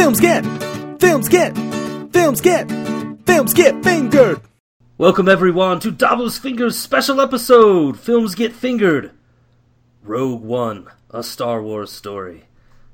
Films 0.00 0.18
get, 0.18 0.42
films 0.98 1.28
get, 1.28 1.54
films 2.10 2.40
get, 2.40 2.70
films 3.26 3.52
get 3.52 3.84
fingered. 3.84 4.40
Welcome 4.96 5.28
everyone 5.28 5.78
to 5.80 5.90
Davos 5.90 6.38
Fingers 6.38 6.78
special 6.78 7.20
episode. 7.20 8.00
Films 8.00 8.34
get 8.34 8.54
fingered. 8.54 9.10
Rogue 10.02 10.42
One, 10.42 10.88
a 11.10 11.22
Star 11.22 11.62
Wars 11.62 11.92
story. 11.92 12.44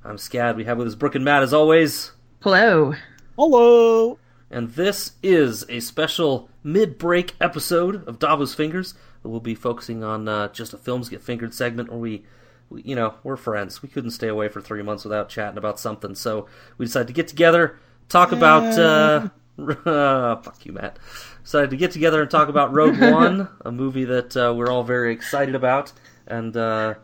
I'm 0.02 0.16
Scad. 0.16 0.56
We 0.56 0.64
have 0.64 0.78
with 0.78 0.88
us 0.88 0.94
Brooke 0.96 1.14
and 1.14 1.24
Matt 1.24 1.44
as 1.44 1.54
always, 1.54 2.10
Hello. 2.42 2.94
Hello. 3.38 4.18
and 4.50 4.72
this 4.72 5.12
is 5.22 5.64
a 5.68 5.78
special 5.78 6.50
mid-break 6.64 7.36
episode 7.40 8.06
of 8.08 8.18
Davos 8.18 8.52
Fingers. 8.52 8.94
We'll 9.22 9.38
be 9.38 9.54
focusing 9.54 10.02
on 10.02 10.26
uh, 10.26 10.48
just 10.48 10.74
a 10.74 10.76
films 10.76 11.08
get 11.08 11.22
fingered 11.22 11.54
segment 11.54 11.88
where 11.88 12.00
we, 12.00 12.24
we, 12.70 12.82
you 12.82 12.96
know, 12.96 13.14
we're 13.22 13.36
friends. 13.36 13.82
We 13.82 13.88
couldn't 13.88 14.10
stay 14.10 14.28
away 14.28 14.48
for 14.48 14.60
three 14.60 14.82
months 14.82 15.04
without 15.04 15.28
chatting 15.28 15.58
about 15.58 15.78
something, 15.78 16.14
so 16.14 16.46
we 16.78 16.86
decided 16.86 17.08
to 17.08 17.14
get 17.14 17.28
together, 17.28 17.78
talk 18.08 18.32
about. 18.32 18.78
Uh, 18.78 19.28
fuck 20.42 20.64
you, 20.66 20.72
Matt. 20.72 20.98
Decided 21.42 21.70
to 21.70 21.76
get 21.76 21.92
together 21.92 22.20
and 22.20 22.30
talk 22.30 22.48
about 22.48 22.72
Rogue 22.72 22.98
One, 23.00 23.48
a 23.64 23.72
movie 23.72 24.04
that 24.04 24.36
uh, 24.36 24.52
we're 24.56 24.70
all 24.70 24.82
very 24.82 25.12
excited 25.12 25.54
about, 25.54 25.92
and 26.26 26.56
uh, 26.56 26.94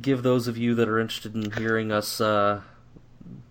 give 0.00 0.22
those 0.22 0.48
of 0.48 0.56
you 0.56 0.74
that 0.76 0.88
are 0.88 0.98
interested 0.98 1.34
in 1.34 1.50
hearing 1.52 1.90
us 1.90 2.20
uh, 2.20 2.60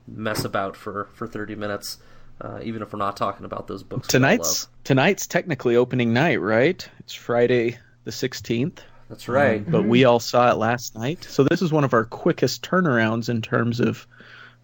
mess 0.07 0.45
about 0.45 0.75
for, 0.75 1.09
for 1.13 1.27
30 1.27 1.55
minutes, 1.55 1.97
uh, 2.39 2.59
even 2.63 2.81
if 2.81 2.93
we're 2.93 2.99
not 2.99 3.17
talking 3.17 3.45
about 3.45 3.67
those 3.67 3.83
books. 3.83 4.07
Tonight's 4.07 4.67
tonight's 4.83 5.27
technically 5.27 5.75
opening 5.75 6.13
night, 6.13 6.41
right? 6.41 6.87
It's 6.99 7.13
Friday 7.13 7.77
the 8.03 8.11
16th, 8.11 8.79
That's 9.11 9.27
right. 9.27 9.69
but 9.69 9.83
we 9.83 10.05
all 10.05 10.19
saw 10.19 10.49
it 10.51 10.55
last 10.57 10.95
night. 10.95 11.23
So 11.25 11.43
this 11.43 11.61
is 11.61 11.71
one 11.71 11.83
of 11.83 11.93
our 11.93 12.05
quickest 12.05 12.63
turnarounds 12.63 13.27
in 13.29 13.41
terms 13.41 13.79
of 13.79 14.07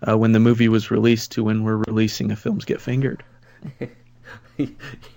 uh, 0.08 0.18
when 0.18 0.32
the 0.32 0.40
movie 0.40 0.70
was 0.70 0.90
released 0.90 1.34
to 1.34 1.44
when 1.44 1.64
we're 1.64 1.78
releasing 1.88 2.32
a 2.32 2.36
films 2.36 2.64
get 2.66 2.80
fingered. 2.82 3.24
yeah, 4.58 4.68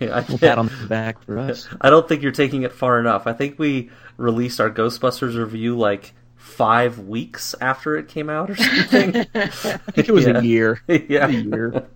I, 0.03 0.25
We'll 0.29 0.39
pat 0.39 0.59
on 0.59 0.67
the 0.67 0.87
back 0.89 1.23
for 1.23 1.39
us. 1.39 1.69
I 1.81 1.91
don't 1.91 2.09
think 2.09 2.23
you're 2.23 2.33
taking 2.33 2.63
it 2.65 2.73
far 2.73 2.99
enough. 2.99 3.27
I 3.29 3.33
think 3.33 3.59
we 3.59 3.91
released 4.17 4.61
our 4.61 4.71
Ghostbusters 4.71 5.37
review 5.39 5.79
like 5.79 6.13
five 6.37 6.99
weeks 6.99 7.55
after 7.61 7.97
it 7.97 8.09
came 8.09 8.29
out 8.29 8.51
or 8.51 8.57
something. 8.57 9.17
I 9.35 9.47
think 9.47 10.09
it 10.09 10.13
was 10.13 10.27
Yeah. 10.27 10.39
a 10.39 10.43
year. 10.43 10.81
yeah. 10.89 11.27
A 11.27 11.31
year. 11.31 11.87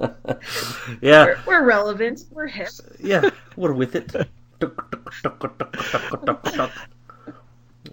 Yeah. 1.02 1.24
We're, 1.24 1.38
we're 1.46 1.64
relevant. 1.64 2.24
We're 2.30 2.46
hip. 2.46 2.68
Yeah, 3.02 3.30
we're 3.56 3.72
with 3.72 3.96
it. 3.96 4.14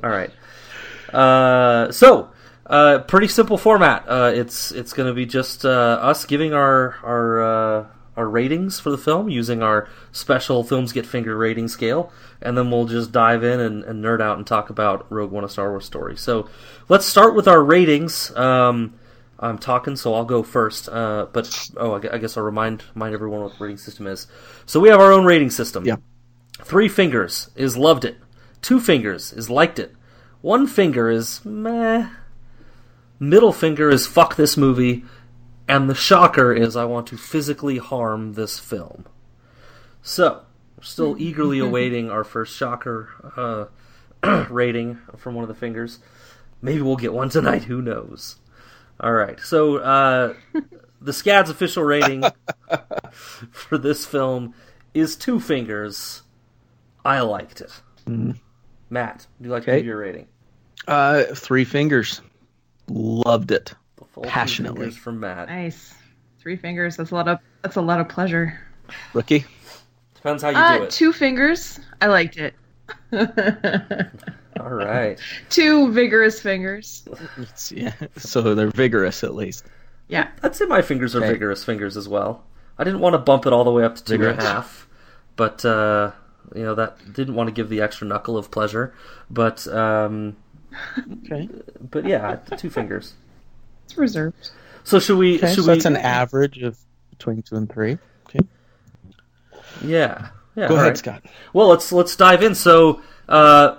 All 0.03 0.09
right. 0.09 0.31
Uh, 1.13 1.91
so, 1.91 2.31
uh, 2.65 2.99
pretty 2.99 3.27
simple 3.27 3.57
format. 3.57 4.05
Uh, 4.07 4.31
it's 4.33 4.71
it's 4.71 4.93
going 4.93 5.07
to 5.07 5.13
be 5.13 5.25
just 5.25 5.65
uh, 5.65 5.99
us 6.01 6.25
giving 6.25 6.53
our 6.53 6.95
our 7.03 7.41
uh, 7.41 7.87
our 8.15 8.29
ratings 8.29 8.79
for 8.79 8.89
the 8.91 8.97
film 8.97 9.29
using 9.29 9.61
our 9.61 9.89
special 10.11 10.63
films 10.63 10.93
get 10.93 11.05
finger 11.05 11.35
rating 11.35 11.67
scale, 11.67 12.11
and 12.41 12.57
then 12.57 12.71
we'll 12.71 12.85
just 12.85 13.11
dive 13.11 13.43
in 13.43 13.59
and, 13.59 13.83
and 13.83 14.03
nerd 14.03 14.21
out 14.21 14.37
and 14.37 14.47
talk 14.47 14.69
about 14.69 15.05
Rogue 15.11 15.31
One: 15.31 15.43
A 15.43 15.49
Star 15.49 15.69
Wars 15.69 15.85
Story. 15.85 16.15
So, 16.15 16.49
let's 16.87 17.05
start 17.05 17.35
with 17.35 17.47
our 17.47 17.61
ratings. 17.61 18.35
Um, 18.37 18.93
I'm 19.41 19.57
talking, 19.57 19.95
so 19.95 20.13
I'll 20.13 20.25
go 20.25 20.43
first. 20.43 20.87
Uh, 20.87 21.27
but 21.33 21.69
oh, 21.75 21.93
I 21.93 22.15
I 22.15 22.17
guess 22.19 22.37
I'll 22.37 22.43
remind 22.43 22.83
remind 22.95 23.13
everyone 23.13 23.41
what 23.41 23.57
the 23.57 23.63
rating 23.63 23.77
system 23.77 24.07
is. 24.07 24.27
So 24.65 24.79
we 24.79 24.89
have 24.89 25.01
our 25.01 25.11
own 25.11 25.25
rating 25.25 25.49
system. 25.49 25.83
Yeah. 25.83 25.97
Three 26.63 26.87
fingers 26.87 27.49
is 27.55 27.75
loved 27.75 28.05
it. 28.05 28.17
Two 28.61 28.79
fingers 28.79 29.33
is 29.33 29.49
liked 29.49 29.79
it. 29.79 29.95
One 30.41 30.67
finger 30.67 31.09
is 31.09 31.43
meh. 31.45 32.09
Middle 33.19 33.53
finger 33.53 33.89
is 33.89 34.07
fuck 34.07 34.35
this 34.35 34.57
movie. 34.57 35.03
And 35.67 35.89
the 35.89 35.95
shocker 35.95 36.53
is 36.53 36.75
I 36.75 36.85
want 36.85 37.07
to 37.07 37.17
physically 37.17 37.77
harm 37.77 38.33
this 38.33 38.59
film. 38.59 39.05
So, 40.01 40.43
we're 40.77 40.83
still 40.83 41.15
eagerly 41.19 41.59
awaiting 41.59 42.09
our 42.09 42.23
first 42.23 42.55
shocker 42.55 43.69
uh, 44.23 44.45
rating 44.49 44.99
from 45.17 45.35
one 45.35 45.43
of 45.43 45.47
the 45.47 45.55
fingers. 45.55 45.99
Maybe 46.61 46.81
we'll 46.81 46.95
get 46.95 47.13
one 47.13 47.29
tonight, 47.29 47.63
who 47.63 47.81
knows. 47.81 48.37
All 48.99 49.13
right, 49.13 49.39
so 49.39 49.77
uh, 49.77 50.33
the 51.01 51.11
SCAD's 51.11 51.49
official 51.49 51.83
rating 51.83 52.23
for 53.51 53.77
this 53.77 54.05
film 54.05 54.53
is 54.93 55.15
two 55.15 55.39
fingers. 55.39 56.21
I 57.03 57.21
liked 57.21 57.61
it. 57.61 57.81
Matt, 58.91 59.25
would 59.39 59.45
you 59.45 59.51
like 59.51 59.63
to 59.65 59.75
give 59.77 59.85
your 59.85 59.97
rating? 59.97 60.27
Uh, 60.87 61.23
three 61.33 61.63
fingers. 61.65 62.21
Loved 62.87 63.51
it. 63.51 63.73
The 63.97 64.05
full 64.05 64.23
two 64.23 64.29
Passionately. 64.29 64.81
fingers 64.81 64.97
from 64.97 65.19
Matt. 65.21 65.47
Nice. 65.47 65.93
Three 66.39 66.57
fingers. 66.57 66.97
That's 66.97 67.11
a 67.11 67.15
lot 67.15 67.27
of. 67.27 67.39
That's 67.63 67.77
a 67.77 67.81
lot 67.81 67.99
of 67.99 68.09
pleasure. 68.09 68.59
Rookie. 69.13 69.45
Depends 70.15 70.43
how 70.43 70.49
you 70.49 70.55
do 70.55 70.61
Uh, 70.61 70.85
it. 70.85 70.91
two 70.91 71.13
fingers. 71.13 71.79
I 72.01 72.07
liked 72.07 72.37
it. 72.37 72.53
All 74.59 74.69
right. 74.69 75.19
two 75.49 75.91
vigorous 75.93 76.41
fingers. 76.41 77.03
It's- 77.37 77.71
yeah. 77.71 77.93
So 78.17 78.53
they're 78.55 78.67
vigorous 78.69 79.23
at 79.23 79.33
least. 79.35 79.65
Yeah. 80.07 80.27
I'd 80.43 80.55
say 80.55 80.65
my 80.65 80.81
fingers 80.81 81.15
are 81.15 81.19
Okay. 81.19 81.31
vigorous 81.33 81.63
fingers 81.63 81.95
as 81.95 82.07
well. 82.09 82.43
I 82.77 82.83
didn't 82.83 82.99
want 82.99 83.13
to 83.13 83.19
bump 83.19 83.45
it 83.45 83.53
all 83.53 83.63
the 83.63 83.71
way 83.71 83.83
up 83.83 83.95
to 83.95 84.03
two 84.03 84.15
and 84.15 84.39
a 84.39 84.43
half, 84.43 84.87
but 85.35 85.63
uh, 85.63 86.11
you 86.55 86.63
know 86.63 86.75
that 86.75 87.13
didn't 87.13 87.35
want 87.35 87.47
to 87.47 87.51
give 87.53 87.69
the 87.69 87.81
extra 87.81 88.07
knuckle 88.07 88.37
of 88.37 88.51
pleasure. 88.51 88.93
But 89.29 89.67
um, 89.67 90.35
Okay. 91.25 91.49
but 91.89 92.05
yeah, 92.05 92.37
two 92.57 92.69
fingers. 92.69 93.13
It's 93.85 93.97
reserved. 93.97 94.51
So 94.83 94.99
should 94.99 95.17
we? 95.17 95.37
Okay, 95.37 95.53
should 95.53 95.63
so 95.65 95.71
we? 95.71 95.75
that's 95.75 95.85
an 95.85 95.97
average 95.97 96.57
of 96.59 96.77
between 97.09 97.41
two 97.41 97.55
and 97.55 97.69
three. 97.71 97.97
Okay. 98.27 98.39
Yeah. 99.83 100.29
Yeah. 100.55 100.67
Go 100.67 100.75
ahead, 100.75 100.87
right. 100.87 100.97
Scott. 100.97 101.23
Well, 101.53 101.67
let's 101.67 101.91
let's 101.91 102.15
dive 102.15 102.41
in. 102.43 102.55
So, 102.55 103.01
uh, 103.29 103.77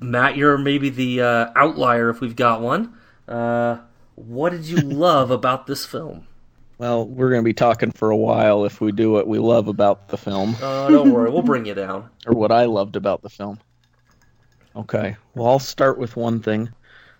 Matt, 0.00 0.36
you're 0.36 0.58
maybe 0.58 0.90
the 0.90 1.22
uh, 1.22 1.50
outlier 1.54 2.08
if 2.10 2.20
we've 2.20 2.36
got 2.36 2.60
one. 2.60 2.94
Uh, 3.26 3.78
what 4.14 4.50
did 4.50 4.64
you 4.64 4.76
love 4.80 5.30
about 5.30 5.66
this 5.66 5.84
film? 5.84 6.26
Well, 6.78 7.06
we're 7.06 7.30
going 7.30 7.42
to 7.42 7.44
be 7.44 7.54
talking 7.54 7.90
for 7.90 8.10
a 8.10 8.16
while 8.16 8.64
if 8.64 8.80
we 8.80 8.92
do 8.92 9.10
what 9.10 9.26
we 9.26 9.38
love 9.38 9.66
about 9.68 10.08
the 10.08 10.16
film, 10.16 10.54
Uh, 10.62 10.88
don't 10.88 11.10
worry, 11.12 11.30
we'll 11.30 11.42
bring 11.42 11.66
you 11.66 11.74
down. 11.74 12.08
or 12.26 12.34
what 12.34 12.52
I 12.52 12.64
loved 12.66 12.94
about 12.96 13.22
the 13.22 13.28
film. 13.30 13.58
Okay. 14.76 15.16
Well, 15.34 15.46
I'll 15.48 15.58
start 15.58 15.98
with 15.98 16.16
one 16.16 16.40
thing. 16.40 16.68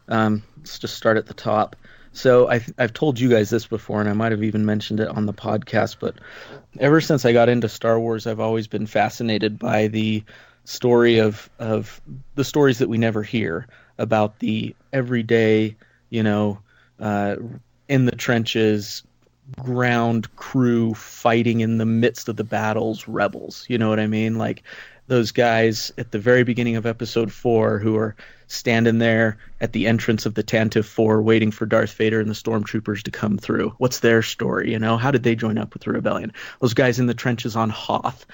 Um, 0.08 0.44
let's 0.58 0.78
just 0.78 0.97
start 0.97 1.16
at 1.16 1.26
the 1.26 1.34
top. 1.34 1.74
So 2.12 2.48
I, 2.50 2.64
I've 2.78 2.92
told 2.92 3.18
you 3.18 3.28
guys 3.28 3.50
this 3.50 3.66
before, 3.66 4.00
and 4.00 4.08
I 4.08 4.12
might 4.12 4.32
have 4.32 4.42
even 4.42 4.64
mentioned 4.64 5.00
it 5.00 5.08
on 5.08 5.26
the 5.26 5.32
podcast, 5.32 5.97
but 6.00 6.14
ever 6.78 7.00
since 7.00 7.24
I 7.24 7.32
got 7.32 7.48
into 7.48 7.68
Star 7.68 7.98
Wars, 8.00 8.26
I've 8.26 8.41
always 8.41 8.66
been 8.66 8.86
fascinated 8.86 9.58
by 9.58 9.88
the 9.88 10.22
story 10.64 11.18
of 11.18 11.48
of 11.58 12.00
the 12.34 12.44
stories 12.44 12.78
that 12.78 12.88
we 12.88 12.98
never 12.98 13.22
hear 13.22 13.66
about 13.98 14.38
the 14.38 14.74
everyday, 14.92 15.76
you 16.10 16.22
know, 16.22 16.58
uh, 17.00 17.36
in 17.88 18.04
the 18.06 18.16
trenches, 18.16 19.02
ground 19.60 20.34
crew 20.36 20.94
fighting 20.94 21.60
in 21.60 21.78
the 21.78 21.86
midst 21.86 22.28
of 22.28 22.36
the 22.36 22.44
battles, 22.44 23.09
rebels. 23.09 23.64
You 23.69 23.78
know 23.78 23.88
what 23.88 24.00
I 24.00 24.06
mean? 24.06 24.36
Like 24.36 24.62
those 25.06 25.32
guys 25.32 25.91
at 25.97 26.12
the 26.12 26.19
very 26.19 26.44
beginning 26.44 26.76
of 26.76 26.86
episode 26.86 27.32
four 27.32 27.78
who 27.78 27.97
are 27.97 28.14
standing 28.47 28.98
there 28.98 29.38
at 29.60 29.72
the 29.72 29.86
entrance 29.86 30.26
of 30.26 30.34
the 30.34 30.42
Tantive 30.42 30.86
Four 30.86 31.22
waiting 31.22 31.50
for 31.50 31.66
Darth 31.66 31.92
Vader 31.94 32.20
and 32.20 32.31
the 32.31 32.34
stormtroopers 32.34 33.03
to 33.03 33.10
come 33.10 33.38
through. 33.38 33.75
What's 33.78 34.00
their 34.00 34.22
story? 34.22 34.72
You 34.72 34.78
know, 34.78 34.97
how 34.97 35.10
did 35.10 35.22
they 35.22 35.34
join 35.34 35.59
up 35.59 35.75
with 35.75 35.82
the 35.82 35.92
rebellion? 35.92 36.32
Those 36.60 36.75
guys 36.75 36.98
in 36.98 37.06
the 37.06 37.15
trenches 37.15 37.56
on 37.56 37.70
Hoth 37.70 38.26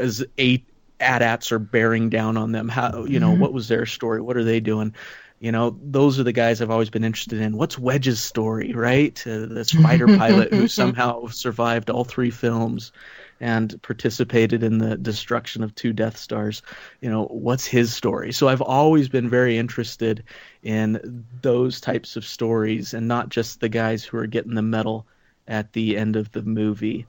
as 0.00 0.24
eight 0.38 0.64
AT-ATs 1.00 1.50
are 1.52 1.58
bearing 1.58 2.08
down 2.08 2.36
on 2.36 2.52
them. 2.52 2.68
How 2.68 3.04
you 3.04 3.18
know, 3.18 3.30
mm-hmm. 3.30 3.40
what 3.40 3.52
was 3.52 3.68
their 3.68 3.86
story? 3.86 4.20
What 4.20 4.36
are 4.36 4.44
they 4.44 4.60
doing? 4.60 4.94
You 5.42 5.50
know, 5.50 5.76
those 5.82 6.20
are 6.20 6.22
the 6.22 6.32
guys 6.32 6.62
I've 6.62 6.70
always 6.70 6.88
been 6.88 7.02
interested 7.02 7.40
in. 7.40 7.56
What's 7.56 7.76
Wedge's 7.76 8.20
story, 8.20 8.74
right? 8.74 9.20
Uh, 9.26 9.46
this 9.46 9.72
fighter 9.72 10.06
pilot 10.06 10.54
who 10.54 10.68
somehow 10.68 11.26
survived 11.26 11.90
all 11.90 12.04
three 12.04 12.30
films 12.30 12.92
and 13.40 13.82
participated 13.82 14.62
in 14.62 14.78
the 14.78 14.96
destruction 14.96 15.64
of 15.64 15.74
two 15.74 15.92
Death 15.92 16.16
Stars. 16.16 16.62
You 17.00 17.10
know, 17.10 17.24
what's 17.24 17.66
his 17.66 17.92
story? 17.92 18.30
So 18.30 18.46
I've 18.46 18.62
always 18.62 19.08
been 19.08 19.28
very 19.28 19.58
interested 19.58 20.22
in 20.62 21.26
those 21.42 21.80
types 21.80 22.14
of 22.14 22.24
stories 22.24 22.94
and 22.94 23.08
not 23.08 23.28
just 23.28 23.58
the 23.58 23.68
guys 23.68 24.04
who 24.04 24.18
are 24.18 24.28
getting 24.28 24.54
the 24.54 24.62
medal 24.62 25.08
at 25.48 25.72
the 25.72 25.96
end 25.96 26.14
of 26.14 26.30
the 26.30 26.42
movie. 26.42 27.04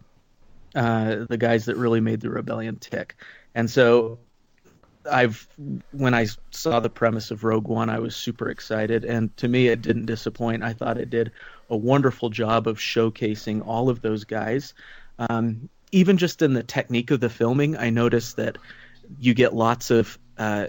Uh, 0.74 1.25
the 1.30 1.38
guys 1.38 1.65
that 1.65 1.77
really 1.77 2.01
made 2.01 2.21
the 2.21 2.31
rebellion 2.31 2.77
tick. 2.77 3.15
And 3.53 3.69
so 3.69 4.18
I've 5.09 5.47
when 5.91 6.13
I 6.13 6.27
saw 6.51 6.79
the 6.79 6.89
premise 6.89 7.31
of 7.31 7.44
Rogue 7.44 7.67
One, 7.67 7.89
I 7.89 8.00
was 8.00 8.15
super 8.15 8.50
excited, 8.50 9.05
and 9.05 9.35
to 9.38 9.47
me, 9.47 9.67
it 9.67 9.81
didn't 9.81 10.05
disappoint. 10.05 10.63
I 10.63 10.73
thought 10.73 10.97
it 10.97 11.09
did 11.09 11.31
a 11.69 11.77
wonderful 11.77 12.29
job 12.29 12.67
of 12.67 12.77
showcasing 12.77 13.65
all 13.65 13.89
of 13.89 14.01
those 14.01 14.23
guys. 14.23 14.73
Um, 15.19 15.69
even 15.91 16.17
just 16.17 16.41
in 16.41 16.53
the 16.53 16.63
technique 16.63 17.11
of 17.11 17.19
the 17.19 17.29
filming, 17.29 17.77
I 17.77 17.89
noticed 17.89 18.38
that 18.38 18.57
you 19.19 19.33
get 19.33 19.53
lots 19.53 19.91
of 19.91 20.17
uh, 20.38 20.67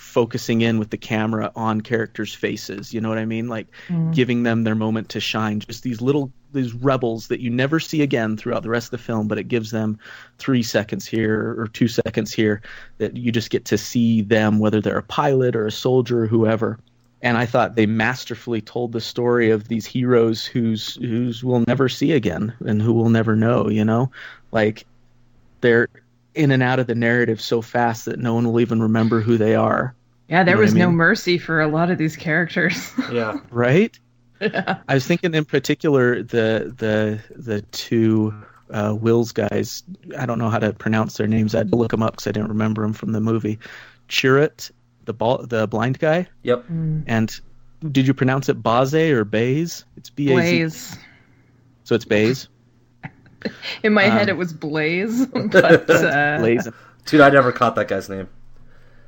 focusing 0.00 0.62
in 0.62 0.78
with 0.78 0.90
the 0.90 0.96
camera 0.96 1.52
on 1.54 1.80
characters' 1.80 2.34
faces. 2.34 2.92
You 2.92 3.00
know 3.00 3.08
what 3.08 3.18
I 3.18 3.24
mean? 3.24 3.48
Like 3.48 3.68
mm. 3.88 4.14
giving 4.14 4.42
them 4.42 4.64
their 4.64 4.74
moment 4.74 5.10
to 5.10 5.20
shine. 5.20 5.60
Just 5.60 5.82
these 5.82 6.00
little 6.00 6.32
these 6.52 6.74
rebels 6.74 7.28
that 7.28 7.40
you 7.40 7.50
never 7.50 7.78
see 7.78 8.02
again 8.02 8.36
throughout 8.36 8.62
the 8.62 8.70
rest 8.70 8.88
of 8.88 8.90
the 8.92 8.98
film, 8.98 9.28
but 9.28 9.38
it 9.38 9.44
gives 9.44 9.70
them 9.70 9.98
three 10.38 10.62
seconds 10.62 11.06
here 11.06 11.54
or 11.58 11.68
two 11.68 11.86
seconds 11.86 12.32
here 12.32 12.60
that 12.98 13.16
you 13.16 13.30
just 13.30 13.50
get 13.50 13.64
to 13.66 13.78
see 13.78 14.22
them, 14.22 14.58
whether 14.58 14.80
they're 14.80 14.98
a 14.98 15.02
pilot 15.02 15.54
or 15.54 15.66
a 15.66 15.72
soldier 15.72 16.24
or 16.24 16.26
whoever. 16.26 16.78
And 17.22 17.36
I 17.36 17.46
thought 17.46 17.76
they 17.76 17.86
masterfully 17.86 18.62
told 18.62 18.92
the 18.92 19.00
story 19.00 19.50
of 19.50 19.68
these 19.68 19.86
heroes 19.86 20.44
who's 20.46 20.96
who's 20.96 21.44
we'll 21.44 21.64
never 21.66 21.88
see 21.88 22.12
again 22.12 22.54
and 22.60 22.80
who 22.80 22.92
we'll 22.92 23.10
never 23.10 23.36
know. 23.36 23.68
You 23.68 23.84
know, 23.84 24.10
like 24.52 24.86
they're 25.60 25.88
in 26.34 26.50
and 26.50 26.62
out 26.62 26.78
of 26.78 26.86
the 26.86 26.94
narrative 26.94 27.40
so 27.40 27.60
fast 27.62 28.04
that 28.06 28.18
no 28.18 28.34
one 28.34 28.46
will 28.50 28.60
even 28.60 28.82
remember 28.82 29.20
who 29.20 29.36
they 29.36 29.54
are. 29.54 29.94
Yeah, 30.28 30.44
there 30.44 30.54
You 30.54 30.58
know 30.58 30.62
was 30.64 30.74
I 30.74 30.78
no 30.78 30.90
mercy 30.92 31.38
for 31.38 31.60
a 31.60 31.66
lot 31.68 31.90
of 31.90 31.98
these 31.98 32.16
characters. 32.16 32.92
Yeah. 33.12 33.38
right? 33.50 33.98
Yeah. 34.40 34.78
I 34.88 34.94
was 34.94 35.06
thinking 35.06 35.34
in 35.34 35.44
particular 35.44 36.22
the 36.22 36.72
the 36.78 37.20
the 37.36 37.60
two 37.72 38.32
uh, 38.70 38.94
Whills 38.94 39.34
guys. 39.34 39.82
I 40.16 40.24
don't 40.24 40.38
know 40.38 40.48
how 40.48 40.58
to 40.60 40.72
pronounce 40.72 41.18
their 41.18 41.26
names. 41.26 41.54
I 41.54 41.58
had 41.58 41.70
to 41.72 41.76
look 41.76 41.90
them 41.90 42.02
up 42.02 42.12
because 42.12 42.26
I 42.26 42.32
didn't 42.32 42.48
remember 42.48 42.80
them 42.80 42.94
from 42.94 43.12
the 43.12 43.20
movie. 43.20 43.58
Chirrut, 44.08 44.70
the 45.04 45.12
ball, 45.12 45.44
the 45.46 45.66
blind 45.66 45.98
guy, 45.98 46.26
Yep. 46.44 46.64
and 47.06 47.38
did 47.92 48.06
you 48.06 48.14
pronounce 48.14 48.48
it 48.48 48.62
Baze 48.62 48.94
or 48.94 49.26
Baze? 49.26 49.84
It's 49.98 50.08
B 50.08 50.26
A 50.26 50.28
Z. 50.28 50.32
Blaze. 50.34 50.98
So 51.84 51.94
it's 51.94 52.06
Baze. 52.06 52.48
In 53.82 53.92
my 53.94 54.04
head, 54.04 54.22
Um, 54.22 54.28
it 54.30 54.36
was 54.36 54.52
Blaze, 54.52 55.26
but 55.50 55.90
uh, 55.90 56.38
Blaze. 56.38 56.68
Dude, 57.06 57.20
I 57.20 57.30
never 57.30 57.52
caught 57.52 57.74
that 57.76 57.88
guy's 57.88 58.08
name. 58.08 58.28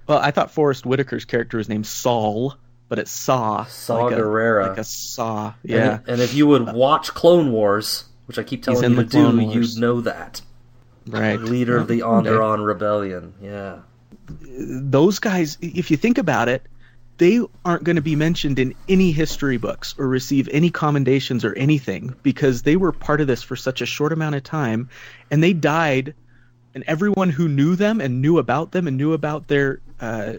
Well, 0.07 0.19
I 0.19 0.31
thought 0.31 0.51
Forest 0.51 0.85
Whitaker's 0.85 1.25
character 1.25 1.59
was 1.59 1.69
named 1.69 1.87
Saul, 1.87 2.57
but 2.89 2.99
it's 2.99 3.11
Saw. 3.11 3.65
Saw 3.65 4.05
like 4.05 4.15
a, 4.15 4.21
Gerrera. 4.21 4.69
Like 4.69 4.79
a 4.79 4.85
Saw. 4.85 5.55
Yeah. 5.63 5.99
And, 5.99 6.09
and 6.09 6.21
if 6.21 6.35
you 6.35 6.47
would 6.49 6.73
watch 6.73 7.15
Clone 7.15 7.53
Wars, 7.53 8.05
which 8.27 8.39
I 8.39 8.43
keep 8.43 8.63
telling 8.63 8.85
in 8.85 8.91
you 8.93 8.97
to 8.97 9.05
do, 9.05 9.39
Wars. 9.39 9.75
you'd 9.75 9.81
know 9.81 10.01
that. 10.01 10.43
right. 11.07 11.39
Leader 11.39 11.77
of 11.77 11.89
the 11.89 12.01
Onderon 12.01 12.67
Rebellion. 12.67 13.35
Yeah. 13.41 13.81
those 14.49 15.19
guys, 15.19 15.59
if 15.61 15.91
you 15.91 15.97
think 15.97 16.19
about 16.19 16.49
it, 16.49 16.67
they 17.23 17.41
aren't 17.65 17.85
going 17.85 17.95
to 17.95 18.03
be 18.03 18.17
mentioned 18.17 18.59
in 18.59 18.75
any 18.89 19.13
history 19.13 19.57
books 19.57 19.95
or 19.97 20.09
receive 20.09 20.49
any 20.51 20.71
commendations 20.71 21.45
or 21.45 21.55
anything 21.55 22.13
because 22.25 22.63
they 22.63 22.75
were 22.75 22.91
part 22.91 23.21
of 23.21 23.29
this 23.29 23.45
for 23.45 23.55
such 23.55 23.81
a 23.81 23.87
short 23.87 24.13
amount 24.13 24.35
of 24.35 24.43
time 24.43 24.91
and 25.31 25.41
they 25.41 25.53
died 25.53 26.15
and 26.75 26.83
everyone 26.89 27.31
who 27.31 27.47
knew 27.47 27.77
them 27.77 28.01
and 28.01 28.21
knew 28.21 28.39
about 28.39 28.73
them 28.73 28.89
and 28.89 28.97
knew 28.97 29.13
about 29.13 29.47
their 29.47 29.81
uh, 30.01 30.33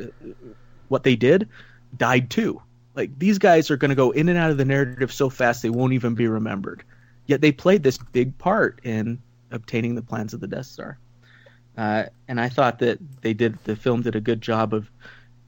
what 0.89 1.03
they 1.03 1.15
did 1.15 1.47
died 1.95 2.29
too. 2.29 2.61
Like 2.95 3.17
these 3.17 3.37
guys 3.37 3.71
are 3.71 3.77
going 3.77 3.87
to 3.87 3.95
go 3.95 4.11
in 4.11 4.27
and 4.27 4.37
out 4.37 4.51
of 4.51 4.57
the 4.57 4.65
narrative 4.65 5.13
so 5.13 5.29
fast 5.29 5.61
they 5.61 5.69
won't 5.69 5.93
even 5.93 6.15
be 6.15 6.27
remembered. 6.27 6.83
Yet 7.27 7.39
they 7.39 7.53
played 7.53 7.83
this 7.83 7.97
big 7.97 8.37
part 8.37 8.81
in 8.83 9.21
obtaining 9.51 9.95
the 9.95 10.01
plans 10.01 10.33
of 10.33 10.41
the 10.41 10.47
death 10.47 10.65
star. 10.65 10.99
Uh, 11.77 12.03
and 12.27 12.41
I 12.41 12.49
thought 12.49 12.79
that 12.79 12.99
they 13.21 13.33
did 13.33 13.57
the 13.63 13.77
film 13.77 14.01
did 14.01 14.17
a 14.17 14.21
good 14.21 14.41
job 14.41 14.73
of 14.73 14.91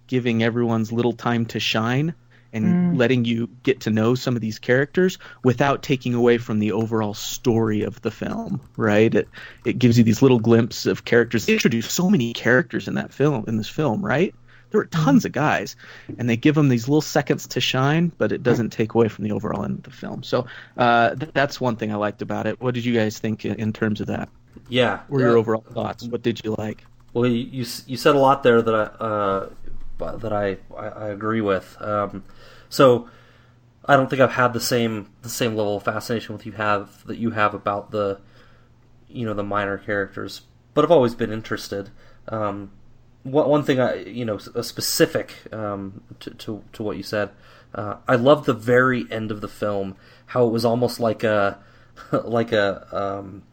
giving 0.07 0.43
everyone's 0.43 0.91
little 0.91 1.13
time 1.13 1.45
to 1.47 1.59
shine 1.59 2.13
and 2.53 2.97
letting 2.97 3.25
you 3.25 3.49
get 3.63 3.81
to 3.81 3.89
know 3.89 4.15
some 4.15 4.35
of 4.35 4.41
these 4.41 4.59
characters 4.59 5.17
without 5.43 5.83
taking 5.83 6.13
away 6.13 6.37
from 6.37 6.59
the 6.59 6.71
overall 6.71 7.13
story 7.13 7.81
of 7.83 8.01
the 8.01 8.11
film 8.11 8.61
right? 8.77 9.13
It 9.13 9.27
it 9.65 9.77
gives 9.77 9.97
you 9.97 10.03
these 10.05 10.21
little 10.21 10.39
glimpses 10.39 10.85
of 10.85 11.03
characters. 11.03 11.45
They 11.47 11.53
introduce 11.53 11.91
so 11.91 12.09
many 12.09 12.31
characters 12.31 12.87
in 12.87 12.93
that 12.93 13.11
film 13.13 13.43
in 13.47 13.57
this 13.57 13.67
film 13.67 14.05
right? 14.05 14.33
There 14.71 14.79
are 14.81 14.85
tons 14.85 15.25
of 15.25 15.31
guys 15.33 15.75
and 16.17 16.29
they 16.29 16.37
give 16.37 16.55
them 16.55 16.69
these 16.69 16.87
little 16.87 17.01
seconds 17.01 17.47
to 17.47 17.59
shine 17.61 18.11
but 18.17 18.31
it 18.31 18.41
doesn't 18.41 18.69
take 18.71 18.93
away 18.93 19.09
from 19.09 19.25
the 19.25 19.31
overall 19.33 19.63
end 19.65 19.77
of 19.79 19.83
the 19.83 19.91
film. 19.91 20.23
So 20.23 20.47
uh, 20.77 21.15
th- 21.15 21.31
that's 21.33 21.59
one 21.59 21.75
thing 21.75 21.91
i 21.91 21.95
liked 21.95 22.21
about 22.21 22.47
it. 22.47 22.61
What 22.61 22.73
did 22.73 22.85
you 22.85 22.93
guys 22.93 23.19
think 23.19 23.43
in, 23.45 23.55
in 23.55 23.73
terms 23.73 23.99
of 23.99 24.07
that? 24.07 24.29
Yeah. 24.69 24.99
what 25.07 25.09
were 25.09 25.19
Yeah. 25.19 25.25
your 25.27 25.37
overall 25.37 25.65
thoughts? 25.73 26.05
What 26.07 26.21
did 26.21 26.41
you 26.43 26.55
like? 26.57 26.85
Well, 27.13 27.25
you 27.29 27.65
you, 27.87 27.95
said 27.97 28.15
a 28.15 28.19
lot 28.19 28.43
there 28.43 28.61
that 28.61 28.75
I 28.75 28.83
uh, 29.03 29.39
bu- 29.47 29.64
that 29.97 30.33
I, 30.33 30.57
I, 30.75 30.87
I 30.87 31.07
agree 31.09 31.41
with. 31.41 31.77
Um, 31.81 32.23
so 32.69 33.07
I 33.85 33.95
don't 33.95 34.09
think 34.09 34.21
I've 34.21 34.31
had 34.31 34.53
the 34.53 34.59
same 34.59 35.09
the 35.21 35.29
same 35.29 35.55
level 35.55 35.77
of 35.77 35.83
fascination 35.83 36.35
with 36.35 36.45
you 36.45 36.53
have 36.53 37.05
that 37.05 37.17
you 37.17 37.31
have 37.31 37.53
about 37.53 37.91
the 37.91 38.19
you 39.07 39.25
know 39.25 39.33
the 39.33 39.43
minor 39.43 39.77
characters, 39.77 40.41
but 40.73 40.83
I've 40.83 40.91
always 40.91 41.15
been 41.15 41.31
interested. 41.31 41.89
Um, 42.27 42.71
one 43.23 43.47
one 43.47 43.63
thing 43.63 43.79
I 43.79 44.03
you 44.03 44.25
know 44.25 44.39
a 44.55 44.63
specific 44.63 45.33
um, 45.53 46.03
to, 46.19 46.31
to 46.31 46.63
to 46.73 46.83
what 46.83 46.97
you 46.97 47.03
said. 47.03 47.31
Uh, 47.73 47.97
I 48.07 48.15
love 48.15 48.45
the 48.45 48.53
very 48.53 49.05
end 49.11 49.31
of 49.31 49.41
the 49.41 49.49
film, 49.49 49.95
how 50.27 50.47
it 50.47 50.51
was 50.51 50.65
almost 50.65 50.99
like 50.99 51.23
a 51.23 51.59
like 52.23 52.51
a 52.51 52.87
um, 52.91 53.43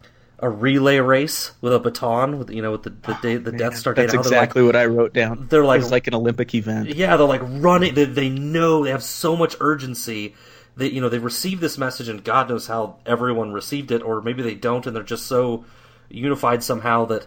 a 0.42 0.50
relay 0.50 0.98
race 0.98 1.52
with 1.60 1.72
a 1.72 1.78
baton, 1.78 2.36
with 2.36 2.50
you 2.50 2.60
know, 2.60 2.72
with 2.72 2.82
the 2.82 2.90
the, 2.90 3.18
day, 3.22 3.36
the 3.36 3.52
oh, 3.52 3.56
Death 3.56 3.76
Star 3.76 3.94
data. 3.94 4.08
That's 4.08 4.16
how 4.16 4.22
they're, 4.22 4.40
like, 4.40 4.42
exactly 4.48 4.62
what 4.64 4.76
I 4.76 4.86
wrote 4.86 5.14
down. 5.14 5.46
they're 5.48 5.64
like- 5.64 5.78
it 5.78 5.84
was 5.84 5.92
like 5.92 6.08
an 6.08 6.14
Olympic 6.14 6.54
event. 6.54 6.88
yeah, 6.88 7.16
they're 7.16 7.26
like 7.26 7.42
running. 7.44 7.94
They, 7.94 8.04
they 8.04 8.28
know 8.28 8.84
they 8.84 8.90
have 8.90 9.04
so 9.04 9.36
much 9.36 9.56
urgency. 9.60 10.34
That 10.76 10.92
you 10.92 11.02
know 11.02 11.10
they've 11.10 11.22
received 11.22 11.60
this 11.60 11.76
message, 11.76 12.08
and 12.08 12.24
God 12.24 12.48
knows 12.48 12.66
how 12.66 12.96
everyone 13.04 13.52
received 13.52 13.90
it, 13.90 14.02
or 14.02 14.22
maybe 14.22 14.42
they 14.42 14.54
don't, 14.54 14.86
and 14.86 14.96
they're 14.96 15.02
just 15.02 15.26
so 15.26 15.66
unified 16.08 16.62
somehow 16.62 17.04
that 17.06 17.26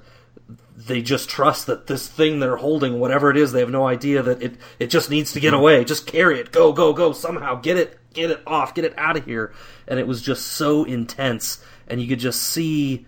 they 0.77 1.01
just 1.01 1.29
trust 1.29 1.67
that 1.67 1.87
this 1.87 2.07
thing 2.07 2.39
they're 2.39 2.57
holding, 2.57 2.99
whatever 2.99 3.31
it 3.31 3.37
is, 3.37 3.51
they 3.51 3.61
have 3.61 3.69
no 3.69 3.87
idea 3.87 4.21
that 4.21 4.41
it 4.41 4.55
it 4.79 4.87
just 4.87 5.09
needs 5.09 5.31
to 5.33 5.39
get 5.39 5.53
mm-hmm. 5.53 5.61
away. 5.61 5.85
Just 5.85 6.05
carry 6.05 6.39
it, 6.39 6.51
go, 6.51 6.73
go, 6.73 6.91
go, 6.91 7.13
somehow 7.13 7.55
get 7.55 7.77
it, 7.77 7.97
get 8.13 8.31
it 8.31 8.41
off, 8.45 8.73
get 8.73 8.83
it 8.83 8.93
out 8.97 9.15
of 9.15 9.25
here. 9.25 9.53
And 9.87 9.99
it 9.99 10.07
was 10.07 10.21
just 10.21 10.45
so 10.47 10.83
intense, 10.83 11.63
and 11.87 12.01
you 12.01 12.07
could 12.07 12.19
just 12.19 12.41
see, 12.41 13.05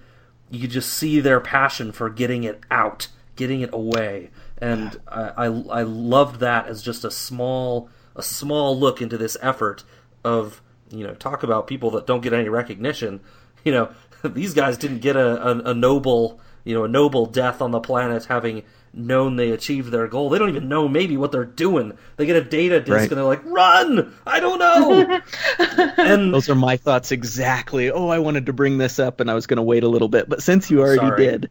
you 0.49 0.61
could 0.61 0.71
just 0.71 0.93
see 0.93 1.19
their 1.19 1.39
passion 1.39 1.91
for 1.91 2.09
getting 2.09 2.43
it 2.43 2.61
out, 2.69 3.07
getting 3.35 3.61
it 3.61 3.69
away. 3.73 4.29
And 4.57 4.99
I, 5.07 5.21
I 5.37 5.45
I 5.45 5.81
loved 5.83 6.39
that 6.39 6.67
as 6.67 6.81
just 6.81 7.05
a 7.05 7.11
small 7.11 7.89
a 8.15 8.23
small 8.23 8.77
look 8.77 9.01
into 9.01 9.17
this 9.17 9.37
effort 9.41 9.83
of 10.23 10.61
you 10.89 11.05
know 11.05 11.13
talk 11.13 11.43
about 11.43 11.67
people 11.67 11.91
that 11.91 12.07
don't 12.07 12.21
get 12.21 12.33
any 12.33 12.49
recognition. 12.49 13.21
You 13.63 13.73
know 13.73 13.89
these 14.23 14.53
guys 14.53 14.77
didn't 14.77 14.99
get 14.99 15.17
a, 15.17 15.45
a, 15.45 15.71
a 15.71 15.73
noble 15.73 16.39
you 16.63 16.73
know 16.73 16.85
a 16.85 16.87
noble 16.87 17.25
death 17.25 17.61
on 17.61 17.71
the 17.71 17.81
planet 17.81 18.25
having 18.25 18.63
known 18.93 19.35
they 19.35 19.51
achieved 19.51 19.91
their 19.91 20.07
goal. 20.07 20.29
They 20.29 20.39
don't 20.39 20.49
even 20.49 20.69
know 20.69 20.87
maybe 20.87 21.17
what 21.17 21.31
they're 21.31 21.45
doing. 21.45 21.97
They 22.15 22.25
get 22.25 22.35
a 22.35 22.43
data 22.43 22.79
disc 22.79 22.89
Right. 22.91 23.09
and 23.09 23.17
they're 23.17 23.23
like, 23.25 23.43
"Run! 23.45 24.13
I 24.25 24.39
don't 24.39 24.59
know." 24.59 25.21
and 25.97 26.33
Those 26.33 26.49
are 26.49 26.55
my 26.55 26.77
thoughts 26.77 27.11
exactly. 27.11 27.91
Oh, 27.91 28.09
I 28.09 28.19
wanted 28.19 28.45
to 28.47 28.53
bring 28.53 28.77
this 28.77 28.99
up 28.99 29.19
and 29.19 29.29
I 29.29 29.33
was 29.33 29.47
going 29.47 29.57
to 29.57 29.63
wait 29.63 29.83
a 29.83 29.87
little 29.87 30.07
bit, 30.07 30.27
but 30.29 30.41
since 30.41 30.69
you 30.71 30.79
already 30.81 30.99
Sorry. 30.99 31.25
did, 31.25 31.49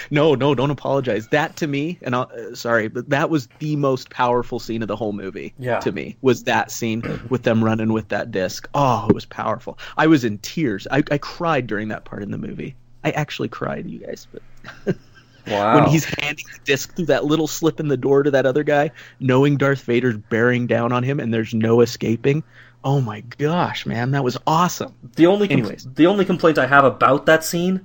no, 0.10 0.34
no, 0.34 0.54
don't 0.54 0.70
apologize. 0.70 1.28
That 1.28 1.56
to 1.56 1.66
me, 1.66 1.98
and 2.02 2.14
I'll, 2.14 2.30
uh, 2.36 2.54
sorry, 2.54 2.88
but 2.88 3.08
that 3.10 3.30
was 3.30 3.48
the 3.58 3.76
most 3.76 4.10
powerful 4.10 4.58
scene 4.58 4.82
of 4.82 4.88
the 4.88 4.96
whole 4.96 5.12
movie. 5.12 5.54
Yeah. 5.58 5.80
To 5.80 5.92
me, 5.92 6.16
was 6.22 6.44
that 6.44 6.70
scene 6.70 7.02
with 7.28 7.42
them 7.42 7.62
running 7.64 7.92
with 7.92 8.08
that 8.08 8.30
disc. 8.30 8.68
Oh, 8.74 9.06
it 9.08 9.14
was 9.14 9.24
powerful. 9.24 9.78
I 9.96 10.06
was 10.06 10.24
in 10.24 10.38
tears. 10.38 10.86
I, 10.90 11.02
I 11.10 11.18
cried 11.18 11.66
during 11.66 11.88
that 11.88 12.04
part 12.04 12.22
in 12.22 12.30
the 12.30 12.38
movie. 12.38 12.76
I 13.04 13.10
actually 13.10 13.48
cried, 13.48 13.88
you 13.88 14.00
guys, 14.00 14.26
but. 14.32 14.96
wow, 15.50 15.74
when 15.76 15.88
he's 15.88 16.04
handing 16.04 16.44
the 16.52 16.58
disc 16.64 16.94
through 16.96 17.06
that 17.06 17.24
little 17.24 17.46
slip 17.46 17.80
in 17.80 17.88
the 17.88 17.96
door 17.96 18.22
to 18.22 18.30
that 18.32 18.46
other 18.46 18.62
guy, 18.64 18.90
knowing 19.20 19.56
Darth 19.56 19.82
Vader's 19.84 20.16
bearing 20.16 20.66
down 20.66 20.92
on 20.92 21.02
him 21.02 21.20
and 21.20 21.32
there's 21.32 21.54
no 21.54 21.80
escaping. 21.80 22.42
Oh 22.84 23.00
my 23.00 23.20
gosh, 23.38 23.86
man, 23.86 24.12
that 24.12 24.22
was 24.24 24.36
awesome. 24.46 24.94
The 25.16 25.26
only 25.26 25.48
com- 25.48 25.58
Anyways. 25.58 25.86
the 25.94 26.06
only 26.06 26.24
complaint 26.24 26.58
I 26.58 26.66
have 26.66 26.84
about 26.84 27.26
that 27.26 27.44
scene, 27.44 27.80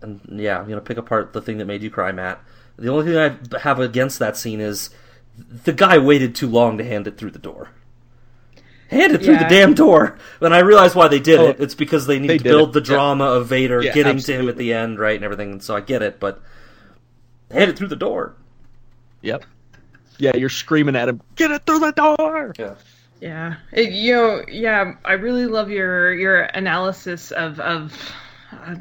and 0.00 0.20
yeah, 0.30 0.58
I'm 0.60 0.68
gonna 0.68 0.80
pick 0.80 0.96
apart 0.98 1.32
the 1.32 1.42
thing 1.42 1.58
that 1.58 1.64
made 1.66 1.82
you 1.82 1.90
cry, 1.90 2.12
Matt. 2.12 2.40
The 2.76 2.88
only 2.88 3.04
thing 3.04 3.16
I 3.18 3.58
have 3.58 3.80
against 3.80 4.18
that 4.20 4.36
scene 4.36 4.60
is 4.60 4.90
the 5.64 5.72
guy 5.72 5.98
waited 5.98 6.34
too 6.34 6.48
long 6.48 6.78
to 6.78 6.84
hand 6.84 7.06
it 7.06 7.18
through 7.18 7.32
the 7.32 7.38
door. 7.38 7.68
Hand 8.88 9.12
it 9.14 9.22
through 9.24 9.38
the 9.38 9.46
damn 9.48 9.72
door. 9.72 10.18
And 10.42 10.54
I 10.54 10.58
realize 10.58 10.94
why 10.94 11.08
they 11.08 11.18
did 11.18 11.40
Oh, 11.40 11.46
it. 11.48 11.56
It's 11.60 11.74
because 11.74 12.06
they 12.06 12.18
need 12.18 12.28
they 12.28 12.38
to 12.38 12.44
build 12.44 12.68
it. 12.70 12.72
the 12.74 12.80
drama 12.82 13.24
of 13.24 13.46
Vader 13.46 13.82
Yeah, 13.82 13.92
getting 13.94 14.18
to 14.18 14.32
him 14.34 14.50
at 14.50 14.58
the 14.58 14.74
end, 14.74 14.98
right, 14.98 15.16
and 15.16 15.24
everything. 15.24 15.60
So 15.60 15.74
I 15.74 15.80
get 15.80 16.02
it, 16.02 16.20
but 16.20 16.42
hand 17.52 17.70
it 17.70 17.76
through 17.76 17.88
the 17.88 17.96
door. 17.96 18.34
Yep. 19.22 19.44
Yeah, 20.18 20.36
you're 20.36 20.48
screaming 20.48 20.96
at 20.96 21.08
him, 21.08 21.20
get 21.36 21.50
it 21.50 21.64
through 21.66 21.80
the 21.80 21.92
door. 21.92 22.54
Yeah. 22.58 22.74
Yeah, 23.20 23.54
it, 23.70 23.92
you 23.92 24.14
know, 24.14 24.44
yeah, 24.48 24.94
I 25.04 25.12
really 25.12 25.46
love 25.46 25.70
your 25.70 26.12
your 26.12 26.42
analysis 26.42 27.30
of 27.30 27.60
of 27.60 28.12
uh, 28.50 28.74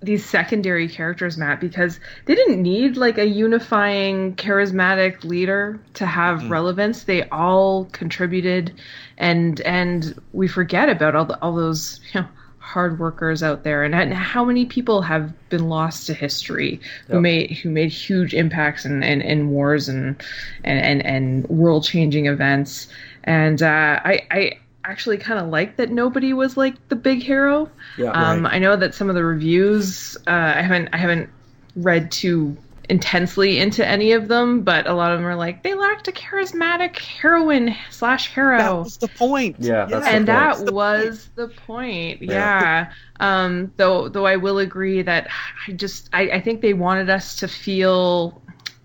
these 0.00 0.24
secondary 0.24 0.88
characters, 0.88 1.36
Matt, 1.36 1.60
because 1.60 2.00
they 2.24 2.34
didn't 2.34 2.62
need 2.62 2.96
like 2.96 3.18
a 3.18 3.26
unifying, 3.26 4.36
charismatic 4.36 5.22
leader 5.22 5.80
to 5.94 6.06
have 6.06 6.48
relevance. 6.50 7.04
They 7.04 7.28
all 7.28 7.84
contributed, 7.86 8.72
and 9.18 9.60
and 9.60 10.18
we 10.32 10.48
forget 10.48 10.88
about 10.88 11.14
all 11.14 11.24
the, 11.26 11.38
all 11.42 11.54
those 11.54 12.00
you 12.14 12.22
know 12.22 12.28
hard 12.58 12.98
workers 12.98 13.42
out 13.42 13.62
there, 13.64 13.84
and, 13.84 13.94
and 13.94 14.12
how 14.12 14.44
many 14.44 14.66
people 14.66 15.02
have 15.02 15.32
been 15.48 15.68
lost 15.68 16.06
to 16.06 16.14
history 16.14 16.80
who 17.10 17.14
Yep. 17.14 17.22
made 17.22 17.50
who 17.58 17.70
made 17.70 17.90
huge 17.90 18.34
impacts 18.34 18.84
in, 18.84 19.02
in, 19.02 19.20
in 19.22 19.50
wars 19.50 19.88
and 19.88 20.16
and 20.64 20.78
and, 20.80 21.04
and 21.06 21.48
world 21.48 21.84
changing 21.84 22.26
events. 22.26 22.88
And 23.24 23.62
uh, 23.62 24.00
I 24.04 24.26
I 24.30 24.52
actually 24.84 25.18
kind 25.18 25.38
of 25.38 25.48
like 25.48 25.76
that 25.76 25.90
nobody 25.90 26.32
was 26.32 26.56
like 26.56 26.74
the 26.88 26.96
big 26.96 27.22
hero. 27.22 27.70
Yeah. 27.96 28.10
Um, 28.12 28.44
Right. 28.44 28.54
I 28.54 28.58
know 28.58 28.76
that 28.76 28.94
some 28.94 29.08
of 29.08 29.14
the 29.14 29.24
reviews, 29.24 30.16
uh, 30.26 30.30
I 30.56 30.62
haven't, 30.62 30.88
I 30.92 30.96
haven't 30.96 31.28
read 31.76 32.10
too 32.10 32.56
intensely 32.88 33.58
into 33.58 33.86
any 33.86 34.12
of 34.12 34.28
them, 34.28 34.62
but 34.62 34.86
a 34.86 34.94
lot 34.94 35.12
of 35.12 35.18
them 35.18 35.26
are 35.26 35.36
like 35.36 35.62
they 35.62 35.74
lacked 35.74 36.08
a 36.08 36.12
charismatic 36.12 36.96
heroine 36.98 37.76
slash 37.90 38.32
hero. 38.32 38.56
That 38.58 38.64
hero, 38.64 38.82
was 38.82 38.96
the 38.96 39.08
point. 39.08 39.56
Yeah, 39.58 39.84
that's 39.84 40.04
the 40.06 40.10
and 40.10 40.16
point. 40.16 40.26
that 40.26 40.48
That's 40.48 40.62
the 40.62 40.72
was 40.72 41.30
the 41.34 41.48
point. 41.48 42.22
Yeah. 42.22 42.32
Yeah. 42.88 42.92
Um, 43.20 43.72
though, 43.76 44.08
though 44.08 44.26
I 44.26 44.36
will 44.36 44.58
agree 44.58 45.02
that 45.02 45.28
I 45.66 45.72
just, 45.72 46.08
I, 46.12 46.22
I 46.30 46.40
think 46.40 46.60
they 46.60 46.72
wanted 46.72 47.10
us 47.10 47.36
to 47.36 47.48
feel 47.48 48.40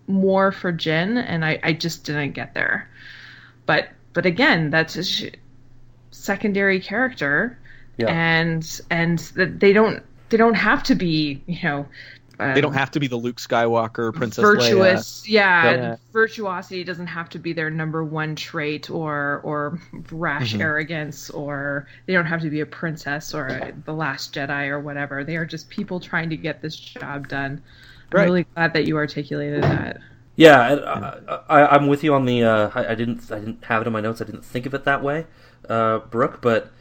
more 0.07 0.51
for 0.51 0.71
Jin, 0.71 1.17
and 1.17 1.45
I, 1.45 1.59
I 1.63 1.73
just 1.73 2.03
didn't 2.03 2.31
get 2.31 2.53
there. 2.53 2.89
But, 3.65 3.89
but 4.13 4.25
again, 4.25 4.69
that's 4.71 4.95
a 4.95 5.03
sh- 5.03 5.35
secondary 6.11 6.79
character 6.79 7.57
Yeah. 7.97 8.07
and 8.07 8.81
and 8.89 9.19
that 9.35 9.59
they 9.59 9.71
don't 9.73 10.03
they 10.29 10.37
don't 10.37 10.55
have 10.55 10.83
to 10.83 10.95
be 10.95 11.41
you 11.45 11.59
know 11.63 11.85
um, 12.49 12.55
They 12.55 12.61
don't 12.61 12.73
have 12.73 12.91
to 12.91 12.99
be 12.99 13.07
the 13.07 13.15
Luke 13.17 13.37
Skywalker, 13.37 14.13
Princess 14.13 14.43
virtuous 14.43 15.27
yeah, 15.27 15.71
Yeah. 15.71 15.95
virtuosity 16.11 16.83
doesn't 16.83 17.07
have 17.07 17.29
to 17.29 17.39
be 17.39 17.53
their 17.53 17.69
number 17.69 18.03
one 18.03 18.35
trait 18.35 18.89
or 18.89 19.39
or 19.43 19.79
rash 20.11 20.53
Mhm. 20.53 20.61
arrogance 20.61 21.29
or 21.29 21.87
they 22.05 22.13
don't 22.13 22.25
have 22.25 22.41
to 22.41 22.49
be 22.49 22.59
a 22.61 22.65
princess 22.65 23.33
or 23.33 23.47
a, 23.47 23.71
the 23.85 23.93
last 23.93 24.33
jedi 24.33 24.67
or 24.69 24.79
whatever 24.79 25.23
they 25.23 25.35
are 25.37 25.45
just 25.45 25.69
people 25.69 25.99
trying 25.99 26.29
to 26.29 26.37
get 26.37 26.61
this 26.61 26.75
job 26.75 27.27
done 27.27 27.61
i'm 28.11 28.19
Right. 28.19 28.25
really 28.25 28.45
glad 28.55 28.73
that 28.73 28.85
you 28.85 28.97
articulated 28.97 29.63
that 29.63 29.97
Yeah, 30.35 30.71
and 30.71 30.79
I, 30.85 31.39
I, 31.49 31.75
I'm 31.75 31.87
with 31.87 32.03
you 32.03 32.13
on 32.15 32.25
the. 32.25 32.43
Uh, 32.43 32.69
I, 32.73 32.87
I 32.87 32.95
didn't. 32.95 33.31
I 33.31 33.37
didn't 33.39 33.63
have 33.65 33.81
it 33.83 33.87
in 33.87 33.93
my 33.93 34.01
notes. 34.01 34.19
I 34.19 34.25
didn't 34.25 34.43
think 34.43 34.65
of 34.65 34.73
it 34.73 34.83
that 34.85 35.03
way, 35.03 35.27
uh, 35.69 35.99
Brooke. 35.99 36.41
But 36.41 36.71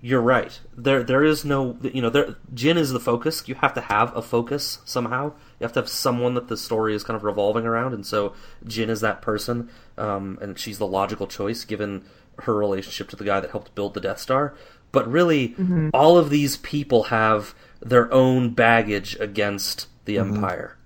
you're 0.00 0.20
right. 0.20 0.58
There, 0.76 1.02
there 1.02 1.24
is 1.24 1.44
no. 1.44 1.78
You 1.82 2.02
know, 2.02 2.10
there. 2.10 2.36
Jin 2.54 2.76
is 2.76 2.92
the 2.92 3.00
focus. 3.00 3.46
You 3.46 3.54
have 3.56 3.74
to 3.74 3.80
have 3.80 4.16
a 4.16 4.22
focus 4.22 4.78
somehow. 4.84 5.32
You 5.58 5.64
have 5.64 5.72
to 5.72 5.80
have 5.80 5.88
someone 5.88 6.34
that 6.34 6.48
the 6.48 6.56
story 6.56 6.94
is 6.94 7.02
kind 7.04 7.16
of 7.16 7.24
revolving 7.24 7.66
around, 7.66 7.94
and 7.94 8.06
so 8.06 8.34
Jin 8.66 8.90
is 8.90 9.00
that 9.00 9.22
person, 9.22 9.70
um, 9.96 10.38
and 10.40 10.58
she's 10.58 10.78
the 10.78 10.86
logical 10.86 11.26
choice 11.26 11.64
given 11.64 12.04
her 12.40 12.54
relationship 12.54 13.08
to 13.08 13.16
the 13.16 13.24
guy 13.24 13.40
that 13.40 13.50
helped 13.50 13.74
build 13.74 13.94
the 13.94 14.00
Death 14.00 14.20
Star. 14.20 14.54
But 14.92 15.10
really, 15.10 15.54
all 15.92 16.18
of 16.18 16.30
these 16.30 16.56
people 16.58 17.04
have 17.04 17.54
their 17.80 18.12
own 18.12 18.50
baggage 18.50 19.16
against 19.18 19.88
the 20.04 20.18
Empire, 20.18 20.76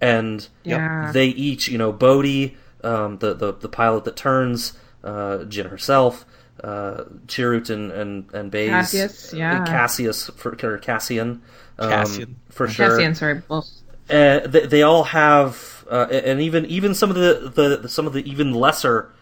and 0.00 0.46
yeah 0.62 1.10
they 1.12 1.26
each, 1.26 1.68
you 1.68 1.78
know, 1.78 1.92
Bodhi, 1.92 2.56
um, 2.84 3.18
the, 3.18 3.34
the 3.34 3.52
the 3.52 3.68
pilot 3.68 4.04
that 4.04 4.16
turns, 4.16 4.74
uh, 5.02 5.44
Jin 5.44 5.66
herself, 5.66 6.24
uh, 6.62 7.04
Chirrut 7.26 7.70
and 7.70 7.90
and 7.92 8.30
and 8.34 8.50
Baze, 8.50 8.70
Cassius, 8.70 9.32
yeah. 9.32 9.64
Cassius 9.64 10.28
for 10.36 10.56
or 10.62 10.78
Cassian, 10.78 11.42
um, 11.78 11.90
Cassian. 11.90 12.36
for 12.50 12.68
sure. 12.68 12.90
Cassian, 12.96 13.14
sorry 13.14 13.42
well, 13.48 13.66
Uh, 14.08 14.40
they, 14.46 14.66
they 14.66 14.82
all 14.82 15.04
have, 15.04 15.84
uh, 15.90 16.06
and 16.10 16.40
even 16.40 16.66
even 16.66 16.94
some 16.94 17.10
of 17.10 17.16
the, 17.16 17.78
the 17.80 17.88
some 17.88 18.06
of 18.06 18.12
the 18.12 18.28
even 18.28 18.52
lesser, 18.52 19.12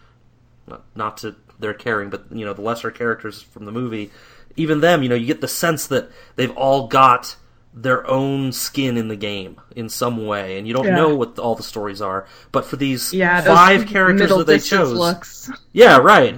not, 0.67 0.83
not 0.95 1.17
to 1.17 1.35
their 1.59 1.73
caring, 1.73 2.09
but 2.09 2.25
you 2.31 2.45
know 2.45 2.53
the 2.53 2.61
lesser 2.61 2.91
characters 2.91 3.41
from 3.41 3.65
the 3.65 3.71
movie, 3.71 4.11
even 4.55 4.79
them, 4.81 5.03
you 5.03 5.09
know, 5.09 5.15
you 5.15 5.25
get 5.27 5.41
the 5.41 5.47
sense 5.47 5.87
that 5.87 6.09
they've 6.35 6.55
all 6.57 6.87
got 6.87 7.35
their 7.71 8.05
own 8.07 8.51
skin 8.51 8.97
in 8.97 9.09
the 9.09 9.15
game 9.15 9.61
in 9.75 9.87
some 9.89 10.25
way, 10.25 10.57
and 10.57 10.67
you 10.67 10.73
don't 10.73 10.87
Yeah. 10.87 10.95
know 10.95 11.15
what 11.15 11.37
all 11.37 11.53
the 11.55 11.63
stories 11.63 12.01
are. 12.01 12.25
But 12.51 12.65
for 12.65 12.75
these 12.77 13.13
yeah 13.13 13.41
five 13.41 13.85
characters 13.85 14.29
that 14.29 14.47
they 14.47 14.59
chose, 14.59 14.91
looks 14.91 15.51
yeah, 15.71 15.97
right. 15.97 16.35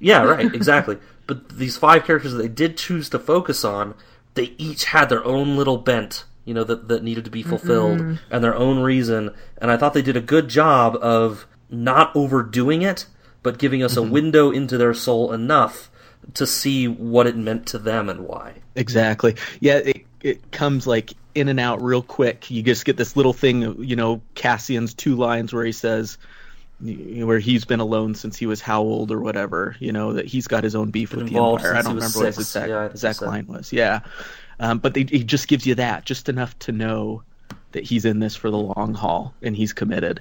Yeah, 0.00 0.22
right. 0.22 0.54
Exactly. 0.54 0.98
but 1.26 1.48
these 1.50 1.76
five 1.76 2.04
characters 2.04 2.32
that 2.32 2.42
they 2.42 2.48
did 2.48 2.76
choose 2.76 3.08
to 3.10 3.18
focus 3.18 3.64
on, 3.64 3.94
they 4.34 4.54
each 4.58 4.86
had 4.86 5.08
their 5.08 5.24
own 5.24 5.56
little 5.56 5.78
bent, 5.78 6.24
you 6.44 6.54
know, 6.54 6.64
that 6.64 6.88
that 6.88 7.02
needed 7.02 7.24
to 7.24 7.30
be 7.30 7.42
fulfilled 7.42 8.18
and 8.30 8.44
their 8.44 8.54
own 8.54 8.80
reason. 8.80 9.34
And 9.60 9.70
I 9.70 9.76
thought 9.76 9.94
they 9.94 10.02
did 10.02 10.16
a 10.16 10.22
good 10.22 10.48
job 10.48 10.96
of 10.96 11.46
not 11.70 12.14
overdoing 12.14 12.82
it, 12.82 13.06
but 13.42 13.58
giving 13.58 13.82
us 13.82 13.96
a 13.96 14.00
mm-hmm. 14.00 14.10
window 14.10 14.50
into 14.50 14.78
their 14.78 14.94
soul 14.94 15.32
enough 15.32 15.90
to 16.34 16.46
see 16.46 16.88
what 16.88 17.26
it 17.26 17.36
meant 17.36 17.66
to 17.66 17.78
them 17.78 18.08
and 18.08 18.20
why. 18.26 18.54
Exactly. 18.74 19.36
Yeah, 19.60 19.78
it 19.78 20.06
it 20.20 20.50
comes 20.50 20.86
like 20.86 21.12
in 21.34 21.48
and 21.48 21.60
out 21.60 21.82
real 21.82 22.02
quick. 22.02 22.50
You 22.50 22.62
just 22.62 22.84
get 22.84 22.96
this 22.96 23.16
little 23.16 23.32
thing, 23.32 23.82
you 23.82 23.96
know, 23.96 24.20
Cassian's 24.34 24.94
two 24.94 25.16
lines 25.16 25.52
where 25.52 25.64
he 25.64 25.72
says 25.72 26.18
where 26.80 27.38
he's 27.38 27.64
been 27.64 27.80
alone 27.80 28.14
since 28.14 28.36
he 28.36 28.46
was 28.46 28.60
how 28.60 28.82
old 28.82 29.10
or 29.10 29.20
whatever, 29.20 29.76
you 29.80 29.92
know, 29.92 30.12
that 30.12 30.26
he's 30.26 30.46
got 30.46 30.62
his 30.62 30.74
own 30.74 30.90
beef 30.90 31.12
with 31.12 31.28
the 31.28 31.36
Empire. 31.36 31.74
I 31.74 31.82
don't 31.82 31.96
remember 31.96 32.18
what 32.18 32.26
his 32.26 32.36
six. 32.36 32.56
exact, 32.56 32.68
Yeah, 32.68 32.78
I 32.78 32.80
think 32.82 32.92
he 32.92 32.94
exact 32.94 33.22
line 33.22 33.46
was. 33.46 33.72
Yeah. 33.72 34.00
Um, 34.60 34.78
but 34.78 34.94
they, 34.94 35.04
he 35.04 35.24
just 35.24 35.48
gives 35.48 35.66
you 35.66 35.74
that, 35.76 36.04
just 36.04 36.28
enough 36.28 36.58
to 36.60 36.72
know 36.72 37.22
that 37.72 37.84
he's 37.84 38.04
in 38.04 38.20
this 38.20 38.36
for 38.36 38.50
the 38.50 38.58
long 38.58 38.94
haul 38.94 39.34
and 39.42 39.56
he's 39.56 39.72
committed. 39.72 40.20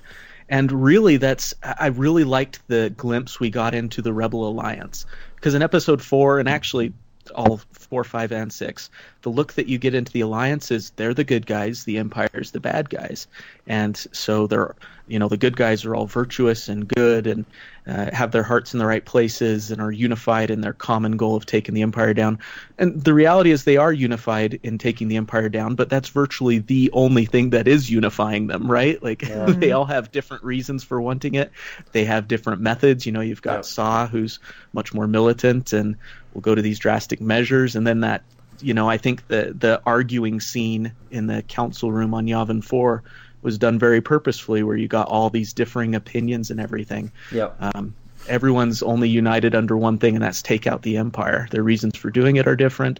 And 0.50 0.72
really, 0.72 1.18
that's 1.18 1.54
I 1.62 1.76
I 1.80 1.88
really 1.88 2.24
liked 2.24 2.66
the 2.68 2.92
glimpse 2.96 3.40
we 3.40 3.50
got 3.50 3.76
into 3.76 4.02
the 4.02 4.14
Rebel 4.14 4.48
Alliance 4.48 5.06
because 5.36 5.54
in 5.54 5.62
Episode 5.62 6.02
Four 6.02 6.40
and 6.40 6.48
actually 6.48 6.94
all 7.36 7.60
four, 7.74 8.04
five, 8.04 8.32
and 8.32 8.52
six, 8.52 8.90
the 9.22 9.30
look 9.30 9.54
that 9.54 9.68
you 9.68 9.78
get 9.78 9.94
into 9.94 10.12
the 10.12 10.22
Alliance 10.22 10.72
is 10.72 10.92
they're 10.92 11.14
the 11.14 11.24
good 11.24 11.46
guys, 11.46 11.84
the 11.84 11.98
Empire's 11.98 12.52
the 12.52 12.60
bad 12.60 12.90
guys, 12.90 13.28
and 13.68 13.98
so 14.12 14.48
they're 14.48 14.76
you 15.08 15.20
know 15.20 15.28
the 15.28 15.38
good 15.38 15.56
guys 15.56 15.86
are 15.86 15.96
all 15.96 16.06
virtuous 16.06 16.68
and 16.68 16.88
good 16.88 17.28
and 17.28 17.46
uh, 17.88 18.12
have 18.14 18.32
their 18.32 18.44
hearts 18.44 18.74
in 18.74 18.80
the 18.80 18.86
right 18.86 19.06
places 19.06 19.72
and 19.72 19.82
are 19.82 19.92
unified 19.92 20.52
in 20.52 20.62
their 20.62 20.74
common 20.74 21.16
goal 21.16 21.36
of 21.36 21.46
taking 21.46 21.74
the 21.74 21.82
Empire 21.82 22.14
down. 22.14 22.40
And 22.78 23.02
the 23.02 23.14
reality 23.14 23.52
is 23.52 23.64
they 23.64 23.78
are 23.78 23.94
unified 23.94 24.60
in 24.64 24.78
taking 24.78 25.08
the 25.08 25.16
Empire 25.16 25.48
down, 25.48 25.76
but 25.76 25.90
that's 25.90 26.10
virtually 26.10 26.60
the 26.60 26.90
only 26.92 27.26
thing 27.26 27.52
that 27.52 27.68
is 27.68 27.90
unifying 27.90 28.48
them, 28.48 28.70
right? 28.70 29.02
Like 29.02 29.20
they 29.48 29.72
all 29.72 29.86
have 29.86 30.12
different 30.12 30.44
reasons 30.44 30.84
for 30.84 31.00
wanting 31.00 31.36
it. 31.36 31.52
They 31.94 32.04
have 32.06 32.28
different 32.28 32.62
methods. 32.62 33.06
You 33.06 33.14
know, 33.14 33.22
you've 33.22 33.42
got 33.42 33.56
Yeah. 33.56 33.62
Saw, 33.62 34.08
who's 34.08 34.40
much 34.74 34.94
more 34.94 35.08
militant 35.08 35.72
and 35.72 35.96
will 36.34 36.42
go 36.42 36.54
to 36.54 36.62
these 36.62 36.80
drastic 36.80 37.22
measures, 37.22 37.76
and 37.76 37.88
then 37.88 38.02
that. 38.02 38.24
You 38.60 38.74
know, 38.74 38.90
I 38.90 38.98
think 38.98 39.28
the 39.28 39.56
the 39.56 39.80
arguing 39.86 40.40
scene 40.40 40.92
in 41.12 41.28
the 41.28 41.44
council 41.44 41.92
room 41.92 42.16
on 42.16 42.26
Yavin 42.26 42.64
Four 42.64 43.04
was 43.48 43.58
done 43.58 43.80
very 43.80 44.02
purposefully, 44.02 44.62
where 44.62 44.76
you 44.78 44.88
got 44.88 45.08
all 45.08 45.30
these 45.32 45.54
differing 45.54 45.96
opinions 45.96 46.52
and 46.52 46.60
everything 46.60 47.12
Yeah. 47.32 47.50
um, 47.60 47.96
everyone's 48.28 48.84
only 48.84 49.08
united 49.10 49.56
under 49.56 49.76
one 49.78 49.98
thing, 49.98 50.16
and 50.16 50.24
that's 50.24 50.42
take 50.42 50.68
out 50.68 50.82
the 50.82 50.98
empire. 50.98 51.48
Their 51.50 51.64
reasons 51.64 51.98
for 51.98 52.12
doing 52.12 52.36
it 52.36 52.46
are 52.48 52.58
different. 52.58 53.00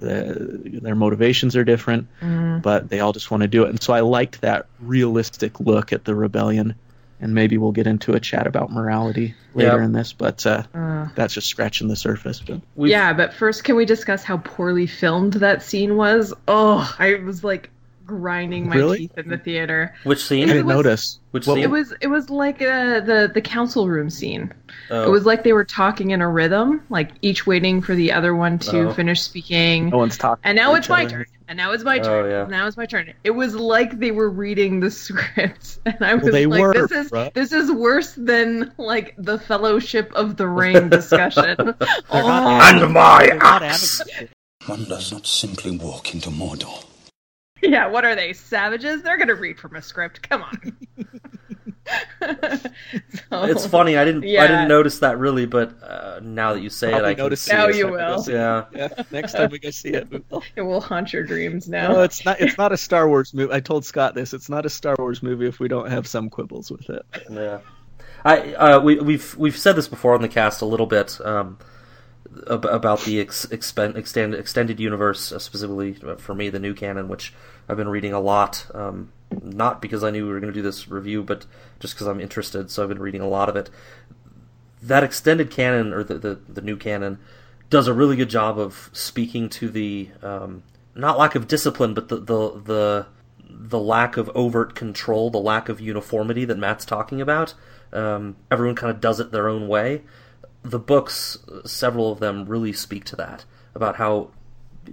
The, 0.00 0.60
their 0.82 0.96
motivations 0.96 1.54
are 1.56 1.62
different, 1.64 2.08
but 2.62 2.88
they 2.88 2.98
all 3.00 3.12
just 3.12 3.30
want 3.30 3.42
to 3.42 3.48
do 3.48 3.62
it. 3.64 3.70
And 3.70 3.80
so 3.80 3.92
I 3.94 4.00
liked 4.00 4.40
that 4.40 4.66
realistic 4.80 5.60
look 5.60 5.92
at 5.92 6.04
the 6.04 6.14
rebellion. 6.14 6.74
And 7.20 7.32
maybe 7.32 7.56
we'll 7.56 7.72
get 7.72 7.86
into 7.86 8.12
a 8.12 8.20
chat 8.20 8.46
about 8.46 8.70
morality 8.72 9.34
later 9.54 9.78
Yeah. 9.78 9.84
in 9.84 9.92
this, 9.92 10.12
but 10.12 10.44
uh, 10.44 10.64
Uh. 10.74 11.06
that's 11.14 11.32
just 11.32 11.46
scratching 11.46 11.86
the 11.88 11.96
surface. 11.96 12.40
But 12.40 12.60
yeah, 12.76 13.12
but 13.14 13.32
first, 13.32 13.62
can 13.64 13.76
we 13.76 13.84
discuss 13.86 14.24
how 14.24 14.38
poorly 14.38 14.86
filmed 14.86 15.34
that 15.34 15.62
scene 15.62 15.96
was? 15.96 16.34
Oh, 16.48 16.92
I 16.98 17.14
was 17.24 17.42
like 17.44 17.70
grinding 18.04 18.68
my 18.68 18.76
Really? 18.76 18.98
teeth 18.98 19.18
in 19.18 19.28
the 19.28 19.38
theater. 19.38 19.94
Which 20.04 20.18
I 20.18 20.22
scene? 20.22 20.46
didn't 20.48 20.66
was- 20.66 20.74
notice. 20.76 21.20
Which 21.32 21.46
scene? 21.46 21.58
It 21.58 21.70
was 21.70 21.92
it 22.00 22.06
was 22.06 22.30
like 22.30 22.62
uh, 22.62 23.00
the 23.00 23.30
the 23.32 23.40
council 23.40 23.88
room 23.88 24.08
scene. 24.08 24.52
Oh. 24.90 25.02
It 25.04 25.10
was 25.10 25.26
like 25.26 25.42
they 25.42 25.52
were 25.52 25.64
talking 25.64 26.10
in 26.10 26.20
a 26.22 26.28
rhythm, 26.28 26.82
like 26.90 27.10
each 27.22 27.44
waiting 27.46 27.82
for 27.82 27.94
the 27.96 28.12
other 28.12 28.36
one 28.36 28.58
to 28.60 28.88
Oh. 28.88 28.92
finish 28.94 29.20
speaking. 29.22 29.88
No 29.90 29.98
one's 29.98 30.16
talking. 30.16 30.40
And 30.44 30.54
now 30.56 30.74
it's 30.76 30.88
my 30.88 31.00
other. 31.04 31.10
turn. 31.10 31.26
And 31.48 31.56
now 31.58 31.72
it's 31.72 31.82
my 31.84 31.98
Oh, 31.98 32.02
turn. 32.02 32.30
yeah. 32.30 32.46
Now 32.46 32.66
it's 32.68 32.76
my 32.76 32.86
turn. 32.86 33.12
It 33.24 33.32
was 33.32 33.54
like 33.56 33.98
they 33.98 34.12
were 34.12 34.30
reading 34.30 34.78
the 34.80 34.90
script, 35.04 35.78
and 35.84 35.96
I 36.00 36.14
was 36.14 36.30
they 36.32 36.46
like, 36.46 36.60
were, 36.60 36.72
"This 36.72 36.90
is 36.92 37.10
bruh. 37.10 37.32
this 37.34 37.52
is 37.52 37.70
worse 37.72 38.12
than 38.12 38.72
like 38.78 39.14
the 39.18 39.38
Fellowship 39.38 40.12
of 40.14 40.36
the 40.36 40.46
Ring 40.48 40.88
discussion." 40.88 41.56
Oh, 42.10 42.60
And 42.62 42.92
my 42.92 43.26
They're 43.26 43.42
axe! 43.42 44.00
One 44.66 44.84
does 44.84 45.10
not 45.12 45.26
simply 45.26 45.76
walk 45.76 46.14
into 46.14 46.30
Mordor. 46.30 46.83
yeah. 47.70 47.86
What 47.86 48.04
are 48.04 48.14
they? 48.14 48.32
Savages? 48.32 49.02
They're 49.02 49.18
gonna 49.18 49.34
read 49.34 49.58
from 49.58 49.76
a 49.76 49.82
script. 49.82 50.28
Come 50.28 50.42
on. 50.42 50.76
so, 52.22 53.42
It's 53.44 53.66
funny. 53.66 53.96
I 53.96 54.04
didn't. 54.04 54.22
Yeah. 54.22 54.42
I 54.42 54.46
didn't 54.46 54.68
notice 54.68 55.00
that 55.00 55.18
really, 55.18 55.46
but 55.46 55.82
uh, 55.82 56.20
now 56.22 56.54
that 56.54 56.60
you 56.60 56.70
say 56.70 56.90
Probably 56.90 57.08
it, 57.08 57.10
I 57.10 57.14
can 57.14 57.24
notice 57.24 57.48
Now 57.48 57.68
it. 57.68 57.76
you 57.76 57.88
will. 57.88 58.24
Yeah. 58.26 58.64
Yeah, 58.74 58.88
next 59.10 59.32
time 59.32 59.50
we 59.50 59.58
go 59.58 59.70
see 59.70 59.90
it, 59.90 60.10
we 60.10 60.22
will. 60.30 60.42
It 60.56 60.62
will 60.62 60.80
haunt 60.80 61.12
your 61.12 61.24
dreams 61.24 61.68
now. 61.68 61.92
No, 61.92 62.02
it's 62.02 62.24
not. 62.24 62.40
It's 62.40 62.56
not 62.56 62.72
a 62.72 62.76
Star 62.76 63.08
Wars 63.08 63.34
movie. 63.34 63.52
I 63.52 63.60
told 63.60 63.84
Scott 63.84 64.14
this. 64.14 64.32
It's 64.32 64.48
not 64.48 64.64
a 64.64 64.70
Star 64.70 64.96
Wars 64.98 65.22
movie 65.22 65.46
if 65.46 65.60
we 65.60 65.68
don't 65.68 65.90
have 65.90 66.06
some 66.06 66.30
quibbles 66.30 66.70
with 66.70 66.88
it. 66.88 67.04
Yeah, 67.30 67.58
I 68.24 68.54
uh, 68.54 68.80
we, 68.80 68.98
we've 69.00 69.36
we've 69.36 69.56
said 69.56 69.76
this 69.76 69.88
before 69.88 70.14
on 70.14 70.22
the 70.22 70.28
cast 70.28 70.62
a 70.62 70.66
little 70.66 70.86
bit. 70.86 71.20
Um, 71.24 71.58
ab- 72.50 72.64
about 72.64 73.02
the 73.02 73.20
ex- 73.20 73.46
expen- 73.46 73.96
extended 73.96 74.38
extended 74.38 74.80
universe, 74.80 75.32
uh, 75.32 75.38
specifically 75.38 75.94
for 76.18 76.34
me, 76.34 76.48
the 76.48 76.58
new 76.58 76.74
canon, 76.74 77.08
which 77.08 77.34
I've 77.68 77.76
been 77.76 77.88
reading 77.88 78.12
a 78.12 78.20
lot. 78.20 78.66
Um, 78.74 79.12
not 79.42 79.82
because 79.82 80.04
I 80.04 80.10
knew 80.10 80.26
we 80.26 80.32
were 80.32 80.40
going 80.40 80.52
to 80.52 80.58
do 80.58 80.62
this 80.62 80.88
review, 80.88 81.22
but 81.22 81.46
just 81.80 81.94
because 81.94 82.06
I'm 82.06 82.20
interested. 82.20 82.70
So 82.70 82.82
I've 82.82 82.88
been 82.88 83.00
reading 83.00 83.20
a 83.20 83.28
lot 83.28 83.48
of 83.48 83.56
it. 83.56 83.70
That 84.82 85.02
extended 85.02 85.50
canon 85.50 85.92
or 85.92 86.04
the 86.04 86.18
the, 86.18 86.34
the 86.48 86.60
new 86.60 86.76
canon 86.76 87.18
does 87.70 87.88
a 87.88 87.94
really 87.94 88.16
good 88.16 88.30
job 88.30 88.58
of 88.58 88.90
speaking 88.92 89.48
to 89.48 89.68
the 89.68 90.10
um, 90.22 90.62
not 90.94 91.18
lack 91.18 91.34
of 91.34 91.48
discipline, 91.48 91.94
but 91.94 92.08
the 92.08 92.16
the 92.16 92.60
the 92.60 93.06
the 93.48 93.78
lack 93.78 94.16
of 94.16 94.30
overt 94.34 94.74
control, 94.74 95.30
the 95.30 95.38
lack 95.38 95.68
of 95.68 95.80
uniformity 95.80 96.44
that 96.44 96.58
Matt's 96.58 96.84
talking 96.84 97.20
about. 97.20 97.54
Um, 97.92 98.36
everyone 98.50 98.76
kind 98.76 98.90
of 98.90 99.00
does 99.00 99.20
it 99.20 99.30
their 99.30 99.48
own 99.48 99.68
way. 99.68 100.02
The 100.64 100.78
books, 100.78 101.38
several 101.64 102.10
of 102.10 102.20
them, 102.20 102.46
really 102.46 102.72
speak 102.72 103.04
to 103.06 103.16
that 103.16 103.44
about 103.74 103.96
how 103.96 104.30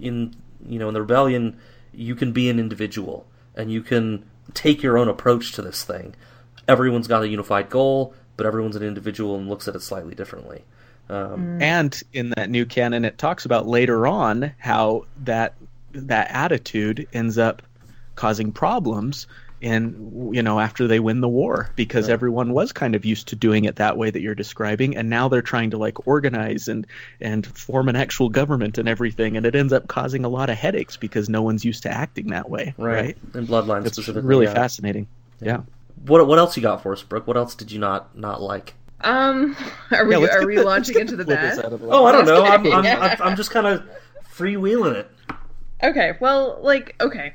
in 0.00 0.34
you 0.66 0.78
know 0.78 0.88
in 0.88 0.94
the 0.94 1.00
rebellion 1.00 1.58
you 1.92 2.14
can 2.14 2.32
be 2.32 2.48
an 2.48 2.58
individual 2.58 3.26
and 3.54 3.70
you 3.70 3.82
can 3.82 4.24
take 4.54 4.82
your 4.82 4.98
own 4.98 5.08
approach 5.08 5.52
to 5.52 5.62
this 5.62 5.84
thing. 5.84 6.14
Everyone's 6.68 7.08
got 7.08 7.22
a 7.22 7.28
unified 7.28 7.68
goal, 7.68 8.14
but 8.36 8.46
everyone's 8.46 8.76
an 8.76 8.82
individual 8.82 9.36
and 9.36 9.48
looks 9.48 9.68
at 9.68 9.74
it 9.74 9.82
slightly 9.82 10.14
differently. 10.14 10.64
Um, 11.08 11.60
And 11.60 12.00
in 12.12 12.30
that 12.36 12.48
new 12.48 12.64
canon, 12.64 13.04
it 13.04 13.18
talks 13.18 13.44
about 13.44 13.66
later 13.66 14.06
on 14.06 14.52
how 14.58 15.06
that 15.24 15.54
that 15.92 16.30
attitude 16.30 17.06
ends 17.12 17.36
up 17.38 17.62
causing 18.14 18.52
problems 18.52 19.26
in 19.62 20.30
you 20.34 20.42
know 20.42 20.58
after 20.58 20.86
they 20.88 20.98
win 21.00 21.20
the 21.20 21.28
war 21.28 21.70
because 21.76 22.08
everyone 22.08 22.52
was 22.52 22.72
kind 22.72 22.94
of 22.96 23.04
used 23.04 23.28
to 23.28 23.36
doing 23.36 23.64
it 23.64 23.76
that 23.76 23.96
way 23.96 24.10
that 24.10 24.20
you're 24.20 24.34
describing 24.34 24.96
and 24.96 25.08
now 25.08 25.28
they're 25.28 25.40
trying 25.40 25.70
to 25.70 25.78
like 25.78 26.06
organize 26.06 26.66
and 26.68 26.86
and 27.20 27.46
form 27.46 27.88
an 27.88 27.94
actual 27.94 28.28
government 28.28 28.76
and 28.76 28.88
everything 28.88 29.36
and 29.36 29.46
it 29.46 29.54
ends 29.54 29.72
up 29.72 29.86
causing 29.86 30.24
a 30.24 30.28
lot 30.28 30.50
of 30.50 30.56
headaches 30.58 30.96
because 30.96 31.28
no 31.28 31.42
one's 31.42 31.64
used 31.64 31.84
to 31.84 31.88
acting 31.90 32.26
that 32.30 32.50
way 32.50 32.74
right, 32.76 33.16
In 33.34 33.46
Bloodlines 33.46 33.86
it's 33.86 33.96
specifically. 33.96 34.28
really 34.28 34.46
yeah. 34.46 34.54
fascinating 34.54 35.06
yeah. 35.40 35.60
What 36.06 36.26
what 36.26 36.38
else 36.40 36.56
you 36.56 36.62
got 36.62 36.82
for 36.82 36.92
us, 36.92 37.02
Brooke? 37.02 37.28
What 37.28 37.36
else 37.36 37.54
did 37.54 37.70
you 37.70 37.78
not 37.78 38.18
not 38.18 38.42
like? 38.42 38.74
Um, 39.02 39.56
are 39.92 40.04
we 40.04 40.12
Yeah, 40.14 40.18
let's 40.18 40.34
are 40.34 40.40
get 40.40 40.46
we 40.48 40.56
the- 40.56 40.62
let's 40.64 40.88
launching 40.88 40.92
get 40.94 41.02
into 41.02 41.16
the 41.16 41.24
flip 41.24 41.38
bad? 41.38 41.56
the. 41.70 41.78
Oh, 41.88 42.04
I 42.06 42.10
don't 42.12 42.26
know. 42.26 42.44
I'm. 42.44 42.66
I'm, 42.66 42.84
I'm, 42.86 43.16
I'm 43.22 43.36
just 43.36 43.52
kind 43.52 43.66
of 43.68 43.84
freewheeling 44.34 44.94
it. 44.96 45.10
Okay, 45.84 46.12
well, 46.20 46.60
like, 46.62 46.94
okay. 47.00 47.34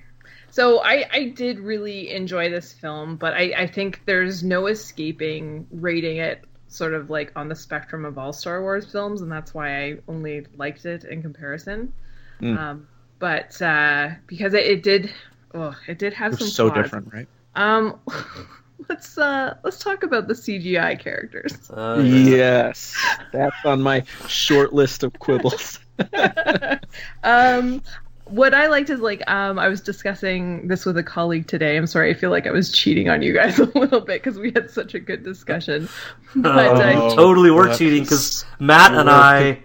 So 0.51 0.80
I, 0.82 1.06
I 1.12 1.24
did 1.30 1.60
really 1.60 2.12
enjoy 2.12 2.50
this 2.50 2.72
film, 2.74 3.16
but 3.18 3.34
I, 3.34 3.54
I 3.56 3.68
think 3.68 4.01
there's 4.06 4.44
no 4.44 4.68
escaping 4.68 5.68
rating 5.72 6.18
it 6.18 6.44
sort 6.70 6.94
of 6.94 7.10
like 7.10 7.32
on 7.36 7.48
the 7.48 7.56
spectrum 7.56 8.06
of 8.06 8.18
all 8.18 8.34
Star 8.34 8.62
Wars 8.62 8.92
films, 8.92 9.22
and 9.22 9.32
that's 9.32 9.54
why 9.54 9.84
I 9.86 9.98
only 10.08 10.46
liked 10.58 10.86
it 10.86 11.04
in 11.04 11.22
comparison. 11.22 11.94
Mm. 12.42 12.58
Um, 12.58 12.88
but 13.20 13.62
uh, 13.62 14.10
because 14.27 14.54
it, 14.54 14.66
it 14.66 14.84
did, 14.84 15.12
oh, 15.54 15.75
it 15.88 15.98
did 16.00 16.13
have 16.13 16.32
They're 16.34 16.39
some 16.39 16.48
so 16.50 16.70
flaws. 16.70 16.84
different 16.84 17.13
right 17.13 17.27
Um, 17.56 18.00
let's 18.89 19.18
uh, 19.18 19.56
let's 19.63 19.80
talk 19.80 20.04
about 20.04 20.27
the 20.27 20.34
CGI 20.34 21.00
characters. 21.00 21.72
Uh, 21.77 22.01
yes 22.04 22.96
that's 23.32 23.56
on 23.66 23.82
my 23.82 24.04
short 24.27 24.74
list 24.74 25.04
of 25.04 25.13
quibbles 25.20 25.80
um 27.24 27.82
what 28.29 28.53
I 28.53 28.67
liked 28.67 28.89
is 28.89 29.00
like 29.00 29.22
um 29.29 29.57
I 29.60 29.67
was 29.67 29.81
discussing 29.81 30.67
this 30.67 30.86
with 30.86 30.98
a 30.98 31.03
colleague 31.03 31.48
today. 31.48 31.77
I'm 31.77 31.88
sorry, 31.88 32.12
I 32.12 32.13
feel 32.13 32.29
like 32.29 32.48
I 32.48 32.51
was 32.51 32.72
cheating 32.72 33.10
on 33.10 33.22
you 33.22 33.34
guys 33.34 33.60
a 33.60 33.65
little 33.65 34.01
bit 34.01 34.24
because 34.24 34.38
we 34.39 34.51
had 34.51 34.69
such 34.69 34.93
a 34.93 35.00
good 35.00 35.24
discussion. 35.24 35.89
But 36.36 36.55
Oh, 36.57 36.74
uh, 36.75 37.15
totally 37.15 37.50
were 37.51 37.67
that 37.67 37.77
cheating 37.77 38.03
because 38.03 38.46
Matt 38.60 38.93
and 38.93 39.10
I, 39.10 39.63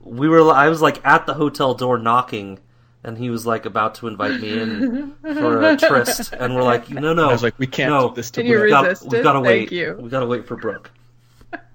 we 0.00 0.28
were. 0.28 0.50
I 0.50 0.68
was 0.68 0.80
like 0.82 1.04
at 1.06 1.26
the 1.26 1.34
hotel 1.34 1.74
door 1.74 1.98
knocking, 1.98 2.58
and 3.04 3.16
he 3.18 3.30
was 3.30 3.46
like 3.46 3.66
about 3.66 3.96
to 3.96 4.08
invite 4.08 4.40
me 4.40 4.58
in 4.58 5.14
for 5.22 5.62
a 5.62 5.76
tryst, 5.76 6.32
and 6.32 6.54
we're 6.56 6.62
like, 6.62 6.88
no, 6.90 7.12
no. 7.12 7.28
I 7.28 7.32
was 7.32 7.42
like, 7.42 7.58
we 7.58 7.66
can't 7.66 7.90
no, 7.90 8.08
do 8.08 8.14
this 8.16 8.30
to 8.32 8.40
And 8.40 8.48
you 8.48 8.54
Brooke. 8.56 8.62
We've 8.64 8.70
got, 8.70 8.84
resisted? 8.86 9.12
we've 9.12 9.22
got 9.22 9.32
to 9.34 9.42
Thank 9.42 9.70
wait. 9.70 9.72
you. 9.72 9.98
We've 10.00 10.10
got 10.10 10.20
to 10.20 10.26
wait 10.26 10.46
for 10.46 10.56
Brooke. 10.56 10.90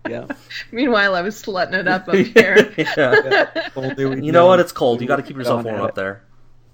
Yeah. 0.09 0.27
meanwhile, 0.71 1.15
I 1.15 1.21
was 1.21 1.41
slutting 1.41 1.73
it 1.73 1.87
up 1.87 2.07
up 2.07 2.15
here. 2.15 2.73
yeah. 2.77 3.69
Only 3.75 4.05
we 4.05 4.25
You 4.25 4.31
know 4.31 4.47
what? 4.47 4.59
It's 4.59 4.71
cold. 4.71 5.01
You 5.01 5.07
got 5.07 5.17
to 5.17 5.23
keep 5.23 5.37
yourself 5.37 5.63
warm 5.63 5.81
up 5.81 5.95
there. 5.95 6.23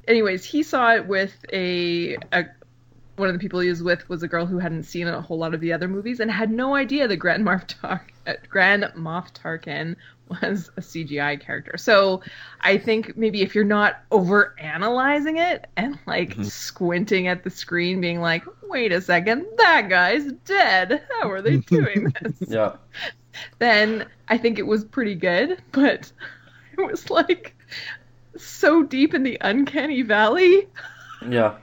Anyways, 0.08 0.44
he 0.44 0.64
saw 0.64 0.94
it 0.96 1.06
with 1.08 1.34
a, 1.54 2.16
a 2.34 2.46
one 3.18 3.28
of 3.28 3.34
the 3.34 3.40
people 3.40 3.60
he 3.60 3.70
was 3.70 3.84
with 3.84 4.08
was 4.10 4.24
a 4.24 4.28
girl 4.28 4.46
who 4.46 4.58
hadn't 4.58 4.84
seen 4.84 5.08
a 5.08 5.22
whole 5.22 5.38
lot 5.38 5.54
of 5.54 5.60
the 5.60 5.74
other 5.74 5.88
movies 5.88 6.20
and 6.20 6.32
had 6.32 6.50
no 6.50 6.74
idea 6.74 7.08
that 7.08 7.18
Grand 7.18 7.46
Moff, 7.46 7.68
Tar- 7.68 8.08
uh, 8.26 8.34
Grand 8.50 8.84
Moff 8.96 9.32
Tarkin 9.34 9.96
was 10.42 10.72
a 10.78 10.82
CGI 10.82 11.40
character. 11.42 11.76
So 11.78 12.22
I 12.62 12.78
think 12.78 13.18
maybe 13.18 13.42
if 13.42 13.54
you're 13.56 13.64
not 13.64 14.00
over 14.12 14.56
analyzing 14.60 15.38
it 15.38 15.68
and 15.76 16.00
like 16.08 16.36
squinting 16.44 17.28
at 17.28 17.44
the 17.44 17.50
screen, 17.50 18.00
being 18.00 18.22
like, 18.22 18.44
"Wait 18.64 18.92
a 18.92 19.02
second, 19.02 19.46
that 19.58 19.90
guy's 19.90 20.32
dead. 20.46 21.04
How 21.20 21.30
are 21.30 21.42
they 21.42 21.58
doing 21.58 22.14
this?" 22.22 22.50
Yeah. 22.50 22.76
Then 23.60 24.06
I 24.28 24.38
think 24.38 24.60
it 24.60 24.68
was 24.68 24.84
pretty 24.84 25.16
good. 25.16 25.62
But 25.72 26.12
it 26.78 26.82
was 26.82 27.10
like 27.10 27.56
so 28.38 28.84
deep 28.84 29.14
in 29.14 29.24
the 29.24 29.38
uncanny 29.42 30.02
valley. 30.02 30.68
Yeah. 31.28 31.58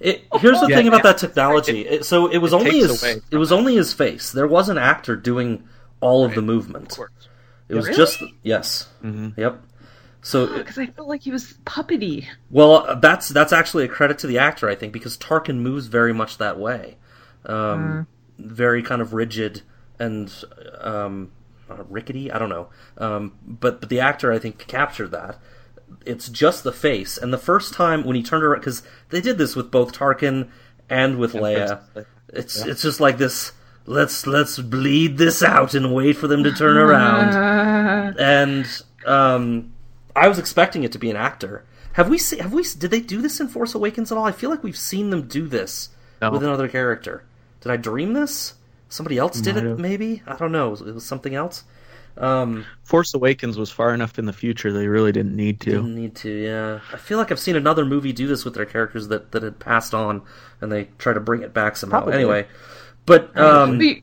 It, 0.00 0.24
here's 0.40 0.60
the 0.60 0.66
Yeah, 0.68 0.76
thing 0.76 0.88
about 0.88 0.98
yeah. 1.04 1.12
that 1.12 1.18
technology. 1.18 1.82
It, 1.82 2.04
so 2.04 2.26
it 2.26 2.38
was 2.38 2.52
it 2.52 2.56
only 2.56 2.78
his 2.78 3.02
it 3.30 3.36
was 3.36 3.52
only 3.52 3.76
his 3.76 3.92
face. 3.92 4.32
There 4.32 4.48
was 4.48 4.68
an 4.68 4.78
actor 4.78 5.14
doing 5.16 5.62
all 6.00 6.24
of 6.24 6.34
the 6.34 6.42
movement. 6.42 6.98
It 7.68 7.74
was 7.76 7.86
Really? 7.86 7.96
just 7.96 8.22
yes. 8.42 8.88
Mhm. 9.04 9.36
Yep. 9.36 9.62
So 10.22 10.46
Because 10.58 10.78
I 10.78 10.86
felt 10.86 11.08
like 11.08 11.22
he 11.22 11.30
was 11.30 11.54
puppety. 11.66 12.26
well, 12.50 12.96
that's 13.00 13.28
that's 13.28 13.52
actually 13.52 13.84
a 13.84 13.88
credit 13.88 14.18
to 14.20 14.26
the 14.26 14.38
actor, 14.38 14.68
I 14.68 14.74
think, 14.74 14.92
because 14.92 15.16
Tarkin 15.16 15.58
moves 15.58 15.86
very 15.86 16.12
much 16.12 16.38
that 16.38 16.58
way, 16.58 16.96
um, 17.46 18.06
very 18.38 18.82
kind 18.82 19.00
of 19.02 19.12
rigid 19.14 19.62
and 19.98 20.32
um, 20.80 21.32
uh, 21.70 21.82
rickety. 21.88 22.30
I 22.30 22.38
don't 22.38 22.48
know, 22.48 22.68
um, 22.98 23.32
but 23.46 23.80
but 23.80 23.88
the 23.88 24.00
actor 24.00 24.32
I 24.32 24.38
think 24.38 24.58
captured 24.66 25.10
that. 25.12 25.38
It's 26.06 26.28
just 26.28 26.64
the 26.64 26.72
face, 26.72 27.18
and 27.18 27.32
the 27.32 27.38
first 27.38 27.74
time 27.74 28.04
when 28.04 28.16
he 28.16 28.22
turned 28.22 28.42
around, 28.44 28.60
because 28.60 28.82
they 29.10 29.20
did 29.20 29.38
this 29.38 29.54
with 29.54 29.70
both 29.70 29.92
Tarkin 29.92 30.48
and 30.88 31.18
with 31.18 31.32
Leia. 31.34 31.80
It's 32.28 32.56
it's 32.64 32.82
just 32.82 32.98
like 33.00 33.18
this. 33.18 33.52
Let's 33.84 34.26
let's 34.26 34.58
bleed 34.58 35.18
this 35.18 35.42
out 35.42 35.74
and 35.74 35.92
wait 35.94 36.16
for 36.16 36.28
them 36.28 36.44
to 36.44 36.52
turn 36.52 36.76
around. 36.76 38.16
And 38.18 38.66
um, 39.06 39.72
I 40.14 40.28
was 40.28 40.38
expecting 40.38 40.84
it 40.84 40.92
to 40.92 40.98
be 40.98 41.10
an 41.10 41.16
actor. 41.16 41.64
Have 41.94 42.08
we 42.08 42.16
seen? 42.18 42.38
Have 42.40 42.52
we? 42.52 42.62
Did 42.62 42.90
they 42.90 43.00
do 43.00 43.20
this 43.20 43.40
in 43.40 43.48
Force 43.48 43.74
Awakens 43.74 44.10
at 44.10 44.18
all? 44.18 44.24
I 44.24 44.32
feel 44.32 44.50
like 44.50 44.62
we've 44.62 44.76
seen 44.76 45.10
them 45.10 45.28
do 45.28 45.46
this 45.46 45.90
No. 46.20 46.30
with 46.30 46.42
another 46.42 46.68
character. 46.68 47.24
Did 47.60 47.70
I 47.72 47.76
dream 47.76 48.12
this? 48.14 48.54
Somebody 48.92 49.16
else 49.16 49.40
did 49.40 49.54
Might 49.54 49.64
it, 49.64 49.68
have. 49.68 49.78
maybe. 49.78 50.22
I 50.26 50.36
don't 50.36 50.52
know. 50.52 50.68
It 50.68 50.70
was, 50.70 50.80
it 50.82 50.94
was 50.94 51.04
something 51.06 51.34
else. 51.34 51.64
Um, 52.18 52.66
Force 52.82 53.14
Awakens 53.14 53.56
was 53.56 53.70
far 53.70 53.94
enough 53.94 54.18
in 54.18 54.26
the 54.26 54.34
future 54.34 54.70
they 54.70 54.86
really 54.86 55.12
didn't 55.12 55.34
need 55.34 55.60
to. 55.60 55.70
didn't 55.70 55.94
need 55.94 56.14
to. 56.16 56.30
Yeah, 56.30 56.80
I 56.92 56.98
feel 56.98 57.16
like 57.16 57.32
I've 57.32 57.38
seen 57.40 57.56
another 57.56 57.86
movie 57.86 58.12
do 58.12 58.26
this 58.26 58.44
with 58.44 58.52
their 58.54 58.66
characters 58.66 59.08
that 59.08 59.32
that 59.32 59.42
had 59.42 59.58
passed 59.58 59.94
on, 59.94 60.20
and 60.60 60.70
they 60.70 60.88
try 60.98 61.14
to 61.14 61.20
bring 61.20 61.40
it 61.42 61.54
back 61.54 61.76
somehow. 61.78 62.00
Probably. 62.00 62.14
Anyway, 62.14 62.46
but 63.06 63.34
um, 63.38 63.78
but 63.78 63.96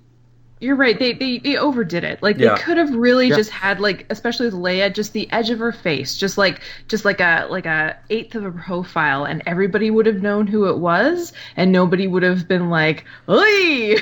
you're 0.60 0.76
right. 0.76 0.98
They, 0.98 1.14
they 1.14 1.38
they 1.38 1.56
overdid 1.56 2.04
it. 2.04 2.24
Like 2.24 2.40
Yeah. 2.40 2.56
they 2.56 2.62
could 2.64 2.78
have 2.78 2.90
really 2.96 3.28
Yeah. 3.28 3.36
just 3.36 3.52
had 3.52 3.80
like, 3.80 4.08
especially 4.10 4.48
with 4.48 4.56
Leia, 4.56 4.92
just 4.92 5.14
the 5.14 5.32
edge 5.32 5.52
of 5.52 5.60
her 5.60 5.72
face, 5.72 6.18
just 6.18 6.36
like 6.36 6.62
just 6.88 7.06
like 7.06 7.20
a 7.22 7.46
like 7.52 7.68
a 7.68 7.96
eighth 8.10 8.34
of 8.34 8.44
a 8.44 8.52
profile, 8.52 9.24
and 9.26 9.44
everybody 9.46 9.92
would 9.92 10.08
have 10.08 10.24
known 10.24 10.48
who 10.48 10.68
it 10.68 10.80
was, 10.80 11.32
and 11.56 11.72
nobody 11.72 12.08
would 12.08 12.24
have 12.24 12.48
been 12.48 12.72
like, 12.72 13.06
"Oi!" 13.30 13.98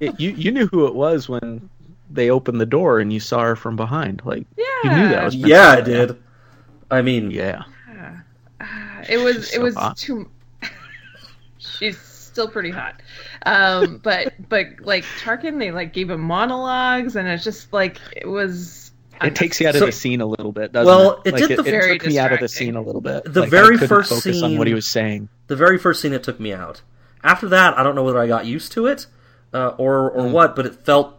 It- 0.00 0.18
you 0.20 0.30
you 0.30 0.50
knew 0.52 0.66
who 0.68 0.86
it 0.86 0.94
was 0.94 1.28
when 1.28 1.68
they 2.10 2.30
opened 2.30 2.60
the 2.60 2.66
door 2.66 3.00
and 3.00 3.12
you 3.12 3.20
saw 3.20 3.42
her 3.42 3.56
from 3.56 3.76
behind. 3.76 4.22
Like 4.24 4.46
you 4.56 4.90
knew 4.90 5.08
that 5.08 5.24
was 5.24 5.34
Princess 5.34 5.50
yeah, 5.50 5.70
I 5.70 5.80
did. 5.80 6.16
I 6.90 7.02
mean, 7.02 7.30
Yeah. 7.30 7.62
it 9.08 9.18
was 9.18 9.36
She's 9.36 9.54
it 9.54 9.56
so 9.56 9.62
was 9.62 9.74
hot. 9.76 9.96
too 9.96 10.28
she's 11.58 11.98
still 11.98 12.48
pretty 12.48 12.70
hot 12.70 13.00
um 13.46 13.98
but 14.02 14.32
but 14.48 14.66
like 14.80 15.04
tarkin 15.20 15.58
they 15.58 15.70
like 15.70 15.92
gave 15.92 16.10
him 16.10 16.20
monologues 16.20 17.16
and 17.16 17.26
it's 17.28 17.42
just 17.44 17.72
like 17.72 17.98
it 18.16 18.26
was 18.28 18.90
It 19.22 19.34
takes 19.34 19.60
you 19.60 19.66
out 19.68 19.74
of 19.74 19.80
So- 19.80 19.86
the 19.86 19.92
scene 19.92 20.20
a 20.20 20.26
little 20.26 20.52
bit, 20.52 20.72
doesn't 20.72 20.86
Well, 20.86 21.00
it? 21.00 21.04
Well, 21.04 21.22
it 21.24 21.32
Like, 21.34 21.48
did 21.48 21.58
the- 21.58 21.62
it, 21.68 21.70
Very 21.70 21.98
took 21.98 22.08
me 22.08 22.18
out 22.20 22.32
of 22.32 22.38
the 22.40 22.48
scene 22.48 22.76
a 22.76 22.82
little 22.82 23.00
bit. 23.00 23.24
The 23.32 23.40
Like, 23.40 23.50
very 23.50 23.74
couldn't 23.76 23.88
first 23.88 24.10
focus 24.10 24.26
on 24.42 24.50
scene- 24.50 24.58
what 24.58 24.68
he 24.68 24.74
was 24.74 24.86
saying. 24.86 25.28
the 25.48 25.56
very 25.56 25.76
first 25.78 26.00
scene 26.00 26.12
it 26.12 26.22
took 26.22 26.38
me 26.38 26.52
out. 26.52 26.82
After 27.24 27.48
that, 27.48 27.76
I 27.76 27.82
don't 27.82 27.96
know 27.96 28.04
whether 28.04 28.20
I 28.20 28.28
got 28.28 28.46
used 28.46 28.70
to 28.72 28.86
it 28.86 29.06
uh, 29.54 29.68
or 29.78 30.10
or 30.10 30.28
what, 30.28 30.54
but 30.56 30.66
it 30.66 30.74
felt 30.74 31.18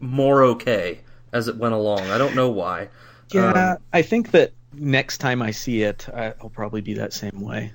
more 0.00 0.42
okay 0.44 1.00
as 1.32 1.48
it 1.48 1.56
went 1.56 1.74
along. 1.74 2.00
I 2.10 2.18
don't 2.18 2.34
know 2.34 2.48
why. 2.48 2.88
Yeah, 3.32 3.72
Um, 3.72 3.78
I 3.92 4.02
think 4.02 4.30
that 4.30 4.52
next 4.72 5.18
time 5.18 5.42
I 5.42 5.50
see 5.50 5.82
it, 5.82 6.08
I- 6.14 6.34
I'll 6.40 6.48
probably 6.50 6.80
be 6.80 6.94
that 6.94 7.12
same 7.12 7.40
way. 7.40 7.72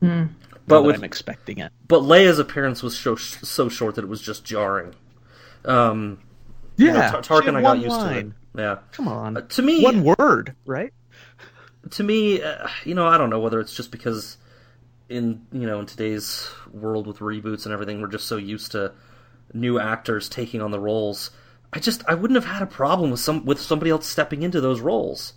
Hmm. 0.00 0.24
But 0.68 0.80
But 0.80 0.82
with- 0.82 0.96
I'm 0.96 1.04
expecting 1.04 1.58
it. 1.58 1.70
but 1.86 2.00
Leia's 2.02 2.38
appearance 2.40 2.82
was 2.82 2.98
so 2.98 3.14
so 3.16 3.68
short 3.68 3.94
that 3.94 4.02
it 4.04 4.08
was 4.08 4.20
just 4.20 4.44
jarring. 4.44 4.94
Um, 5.64 6.18
you 6.76 6.88
know, 6.92 6.94
Yeah, 6.98 7.10
Tar- 7.20 7.22
Tarkin, 7.42 7.54
I 7.56 7.62
got 7.62 7.78
used 7.78 7.90
line. 7.90 8.12
to 8.54 8.60
it. 8.60 8.62
Yeah. 8.62 8.76
Come 8.92 9.08
on. 9.08 9.36
Uh, 9.36 9.40
to 9.42 9.62
me, 9.62 9.82
One 9.82 10.02
word, 10.18 10.54
right? 10.66 10.92
to 11.90 12.02
me, 12.02 12.42
uh, 12.42 12.66
you 12.84 12.94
know, 12.94 13.06
I 13.06 13.16
don't 13.18 13.30
know 13.30 13.40
whether 13.40 13.60
it's 13.60 13.74
just 13.74 13.90
because 13.92 14.38
in 15.08 15.42
you 15.52 15.66
know 15.66 15.78
in 15.78 15.86
today's 15.86 16.48
world 16.72 17.06
with 17.06 17.18
reboots 17.20 17.64
and 17.64 17.72
everything, 17.72 18.00
we're 18.00 18.08
just 18.08 18.26
so 18.26 18.36
used 18.36 18.72
to 18.72 18.92
new 19.56 19.78
actors 19.78 20.28
taking 20.28 20.60
on 20.62 20.70
the 20.70 20.80
roles. 20.80 21.30
I 21.72 21.78
just 21.80 22.04
I 22.08 22.14
wouldn't 22.14 22.36
have 22.42 22.52
had 22.52 22.62
a 22.62 22.66
problem 22.66 23.10
with 23.10 23.20
some 23.20 23.44
with 23.44 23.60
somebody 23.60 23.90
else 23.90 24.06
stepping 24.06 24.42
into 24.42 24.60
those 24.60 24.80
roles. 24.80 25.34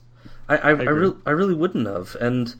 I 0.48 0.58
I, 0.58 0.70
I, 0.70 0.72
agree. 0.72 0.86
really 0.88 1.16
I 1.26 1.32
really 1.32 1.54
wouldn't 1.56 1.88
have, 1.88 2.16
and 2.20 2.56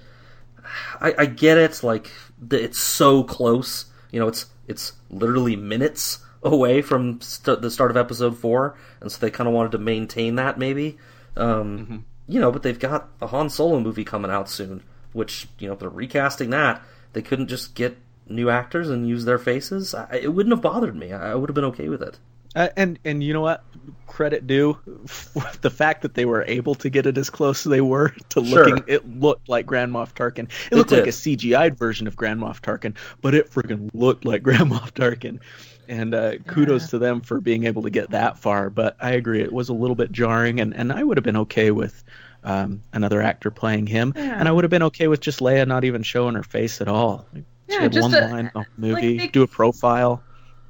I, 1.00 1.14
I 1.20 1.26
get 1.26 1.58
it. 1.58 1.84
Like 1.84 2.12
the, 2.40 2.62
it's 2.64 2.80
so 2.80 3.24
close. 3.24 3.86
You 4.12 4.20
know, 4.20 4.28
it's 4.28 4.48
it's 4.68 4.94
literally 5.10 5.56
minutes 5.56 6.20
away 6.44 6.82
from 6.82 7.20
st- 7.22 7.62
the 7.62 7.72
start 7.72 7.92
of 7.92 7.98
episode 7.98 8.38
four, 8.38 8.78
and 9.02 9.12
so 9.12 9.20
they 9.20 9.32
kind 9.32 9.48
of 9.48 9.54
wanted 9.54 9.72
to 9.74 9.78
maintain 9.78 10.36
that 10.36 10.58
maybe. 10.58 10.98
Um, 11.38 12.06
You 12.28 12.40
know, 12.40 12.52
but 12.52 12.62
they've 12.64 12.80
got 12.80 13.10
a 13.22 13.28
Han 13.28 13.50
Solo 13.50 13.80
movie 13.80 14.04
coming 14.04 14.30
out 14.30 14.50
soon, 14.50 14.84
which 15.14 15.48
you 15.58 15.68
know 15.68 15.74
if 15.74 15.80
they're 15.80 15.90
recasting 15.90 16.50
that. 16.52 16.82
They 17.14 17.24
couldn't 17.24 17.48
just 17.48 17.74
get 17.74 17.98
new 18.30 18.50
actors 18.50 18.90
and 18.90 19.08
use 19.08 19.26
their 19.26 19.38
faces. 19.40 19.94
I, 19.94 20.20
it 20.24 20.34
wouldn't 20.34 20.54
have 20.54 20.62
bothered 20.62 20.96
me. 20.96 21.12
I, 21.14 21.32
I 21.32 21.36
would 21.36 21.50
have 21.50 21.56
been 21.56 21.66
okay 21.66 21.90
with 21.90 22.02
it. 22.02 22.18
Uh, 22.56 22.70
and 22.76 22.98
and 23.06 23.24
you 23.24 23.32
know 23.34 23.42
what? 23.42 23.64
Credit 24.08 24.48
due 24.48 24.78
for 25.06 25.44
the 25.62 25.70
fact 25.70 26.02
that 26.02 26.16
they 26.16 26.26
were 26.26 26.44
able 26.44 26.74
to 26.76 26.90
get 26.90 27.06
it 27.06 27.18
as 27.18 27.30
close 27.30 27.66
as 27.66 27.70
they 27.70 27.82
were 27.82 28.10
to 28.30 28.44
Sure. 28.44 28.66
looking. 28.70 28.84
It 28.88 29.08
looked 29.20 29.48
like 29.50 29.66
Grand 29.68 29.92
Moff 29.92 30.14
Tarkin. 30.14 30.46
It, 30.46 30.72
It 30.72 30.76
looked 30.76 30.92
like 30.92 31.04
a 31.06 31.10
CGI'd 31.12 31.78
version 31.78 32.08
of 32.08 32.16
Grand 32.16 32.40
Moff 32.40 32.60
Tarkin, 32.62 32.96
but 33.22 33.36
it 33.36 33.52
freaking 33.52 33.90
looked 33.94 34.26
like 34.26 34.42
Grand 34.50 34.72
Moff 34.72 34.92
Tarkin. 34.94 35.40
And 35.88 36.14
uh, 36.14 36.38
kudos 36.48 36.90
to 36.92 37.00
them 37.00 37.22
for 37.22 37.42
being 37.42 37.66
able 37.66 37.82
to 37.84 37.90
get 37.90 38.12
that 38.12 38.38
far. 38.38 38.70
But 38.70 38.96
I 39.00 39.12
agree, 39.12 39.42
it 39.42 39.52
was 39.52 39.70
a 39.70 39.74
little 39.74 39.96
bit 39.96 40.12
jarring, 40.12 40.60
and, 40.60 40.72
and 40.76 40.92
I 40.94 41.04
would 41.04 41.18
have 41.18 41.24
been 41.24 41.38
okay 41.38 41.72
with 41.72 42.04
um, 42.44 42.82
another 42.94 43.22
actor 43.24 43.50
playing 43.50 43.88
him, 43.88 44.14
Yeah. 44.16 44.38
and 44.40 44.48
I 44.48 44.52
would 44.52 44.64
have 44.64 44.70
been 44.70 44.84
okay 44.84 45.08
with 45.08 45.20
just 45.20 45.40
Leia 45.40 45.68
not 45.68 45.84
even 45.86 46.04
showing 46.04 46.36
her 46.36 46.44
face 46.44 46.80
at 46.80 46.88
all. 46.88 47.26
She 47.70 47.76
Yeah, 47.76 47.82
had 47.84 47.92
just 47.94 48.12
one 48.12 48.24
a- 48.24 48.28
line, 48.28 48.52
the 48.54 48.66
movie, 48.78 49.18
they- 49.18 49.28
do 49.28 49.44
a 49.44 49.48
profile. 49.48 50.22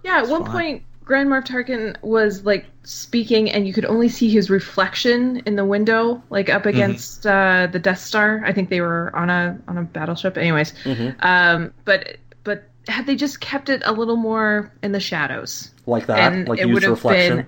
Yeah, 0.04 0.18
at 0.18 0.22
It's 0.24 0.32
one 0.32 0.44
fine. 0.44 0.52
point, 0.52 0.84
Grand 1.06 1.30
Moff 1.30 1.46
Tarkin 1.46 1.96
was 2.04 2.46
like 2.46 2.66
speaking, 2.84 3.50
and 3.50 3.66
you 3.66 3.74
could 3.74 3.86
only 3.86 4.10
see 4.10 4.30
his 4.30 4.50
reflection 4.50 5.42
in 5.46 5.56
the 5.56 5.66
window, 5.66 6.22
like 6.30 6.50
up 6.50 6.62
Mm-hmm. 6.62 6.70
against 6.70 7.26
uh, 7.26 7.68
the 7.72 7.80
Death 7.80 8.00
Star. 8.00 8.44
I 8.46 8.54
think 8.54 8.70
they 8.70 8.82
were 8.82 9.12
on 9.16 9.30
a 9.30 9.58
on 9.68 9.78
a 9.78 9.84
battleship. 9.84 10.38
Anyways, 10.38 10.74
Mm-hmm. 10.84 11.26
um, 11.26 11.74
but 11.86 12.18
but 12.44 12.68
had 12.88 13.06
they 13.08 13.16
just 13.16 13.40
kept 13.40 13.70
it 13.70 13.82
a 13.86 13.92
little 13.94 14.16
more 14.18 14.72
in 14.84 14.92
the 14.92 15.00
shadows, 15.00 15.72
Like 15.86 16.06
that, 16.08 16.20
And 16.34 16.48
like 16.48 16.60
it 16.60 16.68
use 16.68 16.74
would 16.76 16.84
have 16.84 16.92
reflection. 16.92 17.38
been- 17.38 17.48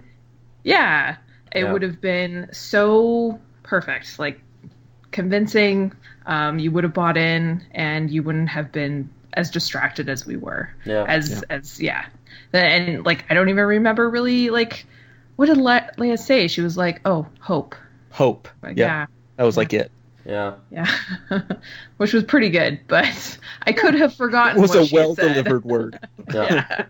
yeah, 0.63 1.15
it 1.51 1.63
Yeah. 1.63 1.71
would 1.73 1.81
have 1.83 1.99
been 2.01 2.47
so 2.51 3.39
perfect, 3.63 4.17
like 4.17 4.39
convincing. 5.11 5.93
Um, 6.25 6.59
you 6.59 6.71
would 6.71 6.83
have 6.83 6.93
bought 6.93 7.17
in, 7.17 7.61
and 7.71 8.09
you 8.11 8.21
wouldn't 8.23 8.49
have 8.49 8.71
been 8.71 9.09
as 9.33 9.49
distracted 9.49 10.09
as 10.09 10.25
we 10.25 10.35
were. 10.35 10.69
Yeah. 10.85 11.05
As 11.07 11.29
Yeah. 11.31 11.41
as 11.49 11.79
yeah, 11.81 12.05
and 12.53 13.05
like 13.05 13.25
I 13.29 13.33
don't 13.33 13.49
even 13.49 13.65
remember 13.65 14.09
really 14.09 14.49
like 14.49 14.85
what 15.35 15.47
did 15.47 15.57
Le- 15.57 15.89
Leia 15.97 16.19
say? 16.19 16.47
She 16.47 16.61
was 16.61 16.77
like, 16.77 17.01
"Oh, 17.05 17.27
hope." 17.39 17.75
Hope. 18.11 18.47
Like, 18.61 18.77
yeah, 18.77 18.85
yeah, 18.85 19.05
that 19.37 19.43
was 19.43 19.57
like 19.57 19.73
it. 19.73 19.91
Yeah. 20.25 20.55
yeah, 20.69 20.85
which 21.97 22.13
was 22.13 22.23
pretty 22.25 22.49
good, 22.49 22.79
but 22.87 23.39
I 23.63 23.71
could 23.71 23.95
have 23.95 24.13
forgotten. 24.13 24.57
It 24.57 24.61
was 24.61 24.71
what 24.71 24.91
a 24.91 24.95
well 24.95 25.15
delivered 25.15 25.63
word. 25.65 25.97
Yeah. 26.31 26.85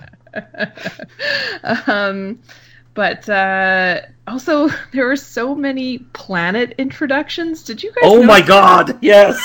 um, 1.88 2.40
but 2.94 3.28
uh, 3.30 4.02
also 4.28 4.70
there 4.94 5.06
were 5.08 5.16
so 5.16 5.56
many 5.56 6.00
planet 6.14 6.74
introductions. 6.78 7.64
Did 7.64 7.84
you 7.84 7.92
guys? 7.92 8.04
Oh 8.04 8.24
my 8.24 8.40
notice- 8.40 8.48
god! 8.48 9.00
Yes. 9.02 9.38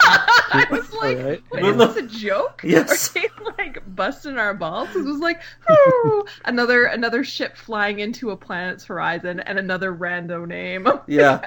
I 0.50 0.64
was 0.70 0.92
like, 0.92 1.18
Alright. 1.18 1.42
wait, 1.50 1.64
is 1.64 1.76
this 1.76 1.96
a 1.96 2.06
joke? 2.06 2.62
Yes. 2.64 3.10
Are 3.16 3.20
they 3.20 3.28
like 3.58 3.82
busting 3.96 4.38
our 4.38 4.54
balls? 4.54 4.94
It 4.94 5.04
was 5.04 5.18
like, 5.18 5.40
"Ooh," 5.70 6.24
another 6.44 6.84
another 6.84 7.24
ship 7.24 7.56
flying 7.56 7.98
into 7.98 8.30
a 8.30 8.36
planet's 8.36 8.84
horizon 8.84 9.40
and 9.40 9.58
another 9.58 9.92
rando 9.94 10.46
name. 10.46 10.86
Yeah. 11.08 11.40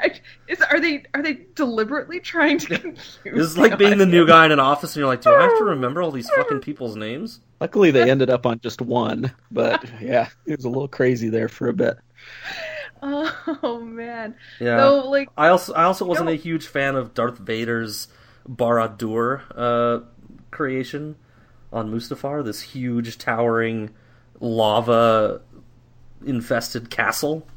Is 0.48 0.62
are 0.62 0.80
they 0.82 1.04
are 1.14 1.24
they 1.24 1.46
deliberately 1.56 2.20
trying 2.20 2.60
to 2.60 2.78
confuse? 2.78 3.24
This 3.24 3.48
is 3.52 3.58
like 3.58 3.78
being 3.78 3.98
the 3.98 4.06
new 4.06 4.28
guy 4.28 4.46
in 4.46 4.52
an 4.52 4.60
office, 4.60 4.96
and 4.96 5.00
you're 5.00 5.08
like, 5.08 5.22
do 5.22 5.34
I 5.34 5.42
have 5.44 5.58
to 5.60 5.64
remember 5.64 6.02
all 6.02 6.12
these 6.12 6.30
fucking 6.30 6.60
people's 6.60 6.96
names? 6.98 7.40
Luckily, 7.62 7.90
they 7.92 8.10
ended 8.12 8.30
up 8.30 8.46
on 8.46 8.60
just 8.60 8.82
one, 8.82 9.32
but 9.50 9.84
yeah, 10.02 10.28
it 10.46 10.58
was 10.58 10.66
a 10.66 10.70
little 10.70 10.88
crazy 10.90 11.30
there 11.30 11.48
for 11.48 11.70
a 11.70 11.74
bit. 11.74 11.98
Oh 13.64 13.80
man. 13.84 14.36
Yeah. 14.60 14.78
So 14.80 15.10
like 15.10 15.30
I 15.38 15.48
also 15.50 15.74
I 15.74 15.84
also 15.84 16.06
wasn't 16.06 16.28
No. 16.28 16.34
a 16.34 16.36
huge 16.38 16.68
fan 16.68 16.96
of 16.96 17.14
Darth 17.14 17.38
Vader's 17.40 18.08
Barad-dûr 18.48 19.42
uh, 19.56 20.00
creation 20.52 21.16
on 21.74 21.92
Mustafar. 21.92 22.44
This 22.44 22.62
huge, 22.62 23.18
towering, 23.18 23.92
lava 24.40 25.42
infested 26.26 26.90
castle 26.90 27.48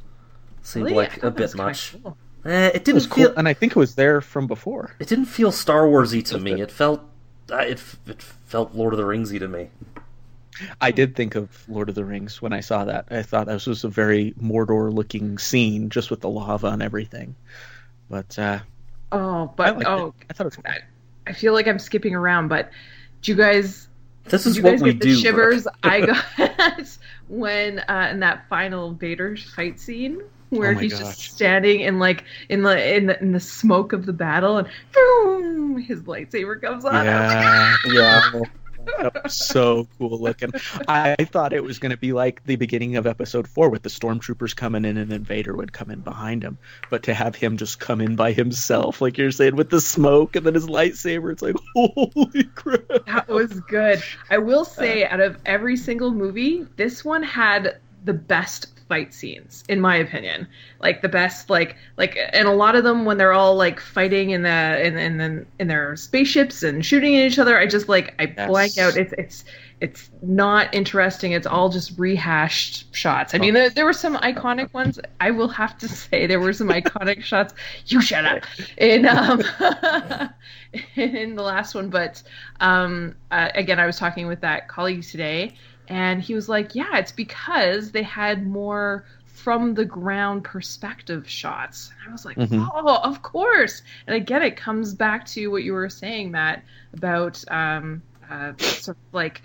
seemed 0.62 0.86
really? 0.86 0.96
Like 0.96 1.22
a 1.22 1.30
bit 1.30 1.50
kinda 1.50 1.56
much. 1.64 1.96
cool. 2.02 2.16
Eh, 2.46 2.68
it 2.68 2.76
It 2.76 2.84
didn't 2.84 2.94
was 2.96 3.06
cool, 3.06 3.32
and 3.36 3.48
I 3.48 3.54
think 3.54 3.72
it 3.72 3.78
was 3.78 3.94
there 3.94 4.20
from 4.20 4.46
before. 4.46 4.94
it 4.98 5.08
didn't 5.08 5.26
feel 5.26 5.50
Star 5.52 5.82
Warsy 5.86 6.22
to 6.26 6.32
Just 6.34 6.42
me. 6.42 6.52
a- 6.52 6.64
It 6.64 6.70
felt 6.70 7.00
uh, 7.50 7.56
it 7.58 7.82
it 8.06 8.22
felt 8.22 8.74
Lord 8.74 8.92
of 8.94 8.98
the 8.98 9.04
Ringsy 9.04 9.38
to 9.38 9.48
me. 9.48 9.68
I 10.80 10.90
did 10.90 11.16
think 11.16 11.34
of 11.34 11.64
Lord 11.68 11.88
of 11.88 11.94
the 11.94 12.04
Rings 12.04 12.40
when 12.40 12.52
I 12.52 12.60
saw 12.60 12.84
that. 12.84 13.06
I 13.10 13.22
thought 13.22 13.46
this 13.46 13.66
was 13.66 13.84
a 13.84 13.88
very 13.88 14.32
Mordor-looking 14.40 15.38
scene, 15.38 15.90
just 15.90 16.10
with 16.10 16.20
the 16.20 16.28
lava 16.28 16.68
and 16.68 16.82
everything. 16.82 17.34
But 18.08 18.38
uh, 18.38 18.60
Oh, 19.12 19.52
but 19.56 19.76
liked 19.76 19.88
oh, 19.88 20.06
it. 20.08 20.26
I 20.30 20.32
thought 20.32 20.44
it 20.46 20.56
was 20.56 20.56
cool. 20.56 20.64
I 21.26 21.32
feel 21.32 21.52
like 21.52 21.66
I'm 21.68 21.78
skipping 21.78 22.14
around, 22.14 22.48
but 22.48 22.70
do 23.22 23.32
you 23.32 23.36
guys 23.36 23.88
This 24.24 24.46
is 24.46 24.56
you 24.56 24.62
what 24.62 24.72
guys 24.72 24.82
we 24.82 24.92
get 24.94 25.02
the 25.02 25.14
shivers 25.14 25.66
I 25.82 26.00
got 26.38 26.98
when 27.28 27.78
uh, 27.80 28.08
in 28.10 28.20
that 28.20 28.48
final 28.48 28.92
Vader 28.92 29.36
fight 29.36 29.80
scene 29.80 30.20
where 30.50 30.72
Oh 30.72 30.74
he's 30.74 30.92
gosh. 30.92 31.00
just 31.00 31.20
standing 31.34 31.80
in 31.80 31.98
like 31.98 32.24
in 32.48 32.62
the 32.62 32.96
in 32.96 33.06
the 33.06 33.20
in 33.20 33.32
the 33.32 33.40
smoke 33.40 33.92
of 33.92 34.06
the 34.06 34.12
battle 34.12 34.58
and 34.58 34.68
boom, 34.92 35.78
his 35.78 36.02
lightsaber 36.02 36.60
comes 36.60 36.84
on. 36.84 37.08
I 37.08 37.20
was 37.20 37.34
like, 37.34 37.50
Yeah, 37.50 37.76
Yeah. 37.84 38.20
That 38.98 39.22
was 39.22 39.34
so 39.34 39.86
cool 39.98 40.18
looking. 40.18 40.52
I 40.88 41.16
thought 41.16 41.52
it 41.52 41.62
was 41.62 41.78
going 41.78 41.90
to 41.90 41.96
be 41.96 42.12
like 42.12 42.44
the 42.44 42.56
beginning 42.56 42.96
of 42.96 43.06
Episode 43.06 43.48
Four, 43.48 43.68
with 43.68 43.82
the 43.82 43.88
stormtroopers 43.88 44.54
coming 44.54 44.84
in 44.84 44.96
and 44.96 45.10
then 45.10 45.24
Vader 45.24 45.54
would 45.54 45.72
come 45.72 45.90
in 45.90 46.00
behind 46.00 46.42
him. 46.42 46.58
But 46.90 47.04
to 47.04 47.14
have 47.14 47.34
him 47.34 47.56
just 47.56 47.80
come 47.80 48.00
in 48.00 48.16
by 48.16 48.32
himself, 48.32 49.00
like 49.00 49.18
you're 49.18 49.30
saying, 49.30 49.56
with 49.56 49.70
the 49.70 49.80
smoke 49.80 50.36
and 50.36 50.46
then 50.46 50.54
his 50.54 50.66
lightsaber, 50.66 51.32
it's 51.32 51.42
like 51.42 51.56
holy 51.74 52.44
crap! 52.54 53.06
That 53.06 53.28
was 53.28 53.60
good. 53.60 54.02
I 54.30 54.38
will 54.38 54.64
say, 54.64 55.06
out 55.06 55.20
of 55.20 55.38
every 55.46 55.76
single 55.76 56.12
movie, 56.12 56.66
this 56.76 57.04
one 57.04 57.22
had 57.22 57.78
the 58.04 58.14
best 58.14 58.73
fight 58.88 59.12
scenes, 59.14 59.64
in 59.68 59.80
my 59.80 59.96
opinion. 59.96 60.46
Like 60.80 61.02
the 61.02 61.08
best, 61.08 61.50
like 61.50 61.76
like, 61.96 62.16
and 62.32 62.46
a 62.48 62.52
lot 62.52 62.76
of 62.76 62.84
them 62.84 63.04
when 63.04 63.16
they're 63.18 63.32
all 63.32 63.54
like 63.56 63.80
fighting 63.80 64.30
in 64.30 64.42
the 64.42 64.86
in 64.86 64.96
in, 64.98 65.18
the, 65.18 65.46
in 65.58 65.68
their 65.68 65.96
spaceships 65.96 66.62
and 66.62 66.84
shooting 66.84 67.16
at 67.16 67.26
each 67.26 67.38
other. 67.38 67.58
I 67.58 67.66
just 67.66 67.88
like 67.88 68.14
I 68.18 68.34
Yes. 68.36 68.46
blank 68.46 68.78
out. 68.78 68.96
It's 68.96 69.12
it's 69.18 69.44
it's 69.80 70.10
not 70.22 70.72
interesting. 70.74 71.32
It's 71.32 71.46
all 71.46 71.68
just 71.68 71.98
rehashed 71.98 72.94
shots. 72.94 73.34
I 73.34 73.38
mean, 73.38 73.54
there, 73.54 73.70
there 73.70 73.84
were 73.84 73.92
some 73.92 74.16
iconic 74.18 74.72
ones. 74.72 74.98
I 75.20 75.30
will 75.30 75.48
have 75.48 75.76
to 75.78 75.88
say 75.88 76.26
there 76.26 76.40
were 76.40 76.52
some 76.52 76.68
iconic 76.68 77.22
shots. 77.24 77.54
You 77.86 78.00
shut 78.00 78.24
up. 78.24 78.44
In 78.78 79.06
um, 79.06 79.42
in 80.96 81.34
the 81.34 81.42
last 81.42 81.74
one, 81.74 81.88
but 81.90 82.22
um, 82.60 83.14
uh, 83.30 83.50
again, 83.54 83.78
I 83.78 83.86
was 83.86 83.98
talking 83.98 84.26
with 84.26 84.40
that 84.40 84.68
colleague 84.68 85.02
today, 85.02 85.54
and 85.88 86.20
he 86.22 86.34
was 86.34 86.48
like, 86.48 86.74
"Yeah, 86.74 86.96
it's 86.98 87.12
because 87.12 87.92
they 87.92 88.02
had 88.02 88.46
more." 88.46 89.04
From 89.26 89.74
the 89.74 89.84
ground 89.84 90.44
perspective 90.44 91.28
shots. 91.28 91.90
And 92.00 92.08
I 92.08 92.12
was 92.12 92.24
like, 92.24 92.36
Mhm. 92.36 92.66
oh, 92.72 93.00
of 93.02 93.20
course. 93.22 93.82
And 94.06 94.16
again, 94.16 94.42
it 94.42 94.56
comes 94.56 94.94
back 94.94 95.26
to 95.26 95.48
what 95.48 95.64
you 95.64 95.74
were 95.74 95.90
saying, 95.90 96.30
Matt, 96.30 96.62
about 96.94 97.44
um, 97.50 98.00
uh, 98.30 98.52
sort 98.58 98.96
of 98.96 99.02
like 99.12 99.42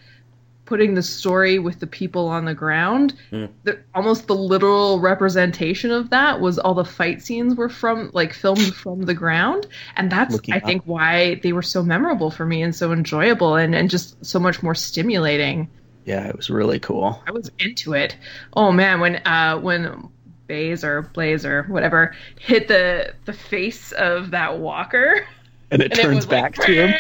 putting 0.65 0.93
the 0.93 1.02
story 1.02 1.58
with 1.58 1.80
the 1.80 1.88
people 1.88 2.28
on 2.28 2.45
the 2.45 2.54
ground. 2.54 3.15
Mm. 3.32 3.49
The, 3.63 3.80
almost 3.95 4.28
the 4.28 4.36
literal 4.36 4.99
representation 4.99 5.89
of 5.91 6.12
that 6.12 6.39
was 6.39 6.60
all 6.60 6.75
the 6.75 6.86
fight 6.86 7.21
scenes 7.23 7.56
were 7.56 7.67
from 7.69 8.12
like 8.13 8.32
filmed 8.34 8.73
from 8.75 9.02
the 9.02 9.15
ground, 9.15 9.65
and 9.97 10.12
that's 10.12 10.34
Looking 10.34 10.54
I 10.54 10.58
up. 10.58 10.63
think 10.63 10.84
why 10.86 11.39
they 11.41 11.52
were 11.52 11.63
so 11.63 11.82
memorable 11.84 12.30
for 12.32 12.45
me 12.45 12.62
and 12.62 12.73
so 12.75 12.93
enjoyable 12.93 13.56
and 13.56 13.73
and 13.73 13.89
just 13.89 14.23
so 14.23 14.39
much 14.39 14.62
more 14.62 14.75
stimulating. 14.75 15.67
Yeah, 16.10 16.28
it 16.28 16.36
was 16.36 16.50
really 16.50 16.80
cool. 16.80 17.22
I 17.28 17.32
was 17.32 17.52
into 17.60 17.93
it. 17.93 18.17
Oh 18.54 18.72
man, 18.72 19.00
when 19.00 19.17
uh 19.28 19.60
when 19.60 20.10
Baze 20.48 20.84
or 20.84 21.04
Blaze 21.04 21.45
or 21.45 21.63
whatever 21.63 22.15
hit 22.39 22.67
the 22.67 23.13
the 23.26 23.34
face 23.34 23.91
of 23.93 24.32
that 24.32 24.58
walker. 24.60 25.26
And 25.72 25.84
it 25.84 25.91
And 25.91 26.02
turns 26.02 26.15
was 26.15 26.28
like, 26.28 26.52
back 26.56 26.56
to 26.65 26.74
him. 26.74 26.95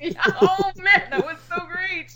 Yeah, 0.00 0.12
oh 0.42 0.72
man, 0.76 1.02
that 1.10 1.24
was 1.24 1.38
so 1.48 1.66
great. 1.66 2.14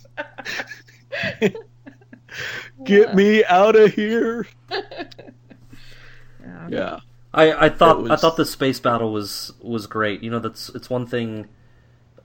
Get 2.84 3.14
me 3.14 3.44
out 3.44 3.76
of 3.76 3.94
here! 3.94 4.46
Yeah. 6.42 6.70
Yeah. 6.70 7.00
I, 7.34 7.66
I 7.66 7.68
thought 7.70 8.06
It 8.06 8.10
I 8.10 8.16
thought 8.16 8.36
the 8.36 8.44
space 8.46 8.80
battle 8.80 9.12
was 9.12 9.52
was 9.60 9.86
great. 9.86 10.22
You 10.22 10.30
know, 10.30 10.38
that's 10.38 10.68
it's 10.70 10.88
one 10.88 11.06
thing. 11.06 11.48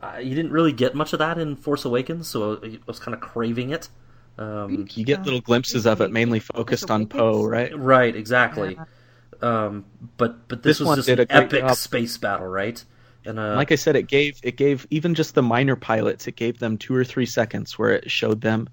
Uh, 0.02 0.18
you 0.22 0.36
didn't 0.36 0.52
really 0.52 0.74
get 0.74 0.96
much 0.96 1.14
of 1.14 1.20
that 1.20 1.38
in 1.38 1.56
Force 1.56 1.86
Awakens, 1.86 2.28
so 2.28 2.60
I 2.64 2.80
was 2.88 3.00
kind 3.00 3.14
of 3.14 3.22
craving 3.22 3.72
it. 3.72 3.90
Um, 4.38 4.88
You 4.94 5.06
get 5.06 5.24
little 5.24 5.42
glimpses 5.42 5.86
of 5.86 6.02
it, 6.02 6.12
mainly 6.12 6.40
focused 6.40 6.90
on 6.90 7.08
Poe, 7.08 7.46
right? 7.46 7.78
right, 7.78 8.16
exactly. 8.16 8.78
Um, 9.42 9.86
but 10.18 10.48
but 10.48 10.64
this, 10.64 10.78
This 10.78 10.80
was 10.82 10.88
one 10.88 10.98
just 10.98 11.10
an 11.10 11.26
epic 11.30 11.62
job. 11.62 11.76
space 11.76 12.18
battle, 12.18 12.48
right? 12.48 12.84
And 13.26 13.38
uh, 13.40 13.56
like 13.56 13.72
I 13.72 13.76
said, 13.76 13.96
it 13.96 14.08
gave 14.08 14.40
it 14.44 14.56
gave 14.58 14.88
even 14.90 15.14
just 15.14 15.36
the 15.36 15.44
minor 15.44 15.76
pilots, 15.76 16.28
it 16.28 16.36
gave 16.36 16.60
them 16.60 16.78
two 16.78 16.96
or 16.96 17.04
three 17.04 17.26
seconds 17.26 17.78
where 17.78 17.92
it 17.92 18.10
showed 18.10 18.42
them, 18.42 18.68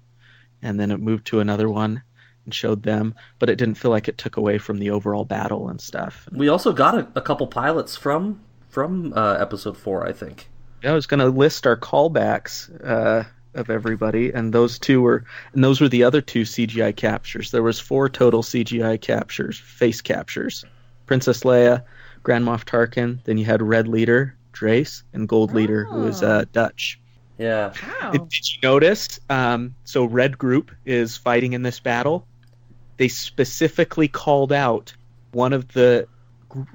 and 0.61 0.79
then 0.79 0.91
it 0.91 0.99
moved 0.99 1.27
to 1.27 1.39
another 1.39 1.69
one 1.69 2.01
and 2.45 2.53
showed 2.53 2.81
them, 2.83 3.13
but 3.37 3.49
it 3.49 3.57
didn't 3.57 3.75
feel 3.75 3.91
like 3.91 4.07
it 4.07 4.17
took 4.17 4.37
away 4.37 4.57
from 4.57 4.79
the 4.79 4.89
overall 4.89 5.25
battle 5.25 5.69
and 5.69 5.79
stuff. 5.79 6.27
we 6.31 6.47
also 6.49 6.71
got 6.73 6.95
a, 6.95 7.07
a 7.15 7.21
couple 7.21 7.45
pilots 7.47 7.95
from 7.95 8.39
from 8.69 9.13
uh, 9.13 9.33
Episode 9.39 9.77
Four, 9.77 10.07
I 10.07 10.13
think. 10.13 10.49
I 10.83 10.93
was 10.93 11.05
going 11.07 11.19
to 11.19 11.27
list 11.27 11.67
our 11.67 11.75
callbacks 11.75 12.69
uh, 12.83 13.25
of 13.55 13.69
everybody, 13.69 14.31
and 14.31 14.53
those 14.53 14.77
two 14.79 15.01
were, 15.01 15.23
and 15.53 15.63
those 15.63 15.81
were 15.81 15.89
the 15.89 16.03
other 16.03 16.21
two 16.21 16.43
CGI 16.43 16.95
captures. 16.95 17.51
There 17.51 17.63
was 17.63 17.79
four 17.79 18.09
total 18.09 18.43
CGI 18.43 18.99
captures, 19.01 19.57
face 19.57 20.01
captures: 20.01 20.65
Princess 21.05 21.41
Leia, 21.43 21.83
Grand 22.23 22.45
Moff 22.45 22.63
Tarkin. 22.65 23.23
Then 23.23 23.37
you 23.37 23.45
had 23.45 23.61
Red 23.61 23.87
Leader, 23.87 24.35
Dreis, 24.53 25.03
and 25.13 25.27
Gold 25.27 25.53
Leader, 25.53 25.85
who 25.85 26.01
was 26.01 26.21
uh, 26.23 26.45
Dutch. 26.53 26.99
Yeah, 27.37 27.71
Wow. 28.01 28.11
Did 28.11 28.29
did 28.29 28.49
you 28.51 28.57
notice? 28.61 29.19
Um, 29.29 29.73
so 29.85 30.03
Red 30.05 30.37
Group 30.37 30.71
is 30.85 31.15
fighting 31.17 31.53
in 31.53 31.63
this 31.63 31.79
battle. 31.79 32.27
They 32.97 33.07
specifically 33.07 34.09
called 34.09 34.51
out 34.51 34.93
one 35.31 35.53
of 35.53 35.69
the 35.69 36.07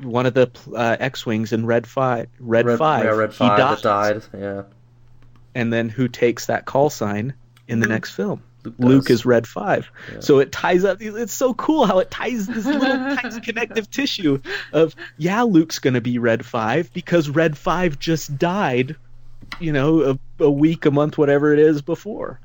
one 0.00 0.24
of 0.24 0.32
the 0.34 0.50
uh, 0.74 0.96
X-wings 1.00 1.52
in 1.52 1.66
Red 1.66 1.87
Five. 1.87 2.28
Red, 2.38 2.78
Five. 2.78 3.04
yeah, 3.04 3.10
Red 3.10 3.30
He 3.32 3.37
Five 3.37 3.58
dies. 3.58 3.82
that 3.82 3.82
died. 3.82 4.22
Yeah, 4.40 4.62
And 5.55 5.73
then 5.73 5.88
who 5.88 6.09
takes 6.09 6.47
that 6.47 6.64
call 6.64 6.90
sign 6.90 7.35
in 7.69 7.81
the 7.81 7.87
next 7.87 8.11
film? 8.12 8.43
Luke, 8.64 8.75
Luke 8.79 9.11
is 9.11 9.27
Red 9.27 9.47
Five. 9.47 9.90
Yeah. 10.12 10.21
So 10.21 10.38
it 10.38 10.51
ties 10.51 10.85
up. 10.85 10.99
It's 11.01 11.35
so 11.35 11.53
cool 11.55 11.87
how 11.87 11.99
it 11.99 12.11
ties 12.11 12.47
this 12.47 12.64
little 12.64 13.17
tiny 13.17 13.40
connective 13.43 13.90
tissue 13.90 14.40
of 14.73 14.97
yeah, 15.19 15.43
Luke's 15.43 15.79
gonna 15.79 16.01
be 16.01 16.19
Red 16.19 16.47
Five 16.47 16.93
because 16.93 17.29
Red 17.29 17.59
Five 17.59 17.99
just 17.99 18.38
died. 18.38 18.97
You 19.61 19.73
know, 19.73 20.19
a, 20.40 20.45
a 20.45 20.51
week, 20.51 20.87
a 20.87 20.90
month, 20.90 21.19
whatever 21.19 21.53
it 21.53 21.59
is 21.59 21.83
before. 21.83 22.40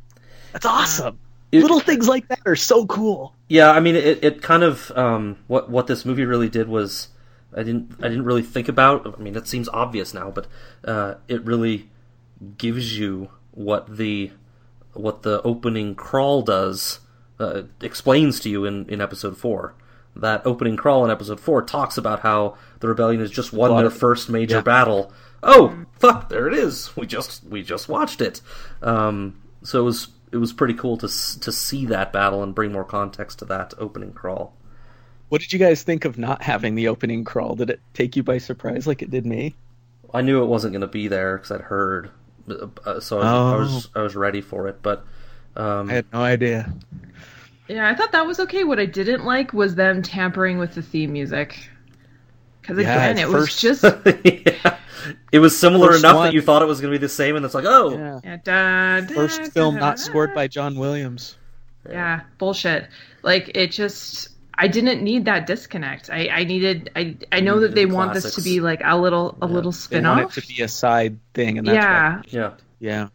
That's 0.52 0.66
awesome. 0.66 1.18
It- 1.52 1.62
little 1.62 1.80
things 1.80 2.08
like 2.08 2.28
that 2.28 2.42
are 2.46 2.56
so 2.56 2.86
cool. 2.86 3.34
Yeah, 3.48 3.72
I 3.72 3.80
mean, 3.80 3.96
it, 3.96 4.24
it 4.24 4.42
kind 4.44 4.62
of 4.64 4.92
um, 4.96 5.38
what 5.48 5.70
what 5.70 5.88
this 5.88 6.06
movie 6.06 6.26
really 6.26 6.50
did 6.50 6.68
was 6.68 7.08
I 7.56 7.64
didn't 7.64 7.96
I 8.00 8.10
didn't 8.10 8.26
really 8.26 8.44
think 8.44 8.68
about. 8.68 9.16
I 9.18 9.22
mean, 9.22 9.36
it 9.36 9.48
seems 9.48 9.68
obvious 9.70 10.14
now, 10.14 10.30
but 10.32 10.48
uh, 10.84 11.16
it 11.28 11.44
really 11.46 11.90
gives 12.58 12.98
you 12.98 13.30
what 13.52 13.98
the 13.98 14.32
what 14.94 15.24
the 15.24 15.42
opening 15.44 15.96
crawl 15.96 16.42
does 16.42 17.00
uh, 17.40 17.64
explains 17.82 18.40
to 18.42 18.50
you 18.50 18.66
in 18.66 18.88
in 18.90 19.02
episode 19.02 19.38
four. 19.38 19.76
That 20.16 20.46
opening 20.46 20.76
crawl 20.76 21.06
in 21.06 21.12
episode 21.12 21.40
four 21.40 21.62
talks 21.62 21.98
about 21.98 22.22
how 22.22 22.58
the 22.80 22.88
rebellion 22.88 23.22
has 23.22 23.32
just 23.32 23.54
won 23.54 23.78
their 23.78 23.90
first 23.90 24.30
major 24.30 24.58
yeah. 24.58 24.62
battle. 24.62 25.14
Oh, 25.42 25.86
fuck! 26.00 26.30
There 26.30 26.48
it 26.48 26.54
is. 26.54 26.96
We 26.98 27.06
just 27.06 27.44
we 27.46 27.64
just 27.64 27.88
watched 27.88 28.20
it. 28.20 28.42
Um, 28.82 29.42
so 29.64 29.80
it 29.80 29.84
was 29.84 30.10
it 30.32 30.38
was 30.38 30.54
pretty 30.54 30.74
cool 30.74 30.98
to 30.98 31.08
to 31.08 31.52
see 31.52 31.86
that 31.86 32.12
battle 32.12 32.44
and 32.44 32.56
bring 32.56 32.72
more 32.72 32.84
context 32.84 33.40
to 33.40 33.46
that 33.46 33.74
opening 33.78 34.14
crawl. 34.14 34.56
What 35.30 35.42
did 35.42 35.54
you 35.54 35.60
guys 35.60 35.84
think 35.84 36.06
of 36.06 36.18
not 36.18 36.42
having 36.42 36.74
the 36.76 36.88
opening 36.88 37.24
crawl? 37.24 37.56
Did 37.56 37.70
it 37.70 37.82
take 37.94 38.16
you 38.16 38.24
by 38.24 38.40
surprise 38.40 38.88
like 38.88 39.04
it 39.04 39.12
did 39.12 39.26
me? 39.26 39.56
I 40.12 40.22
knew 40.22 40.42
it 40.42 40.48
wasn't 40.48 40.74
going 40.74 40.82
to 40.82 40.88
be 40.88 41.08
there 41.08 41.38
because 41.38 41.52
I'd 41.52 41.62
heard, 41.62 42.10
so 43.00 43.20
I 43.20 43.24
was, 43.24 43.24
I 43.24 43.58
was 43.58 43.90
I 43.96 44.02
was 44.02 44.16
ready 44.16 44.42
for 44.42 44.68
it. 44.68 44.82
But 44.82 45.06
um, 45.56 45.90
I 45.90 45.94
had 45.94 46.06
no 46.14 46.22
idea. 46.22 46.74
Yeah, 47.68 47.88
I 47.88 47.94
thought 47.96 48.12
that 48.12 48.26
was 48.26 48.40
okay. 48.40 48.64
What 48.64 48.80
I 48.80 48.86
didn't 48.86 49.26
like 49.26 49.54
was 49.54 49.76
them 49.76 50.02
tampering 50.02 50.58
with 50.58 50.74
the 50.76 50.82
theme 50.82 51.14
music. 51.14 51.70
Because 52.62 52.78
again, 52.80 53.18
it's 53.18 53.22
it 53.22 53.30
was 53.30 53.56
just 53.56 53.84
yeah. 54.24 54.78
it 55.32 55.40
was 55.40 55.58
similar 55.58 55.90
First 55.92 56.04
enough 56.04 56.16
one. 56.18 56.28
that 56.28 56.34
you 56.34 56.42
thought 56.42 56.62
it 56.62 56.66
was 56.68 56.82
going 56.82 56.92
to 56.94 57.00
be 57.00 57.02
the 57.02 57.10
same, 57.10 57.36
and 57.36 57.44
it's 57.44 57.54
like, 57.56 57.66
oh, 57.66 57.92
Yeah. 57.98 58.20
yeah, 58.24 58.38
da, 58.44 59.08
da, 59.08 59.14
First 59.16 59.42
da, 59.42 59.50
film 59.50 59.76
not 59.76 60.00
scored 60.00 60.36
by 60.36 60.48
John 60.48 60.78
Williams. 60.78 61.38
Yeah, 61.90 62.22
bullshit. 62.38 62.88
Like 63.24 63.52
it 63.56 63.72
just 63.72 64.30
I 64.62 64.68
didn't 64.68 65.02
need 65.02 65.26
that 65.26 65.48
disconnect. 65.48 66.10
I, 66.10 66.28
I 66.28 66.44
needed 66.44 66.92
I 66.96 67.16
I 67.32 67.40
know 67.40 67.62
that 67.62 67.74
they 67.76 67.86
the 67.86 67.94
want 67.96 68.14
this 68.14 68.36
to 68.36 68.42
be 68.42 68.60
like 68.60 68.82
a 68.84 68.98
little 68.98 69.38
a 69.42 69.48
little 69.48 69.72
They 69.72 69.78
spin 69.78 70.04
want 70.04 70.20
it 70.20 70.26
off. 70.26 70.34
to 70.36 70.46
be 70.48 70.62
a 70.62 70.68
side 70.68 71.18
thing, 71.34 71.58
and 71.58 71.66
that's 71.68 71.76
Yeah, 71.76 72.16
why- 72.18 72.22
yeah, 72.28 72.52
yeah. 72.80 73.08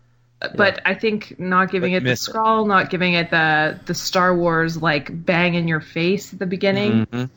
but 0.57 0.81
I 0.87 0.95
think 0.95 1.39
not 1.39 1.71
giving 1.71 1.93
But 1.93 2.03
it 2.03 2.05
the 2.05 2.17
scroll, 2.17 2.65
not 2.67 2.89
giving 2.91 3.13
it 3.13 3.31
the 3.31 3.79
the 3.85 3.95
Star 3.95 4.35
Wars 4.35 4.81
like 4.81 5.11
bang 5.13 5.55
in 5.55 5.69
your 5.69 5.81
face 5.81 6.33
at 6.33 6.39
the 6.39 6.47
beginning 6.47 7.07
Mhm. 7.13 7.29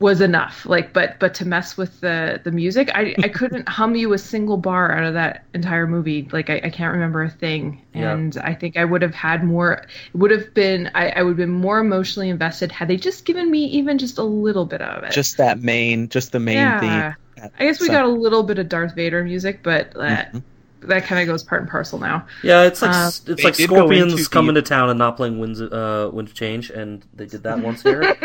Was 0.00 0.20
enough. 0.20 0.64
Like, 0.64 0.92
but 0.92 1.18
but 1.18 1.34
to 1.34 1.44
mess 1.46 1.76
with 1.76 2.00
the 2.00 2.40
the 2.44 2.52
music, 2.52 2.90
I 2.94 3.14
I 3.22 3.28
couldn't 3.38 3.68
hum 3.68 3.96
you 3.96 4.12
a 4.12 4.18
single 4.18 4.56
bar 4.56 4.92
out 4.92 5.04
of 5.04 5.14
that 5.14 5.44
entire 5.54 5.86
movie. 5.86 6.28
Like, 6.32 6.50
I, 6.50 6.60
I 6.64 6.70
can't 6.70 6.92
remember 6.92 7.22
a 7.22 7.30
thing, 7.30 7.82
Yeah. 7.94 8.12
and 8.12 8.36
I 8.38 8.54
think 8.54 8.76
I 8.76 8.84
would 8.84 9.02
have 9.02 9.14
had 9.14 9.42
more. 9.42 9.72
It 10.12 10.14
would 10.14 10.30
have 10.30 10.54
been 10.54 10.90
I, 10.94 11.10
I 11.10 11.22
would 11.22 11.30
have 11.30 11.36
been 11.36 11.50
more 11.50 11.78
emotionally 11.80 12.28
invested 12.28 12.70
had 12.70 12.88
they 12.88 12.96
just 12.96 13.24
given 13.24 13.50
me 13.50 13.64
even 13.66 13.98
just 13.98 14.18
a 14.18 14.22
little 14.24 14.66
bit 14.66 14.82
of 14.82 15.02
it. 15.04 15.10
Just 15.12 15.36
that 15.38 15.60
main, 15.60 16.08
just 16.08 16.30
the 16.32 16.40
main 16.40 16.56
Yeah. 16.58 16.80
theme. 16.80 17.50
I 17.58 17.64
guess 17.64 17.80
we 17.80 17.86
So- 17.86 17.92
got 17.92 18.04
a 18.04 18.08
little 18.08 18.42
bit 18.42 18.58
of 18.58 18.68
Darth 18.68 18.94
Vader 18.94 19.22
music, 19.24 19.62
but 19.62 19.96
uh, 19.96 20.00
Mhm. 20.26 20.42
That 20.82 21.04
kind 21.04 21.20
of 21.20 21.26
goes 21.26 21.42
part 21.42 21.60
and 21.62 21.70
parcel 21.70 21.98
now. 21.98 22.24
yeah. 22.42 22.62
It's 22.64 22.80
like 22.82 22.94
Uh, 22.94 23.10
it's 23.26 23.42
like 23.44 23.54
Scorpions 23.56 24.28
coming 24.28 24.54
the- 24.54 24.62
to 24.62 24.68
town 24.68 24.88
and 24.90 24.98
not 24.98 25.16
playing 25.16 25.38
Winds 25.38 25.60
uh, 25.60 26.10
Wind 26.12 26.28
of 26.28 26.34
Change, 26.34 26.70
and 26.70 27.04
they 27.14 27.26
did 27.26 27.42
that 27.42 27.58
once 27.60 27.82
here. 27.82 28.02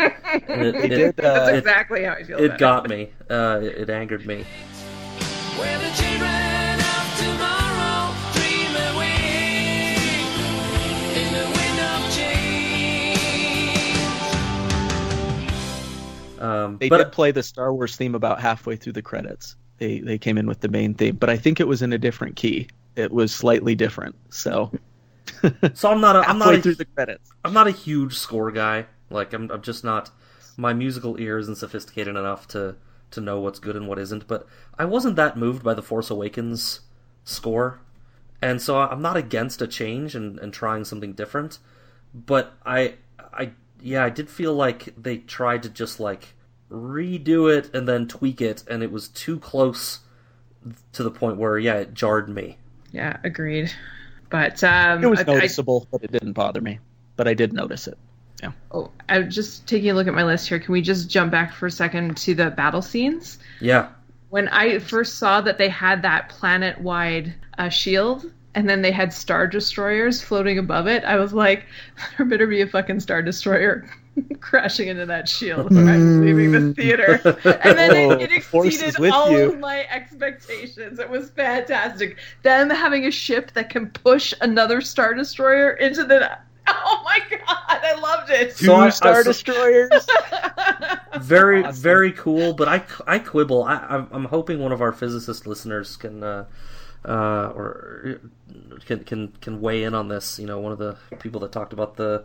and 0.48 0.66
it, 0.66 0.72
They 0.74 0.84
it, 0.84 0.88
did, 0.88 1.16
That's 1.16 1.48
uh, 1.48 1.52
it- 1.52 1.58
exactly 1.58 2.04
how 2.04 2.12
I 2.12 2.22
feel. 2.22 2.38
it 2.38 2.44
about 2.46 2.58
got 2.58 2.88
me. 2.88 3.10
Uh, 3.30 3.60
it, 3.62 3.78
it 3.82 3.90
angered 3.90 4.26
me. 4.26 4.44
Where 5.58 5.78
the 5.78 5.90
children 5.94 6.80
of 6.80 7.16
tomorrow 7.18 8.14
dream 8.32 8.74
away 8.94 10.06
in 11.14 11.32
the 11.32 11.46
wind 11.56 11.80
of 11.80 12.00
change. 12.14 13.18
Um, 16.40 16.78
They 16.78 16.88
but 16.88 16.98
did 16.98 17.12
play 17.12 17.30
the 17.30 17.42
Star 17.42 17.72
Wars 17.72 17.96
theme 17.96 18.14
about 18.14 18.40
halfway 18.40 18.76
through 18.76 18.92
the 18.94 19.02
credits. 19.02 19.56
They 19.78 20.00
they 20.00 20.18
came 20.18 20.38
in 20.38 20.46
with 20.46 20.60
the 20.60 20.68
main 20.68 20.94
theme, 20.94 21.16
but 21.16 21.30
I 21.30 21.36
think 21.36 21.60
it 21.60 21.68
was 21.68 21.82
in 21.82 21.92
a 21.92 21.98
different 21.98 22.36
key. 22.36 22.68
It 22.96 23.10
was 23.10 23.34
slightly 23.34 23.74
different. 23.74 24.14
So 24.30 24.70
so 25.74 25.90
I'm 25.90 26.00
not 26.00 26.16
a, 26.16 26.28
I'm 26.28 26.38
not 26.38 26.54
a, 26.54 26.62
through 26.62 26.76
the 26.76 26.84
credits. 26.84 27.30
I'm 27.44 27.52
not 27.52 27.66
a 27.66 27.72
huge 27.72 28.14
score 28.14 28.50
guy. 28.50 28.86
Like 29.10 29.32
I'm, 29.32 29.50
I'm 29.50 29.62
just 29.62 29.84
not. 29.84 30.10
My 30.56 30.72
musical 30.72 31.18
ear 31.20 31.38
isn't 31.38 31.56
sophisticated 31.56 32.16
enough 32.16 32.46
to 32.48 32.76
to 33.10 33.20
know 33.20 33.40
what's 33.40 33.58
good 33.58 33.76
and 33.76 33.88
what 33.88 33.98
isn't. 33.98 34.26
But 34.26 34.46
I 34.78 34.84
wasn't 34.84 35.16
that 35.16 35.36
moved 35.36 35.62
by 35.62 35.74
the 35.74 35.82
Force 35.82 36.10
Awakens 36.10 36.80
score, 37.24 37.80
and 38.42 38.60
so 38.60 38.78
I'm 38.78 39.02
not 39.02 39.16
against 39.16 39.62
a 39.62 39.66
change 39.66 40.14
and, 40.14 40.38
and 40.38 40.52
trying 40.52 40.84
something 40.84 41.12
different. 41.12 41.58
But 42.14 42.54
I, 42.64 42.94
I, 43.32 43.52
yeah, 43.80 44.04
I 44.04 44.10
did 44.10 44.30
feel 44.30 44.54
like 44.54 44.94
they 44.96 45.18
tried 45.18 45.62
to 45.64 45.68
just 45.68 45.98
like 45.98 46.34
redo 46.74 47.54
it 47.56 47.74
and 47.74 47.88
then 47.88 48.06
tweak 48.08 48.40
it, 48.40 48.64
and 48.68 48.82
it 48.82 48.90
was 48.92 49.08
too 49.08 49.38
close 49.38 50.00
to 50.92 51.02
the 51.02 51.10
point 51.10 51.36
where 51.36 51.58
yeah, 51.58 51.74
it 51.76 51.94
jarred 51.94 52.28
me. 52.28 52.56
Yeah, 52.92 53.16
agreed. 53.24 53.70
But 54.30 54.62
um, 54.64 55.02
It 55.04 55.06
was 55.08 55.20
I- 55.20 55.22
I- 55.22 55.34
noticeable, 55.34 55.86
but 55.90 56.02
it 56.02 56.10
didn't 56.12 56.32
bother 56.32 56.60
me. 56.60 56.78
But 57.16 57.28
I 57.28 57.34
did 57.34 57.52
notice 57.52 57.86
it. 57.86 57.96
Yeah. 58.42 58.50
Oh, 58.72 58.90
I'm 59.08 59.30
just 59.30 59.66
taking 59.68 59.90
a 59.90 59.94
look 59.94 60.08
at 60.08 60.14
my 60.14 60.24
list 60.24 60.48
here. 60.48 60.58
Can 60.58 60.72
we 60.72 60.82
just 60.82 61.08
jump 61.08 61.30
back 61.30 61.52
for 61.52 61.66
a 61.66 61.70
second 61.70 62.16
to 62.18 62.34
the 62.34 62.50
battle 62.50 62.82
scenes? 62.82 63.38
Yeah, 63.60 63.88
When 64.30 64.48
I 64.48 64.80
first 64.80 65.18
saw 65.18 65.40
that 65.42 65.56
they 65.58 65.68
had 65.68 66.02
that 66.02 66.28
planet-wide 66.30 67.32
uh, 67.58 67.68
shield, 67.68 68.30
and 68.56 68.68
then 68.68 68.82
they 68.82 68.90
had 68.90 69.12
star 69.12 69.46
destroyers 69.46 70.20
floating 70.20 70.58
above 70.58 70.88
it, 70.88 71.04
I 71.04 71.16
was 71.16 71.32
like, 71.32 71.66
there 72.18 72.26
better 72.26 72.46
be 72.48 72.60
a 72.60 72.66
fucking 72.66 73.00
star 73.00 73.22
destroyer 73.22 73.88
crashing 74.40 74.88
into 74.88 75.06
that 75.06 75.28
shield 75.28 75.72
when 75.74 75.88
I'm 75.88 76.20
leaving 76.20 76.52
the 76.52 76.72
theater. 76.74 77.20
And 77.64 77.78
then 77.78 77.90
Oh, 77.92 78.10
it, 78.12 78.22
it 78.22 78.32
exceeded 78.54 78.96
all 79.10 79.30
you. 79.30 79.52
of 79.52 79.58
my 79.58 79.86
expectations. 79.90 80.98
It 80.98 81.08
was 81.10 81.30
fantastic. 81.30 82.18
Them 82.42 82.70
having 82.70 83.06
a 83.06 83.10
ship 83.10 83.52
that 83.54 83.70
can 83.70 83.90
push 83.90 84.32
another 84.40 84.80
star 84.80 85.14
destroyer 85.14 85.72
into 85.72 86.04
the. 86.04 86.38
Oh 86.66 87.02
my 87.04 87.18
god, 87.30 87.40
I 87.68 87.94
loved 88.00 88.30
it. 88.30 88.56
Two 88.56 88.64
So 88.66 88.74
I- 88.76 88.86
I- 88.86 88.88
Star 88.88 89.22
Destroyers. 89.22 89.90
very 91.20 91.62
Awesome. 91.62 91.82
very 91.82 92.12
cool 92.12 92.54
but 92.54 92.68
i 92.68 92.82
i 93.06 93.18
quibble 93.18 93.64
i 93.64 93.76
i'm, 93.76 94.08
I'm 94.10 94.24
hoping 94.24 94.58
one 94.60 94.72
of 94.72 94.80
our 94.80 94.90
physicist 94.92 95.46
listeners 95.46 95.96
can 95.96 96.22
uh 96.22 96.46
uh 97.06 97.52
or 97.54 98.20
can 98.86 99.04
can 99.04 99.28
can 99.40 99.60
weigh 99.60 99.84
in 99.84 99.94
on 99.94 100.08
this 100.08 100.38
you 100.38 100.46
know 100.46 100.58
one 100.58 100.72
of 100.72 100.78
the 100.78 100.96
people 101.20 101.40
that 101.42 101.52
talked 101.52 101.72
about 101.74 101.96
the 101.96 102.24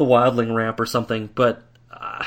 the 0.00 0.04
wildling 0.04 0.52
ramp 0.52 0.80
or 0.80 0.86
something 0.86 1.28
but 1.34 1.62
uh, 1.92 2.24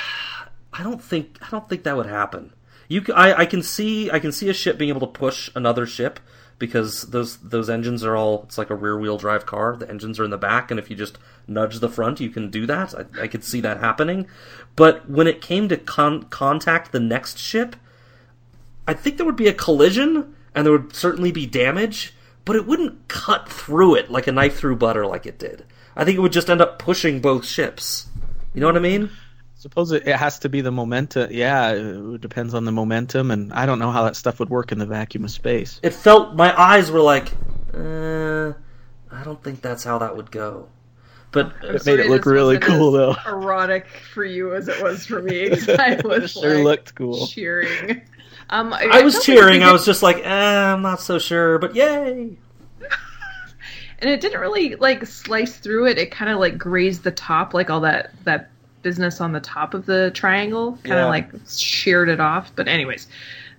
I 0.74 0.84
don't 0.84 1.02
think 1.02 1.38
I 1.42 1.50
don't 1.50 1.70
think 1.70 1.84
that 1.84 1.96
would 1.96 2.08
happen. 2.08 2.54
You, 2.88 3.04
I, 3.14 3.42
I 3.42 3.46
can 3.46 3.62
see 3.62 4.10
I 4.12 4.20
can 4.20 4.32
see 4.32 4.50
a 4.50 4.54
ship 4.54 4.78
being 4.78 4.90
able 4.90 5.02
to 5.02 5.08
push 5.08 5.50
another 5.56 5.86
ship 5.86 6.20
because 6.60 7.04
those 7.04 7.38
those 7.38 7.70
engines 7.70 8.04
are 8.04 8.16
all 8.16 8.44
it's 8.44 8.58
like 8.58 8.70
a 8.70 8.76
rear 8.76 8.98
wheel 9.00 9.18
drive 9.18 9.46
car. 9.46 9.78
The 9.78 9.90
engines 9.90 10.20
are 10.20 10.26
in 10.26 10.32
the 10.32 10.38
back, 10.38 10.72
and 10.72 10.80
if 10.80 10.90
you 10.90 10.96
just 10.96 11.18
nudge 11.48 11.80
the 11.80 11.90
front, 11.90 12.20
you 12.20 12.30
can 12.30 12.50
do 12.50 12.66
that. 12.66 12.94
I, 12.96 13.24
I 13.24 13.28
could 13.28 13.44
see 13.44 13.62
that 13.62 13.80
happening. 13.80 14.28
But 14.76 15.10
when 15.10 15.28
it 15.28 15.42
came 15.42 15.70
to 15.70 15.78
con- 15.78 16.24
contact 16.24 16.92
the 16.92 17.00
next 17.00 17.38
ship, 17.38 17.76
I 18.88 18.94
think 18.94 19.18
there 19.18 19.26
would 19.26 19.36
be 19.36 19.48
a 19.48 19.54
collision, 19.54 20.36
and 20.56 20.66
there 20.66 20.74
would 20.74 20.96
certainly 20.96 21.32
be 21.32 21.46
damage, 21.46 22.16
but 22.46 22.56
it 22.56 22.66
wouldn't 22.66 23.08
cut 23.08 23.48
through 23.48 23.96
it 23.96 24.10
like 24.10 24.28
a 24.28 24.32
knife 24.32 24.58
through 24.58 24.78
butter 24.78 25.06
like 25.06 25.26
it 25.26 25.38
did. 25.38 25.66
I 25.96 26.04
think 26.06 26.18
it 26.18 26.22
would 26.22 26.32
just 26.32 26.50
end 26.50 26.62
up 26.62 26.80
pushing 26.80 27.20
both 27.22 27.46
ships. 27.46 28.08
You 28.54 28.62
know 28.62 28.68
what 28.68 28.76
I 28.78 28.80
mean? 28.80 29.10
Suppose 29.56 29.92
it, 29.94 30.08
it 30.08 30.16
has 30.18 30.40
to 30.40 30.50
be 30.50 30.62
the 30.62 30.72
momentum. 30.72 31.30
Yeah, 31.32 31.72
it 31.72 32.20
depends 32.22 32.54
on 32.54 32.66
the 32.66 32.72
momentum, 32.72 33.32
and 33.32 33.54
I 33.54 33.66
don't 33.66 33.80
know 33.80 33.92
how 33.92 34.04
that 34.04 34.16
stuff 34.16 34.40
would 34.40 34.50
work 34.50 34.72
in 34.72 34.78
the 34.80 34.86
vacuum 34.86 35.24
of 35.24 35.32
space. 35.32 35.80
It 35.82 35.94
felt 35.94 36.36
my 36.36 36.54
eyes 36.60 36.92
were 36.92 37.00
like, 37.00 37.32
uh, 37.74 38.54
I 39.12 39.24
don't 39.24 39.42
think 39.42 39.62
that's 39.62 39.84
how 39.84 40.00
that 40.00 40.18
would 40.18 40.32
go. 40.32 40.68
But 41.32 41.54
I'm 41.64 41.76
It 41.78 41.86
made 41.86 42.00
it 42.00 42.10
look 42.10 42.26
really 42.26 42.60
cool, 42.60 42.96
as 42.96 43.16
though. 43.24 43.32
Erotic 43.32 43.88
for 44.14 44.24
you 44.26 44.54
as 44.54 44.68
it 44.68 44.84
was 44.84 45.06
for 45.06 45.22
me. 45.22 45.50
I 45.80 46.00
was 46.06 46.32
sure 46.32 46.56
like, 46.56 46.64
looked 46.64 46.96
cool. 46.96 47.26
cheering. 47.28 48.02
Um, 48.50 48.74
I 48.74 49.02
was 49.02 49.14
felt 49.16 49.28
like 49.30 49.38
cheering. 49.38 49.64
I 49.64 49.72
was 49.72 49.86
just 49.86 50.04
like, 50.04 50.18
eh, 50.18 50.30
I'm 50.74 50.82
not 50.82 51.00
so 51.00 51.18
sure, 51.20 51.58
but 51.58 51.74
yay! 51.76 52.38
And 54.04 54.12
it 54.12 54.22
didn't 54.22 54.42
really 54.42 54.76
like 54.76 55.06
slice 55.08 55.58
through 55.58 55.88
it. 55.88 55.98
It 55.98 56.12
kind 56.12 56.32
of 56.32 56.40
like 56.40 56.58
grazed 56.60 57.04
the 57.04 57.12
top, 57.12 57.54
like 57.56 57.70
all 57.72 57.82
that 57.82 58.14
that 58.26 58.52
business 58.84 59.22
on 59.22 59.32
the 59.32 59.40
top 59.42 59.74
of 59.74 59.86
the 59.88 60.12
triangle, 60.14 60.80
kind 60.84 61.02
of 61.02 61.08
Yeah. 61.08 61.10
like 61.10 61.32
sheared 61.48 62.10
it 62.10 62.20
off. 62.20 62.56
But 62.56 62.68
anyways, 62.68 63.08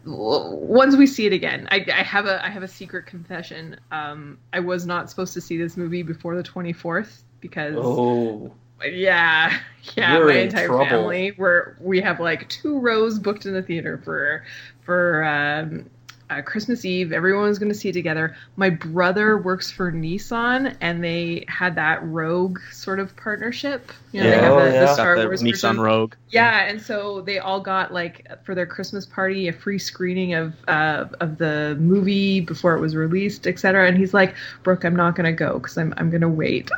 once 0.04 0.96
we 0.96 1.06
see 1.06 1.26
it 1.26 1.32
again, 1.32 1.68
I, 1.70 1.84
I 1.92 2.02
have 2.02 2.26
a 2.26 2.44
I 2.44 2.50
have 2.50 2.62
a 2.62 2.68
secret 2.68 3.06
confession. 3.06 3.78
Um, 3.92 4.38
I 4.52 4.60
was 4.60 4.86
not 4.86 5.10
supposed 5.10 5.34
to 5.34 5.40
see 5.40 5.56
this 5.58 5.76
movie 5.76 6.02
before 6.02 6.36
the 6.36 6.42
twenty 6.42 6.72
fourth 6.74 7.24
because 7.40 8.02
Oh, 8.10 8.54
yeah, 8.84 9.60
yeah, 9.96 10.18
You're 10.18 10.26
my 10.26 10.36
entire 10.36 10.68
trouble. 10.68 10.86
family. 10.88 11.32
We're 11.38 11.76
we 11.80 12.00
have 12.02 12.20
like 12.20 12.48
two 12.48 12.78
rows 12.80 13.18
booked 13.18 13.46
in 13.46 13.54
the 13.54 13.62
theater 13.62 13.98
for 14.04 14.44
for 14.82 15.24
um, 15.24 15.90
uh, 16.30 16.42
Christmas 16.42 16.84
Eve. 16.84 17.12
Everyone 17.12 17.44
was 17.48 17.58
going 17.58 17.70
to 17.70 17.74
see 17.74 17.90
it 17.90 17.92
together. 17.92 18.36
My 18.56 18.70
brother 18.70 19.38
works 19.38 19.70
for 19.70 19.92
Nissan, 19.92 20.76
and 20.80 21.02
they 21.04 21.44
had 21.48 21.74
that 21.76 22.02
Rogue 22.04 22.58
sort 22.72 22.98
of 23.00 23.14
partnership. 23.16 23.92
You 24.12 24.22
know, 24.22 24.30
they 24.30 24.36
have 24.36 24.52
Oh, 24.52 24.64
the, 24.64 24.72
yeah. 24.72 24.80
the 24.80 24.94
Star 24.94 25.18
the 25.18 25.26
Wars 25.26 25.42
Nissan 25.42 25.52
version. 25.52 25.80
Rogue. 25.80 26.14
Yeah, 26.30 26.66
and 26.66 26.80
so 26.80 27.20
they 27.20 27.38
all 27.38 27.60
got 27.60 27.92
like 27.92 28.26
for 28.44 28.54
their 28.54 28.66
Christmas 28.66 29.04
party 29.06 29.48
a 29.48 29.52
free 29.52 29.78
screening 29.78 30.34
of 30.34 30.54
uh, 30.68 31.06
of 31.20 31.38
the 31.38 31.76
movie 31.80 32.40
before 32.40 32.74
it 32.74 32.80
was 32.80 32.96
released, 32.96 33.46
etc. 33.46 33.86
And 33.86 33.96
he's 33.96 34.14
like, 34.14 34.34
"Brooke, 34.62 34.84
I'm 34.84 34.96
not 34.96 35.16
gonna 35.16 35.32
go 35.32 35.54
because 35.58 35.76
I'm 35.78 35.92
I'm 35.96 36.10
gonna 36.10 36.28
wait." 36.28 36.70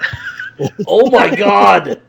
oh 0.89 1.11
my 1.11 1.35
God! 1.35 2.01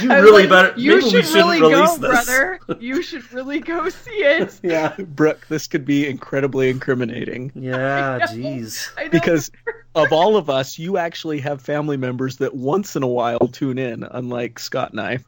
You 0.00 0.10
I 0.10 0.16
really 0.18 0.46
like, 0.46 0.50
better. 0.50 0.80
You 0.80 0.92
maybe 0.94 1.04
we 1.04 1.10
should 1.10 1.26
shouldn't 1.26 1.34
really 1.44 1.60
release 1.60 1.90
go, 1.90 1.96
this. 1.98 2.24
brother. 2.26 2.58
You 2.80 3.02
should 3.02 3.32
really 3.32 3.60
go 3.60 3.88
see 3.90 4.10
it. 4.12 4.58
Yeah, 4.62 4.94
Brooke, 4.98 5.46
this 5.48 5.66
could 5.66 5.84
be 5.84 6.08
incredibly 6.08 6.70
incriminating 6.70 7.52
yeah. 7.54 8.20
Jeez. 8.20 8.88
Because 9.10 9.50
of 9.94 10.10
all 10.12 10.36
of 10.36 10.48
us, 10.48 10.78
you 10.78 10.96
actually 10.96 11.38
have 11.40 11.60
family 11.60 11.96
members 11.98 12.38
that 12.38 12.54
once 12.54 12.96
in 12.96 13.02
a 13.02 13.06
while 13.08 13.40
tune 13.48 13.78
in, 13.78 14.02
unlike 14.04 14.58
Scott 14.58 14.92
and 14.92 15.00
I, 15.00 15.18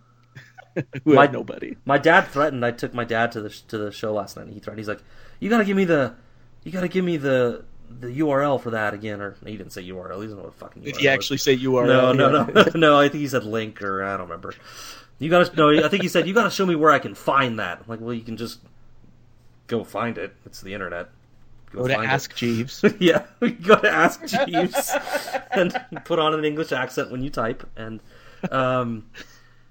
who 1.05 1.15
My- 1.15 1.23
have 1.23 1.33
nobody. 1.33 1.77
My 1.85 1.99
dad 1.99 2.23
threatened. 2.29 2.65
I 2.65 2.71
took 2.71 2.95
my 2.95 3.05
dad 3.05 3.33
to 3.33 3.43
the 3.43 3.51
to 3.69 3.77
the 3.79 3.93
show 3.93 4.13
last 4.15 4.37
night. 4.37 4.47
and 4.47 4.55
He 4.55 4.61
threatened. 4.61 4.79
He's 4.81 4.89
like, 4.89 5.03
"You 5.39 5.51
gotta 5.51 5.65
give 5.65 5.77
me 5.77 5.85
the, 5.85 6.15
you 6.65 6.73
gotta 6.73 6.89
give 6.89 7.05
me 7.05 7.19
the 7.19 7.65
the 8.01 8.21
URL 8.21 8.61
for 8.61 8.71
that 8.71 8.95
again." 8.95 9.21
Or 9.21 9.37
he 9.45 9.57
didn't 9.57 9.73
say 9.73 9.83
URL. 9.83 10.17
He 10.17 10.23
doesn't 10.23 10.39
know 10.39 10.45
what 10.45 10.55
fucking. 10.55 10.83
Did 10.83 10.97
he 10.97 11.09
actually 11.09 11.39
say 11.39 11.57
URL? 11.57 11.87
No, 11.87 12.13
no, 12.13 12.45
no, 12.45 12.65
no. 12.75 12.99
I 12.99 13.09
think 13.09 13.23
he 13.23 13.29
said 13.29 13.45
link 13.45 13.83
or 13.83 14.05
I 14.05 14.17
don't 14.17 14.29
remember. 14.29 14.55
You 15.19 15.31
gotta 15.31 15.55
no. 15.57 15.71
I 15.71 15.89
think 15.89 16.03
he 16.03 16.09
said 16.09 16.27
you 16.27 16.35
gotta 16.35 16.51
show 16.51 16.67
me 16.67 16.75
where 16.75 16.91
I 16.91 16.99
can 16.99 17.15
find 17.15 17.59
that. 17.59 17.79
I'm 17.79 17.85
like, 17.89 18.01
well, 18.01 18.15
you 18.15 18.23
can 18.23 18.37
just 18.37 18.61
go 19.67 19.85
find 19.85 20.19
it. 20.19 20.35
It's 20.45 20.61
the 20.61 20.75
internet. 20.75 21.09
Go 21.73 21.87
to 21.87 21.95
find 21.95 22.05
it. 22.05 22.13
Ask 22.13 22.35
Jeeves. 22.35 22.85
yeah, 22.99 23.25
you 23.41 23.51
go 23.51 23.77
to 23.77 23.91
Ask 23.91 24.25
Jeeves 24.27 24.93
and 25.51 25.79
put 26.05 26.19
on 26.19 26.35
an 26.35 26.45
English 26.45 26.73
accent 26.73 27.11
when 27.11 27.23
you 27.23 27.31
type. 27.31 27.69
And 27.77 28.01
um, 28.51 29.07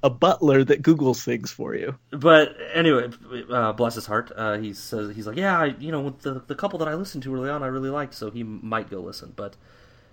a 0.05 0.09
butler 0.09 0.63
that 0.63 0.83
Googles 0.83 1.23
things 1.23 1.49
for 1.51 1.73
you. 1.73 1.97
but 2.11 2.55
anyway, 2.73 3.09
uh, 3.49 3.73
bless 3.73 3.95
his 3.95 4.05
heart. 4.05 4.31
Uh, 4.35 4.57
he 4.57 4.71
says 4.71 5.15
he's 5.15 5.25
like, 5.25 5.35
yeah, 5.35 5.59
I, 5.59 5.65
you 5.79 5.91
know, 5.91 6.01
with 6.01 6.21
the 6.21 6.43
the 6.45 6.53
couple 6.53 6.77
that 6.79 6.87
I 6.87 6.93
listened 6.93 7.23
to 7.23 7.33
early 7.33 7.49
on, 7.49 7.63
I 7.63 7.67
really 7.67 7.89
liked, 7.89 8.13
so 8.13 8.29
he 8.29 8.43
might 8.43 8.87
go 8.87 8.99
listen. 8.99 9.33
But 9.35 9.55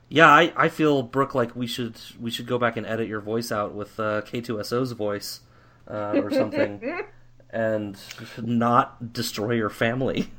yeah, 0.09 0.29
I, 0.29 0.51
I 0.57 0.69
feel 0.71 1.03
Brooke 1.03 1.35
like 1.35 1.55
we 1.55 1.67
should 1.67 2.01
we 2.19 2.31
should 2.31 2.47
go 2.47 2.59
back 2.59 2.79
and 2.79 2.87
edit 2.87 3.07
your 3.07 3.21
voice 3.21 3.53
out 3.53 3.75
with 3.75 4.01
uh, 4.01 4.23
K2SO's 4.23 4.93
voice 4.93 5.41
uh, 5.87 6.13
or 6.23 6.31
something, 6.31 7.05
and 7.51 7.99
not 8.39 9.13
destroy 9.13 9.53
your 9.53 9.71
family. 9.71 10.31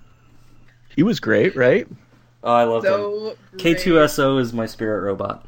He 0.96 1.04
was 1.04 1.20
great, 1.20 1.56
right? 1.56 1.88
Oh, 2.44 2.54
I 2.54 2.64
love 2.64 2.84
him. 2.84 3.36
great. 3.52 3.78
K2SO 3.78 4.40
is 4.40 4.52
my 4.52 4.66
spirit 4.66 5.02
robot. 5.02 5.46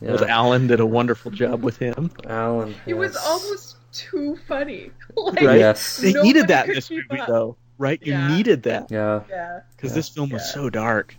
Yeah. 0.00 0.12
Well, 0.12 0.24
Alan 0.26 0.66
did 0.68 0.80
a 0.80 0.86
wonderful 0.86 1.30
job 1.30 1.62
with 1.62 1.76
him. 1.78 2.10
Alan. 2.26 2.74
It 2.86 2.94
was 2.94 3.16
almost 3.16 3.76
too 3.92 4.38
funny. 4.46 4.90
like, 5.16 5.40
Right? 5.42 5.58
Yes. 5.58 5.96
They 5.96 6.12
Nobody 6.12 6.28
needed 6.28 6.48
that 6.48 6.68
in 6.68 6.74
this 6.74 6.88
keep 6.88 7.10
movie, 7.10 7.20
up. 7.22 7.28
though, 7.28 7.56
right? 7.78 8.00
You 8.02 8.12
Yeah. 8.12 8.28
needed 8.36 8.62
that 8.64 8.90
Yeah. 8.90 9.22
Yeah. 9.28 9.60
because 9.76 9.90
Yeah. 9.90 9.94
this 9.96 10.08
film 10.08 10.30
was 10.30 10.42
Yeah. 10.42 10.52
so 10.62 10.70
dark, 10.70 11.16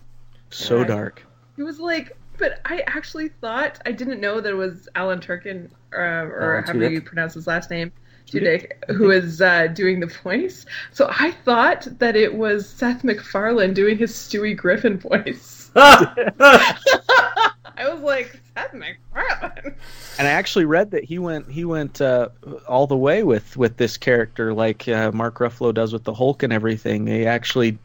so 0.49 0.79
Yeah. 0.79 0.85
dark. 0.85 1.25
It 1.57 1.63
was 1.63 1.79
like, 1.79 2.15
but 2.37 2.61
I 2.65 2.83
actually 2.87 3.27
thought 3.27 3.79
I 3.85 3.91
didn't 3.91 4.21
know 4.21 4.39
that 4.39 4.49
it 4.49 4.55
was 4.55 4.87
Alan 4.95 5.19
Turkin, 5.19 5.69
uh, 5.93 5.97
or 5.99 6.53
Alan 6.53 6.63
however 6.63 6.89
you 6.93 7.01
pronounce 7.01 7.33
his 7.33 7.47
last 7.47 7.69
name, 7.69 7.91
Tudyk, 8.31 8.71
who 8.95 9.07
was 9.07 9.41
uh, 9.41 9.67
doing 9.67 9.99
the 9.99 10.05
voice. 10.23 10.65
So 10.93 11.09
I 11.09 11.31
thought 11.43 11.85
that 11.99 12.15
it 12.15 12.33
was 12.33 12.69
Seth 12.69 13.03
MacFarlane 13.03 13.73
doing 13.73 13.97
his 13.97 14.13
Stewie 14.13 14.55
Griffin 14.55 14.97
voice. 14.99 15.69
I 17.77 17.89
was 17.93 18.01
like, 18.01 18.39
Seth 18.55 18.73
MacFarlane. 18.73 19.75
And 20.17 20.27
I 20.27 20.31
actually 20.31 20.65
read 20.65 20.91
that 20.91 21.03
he 21.03 21.19
went 21.19 21.49
he 21.49 21.65
went 21.65 22.01
uh, 22.01 22.29
all 22.67 22.87
the 22.87 22.97
way 22.97 23.23
with 23.23 23.55
with 23.57 23.77
this 23.77 23.97
character, 23.97 24.53
like 24.53 24.87
uh, 24.87 25.11
Mark 25.13 25.37
Ruffalo 25.39 25.73
does 25.73 25.93
with 25.93 26.03
the 26.03 26.13
Hulk 26.13 26.43
and 26.43 26.51
everything. 26.53 27.05
They 27.05 27.25
actually, 27.25 27.77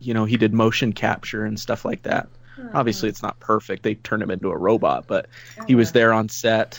you 0.00 0.14
know, 0.14 0.24
he 0.24 0.36
did 0.36 0.52
motion 0.52 0.92
capture 0.92 1.44
and 1.44 1.58
stuff 1.58 1.84
like 1.84 2.02
that. 2.02 2.28
Obviously, 2.72 3.08
it's 3.10 3.22
not 3.22 3.38
perfect. 3.38 3.82
They 3.82 3.94
turned 3.96 4.22
him 4.22 4.30
into 4.30 4.50
a 4.50 4.56
robot, 4.56 5.06
but 5.06 5.26
he 5.66 5.74
was 5.74 5.92
there 5.92 6.12
on 6.14 6.28
set, 6.30 6.78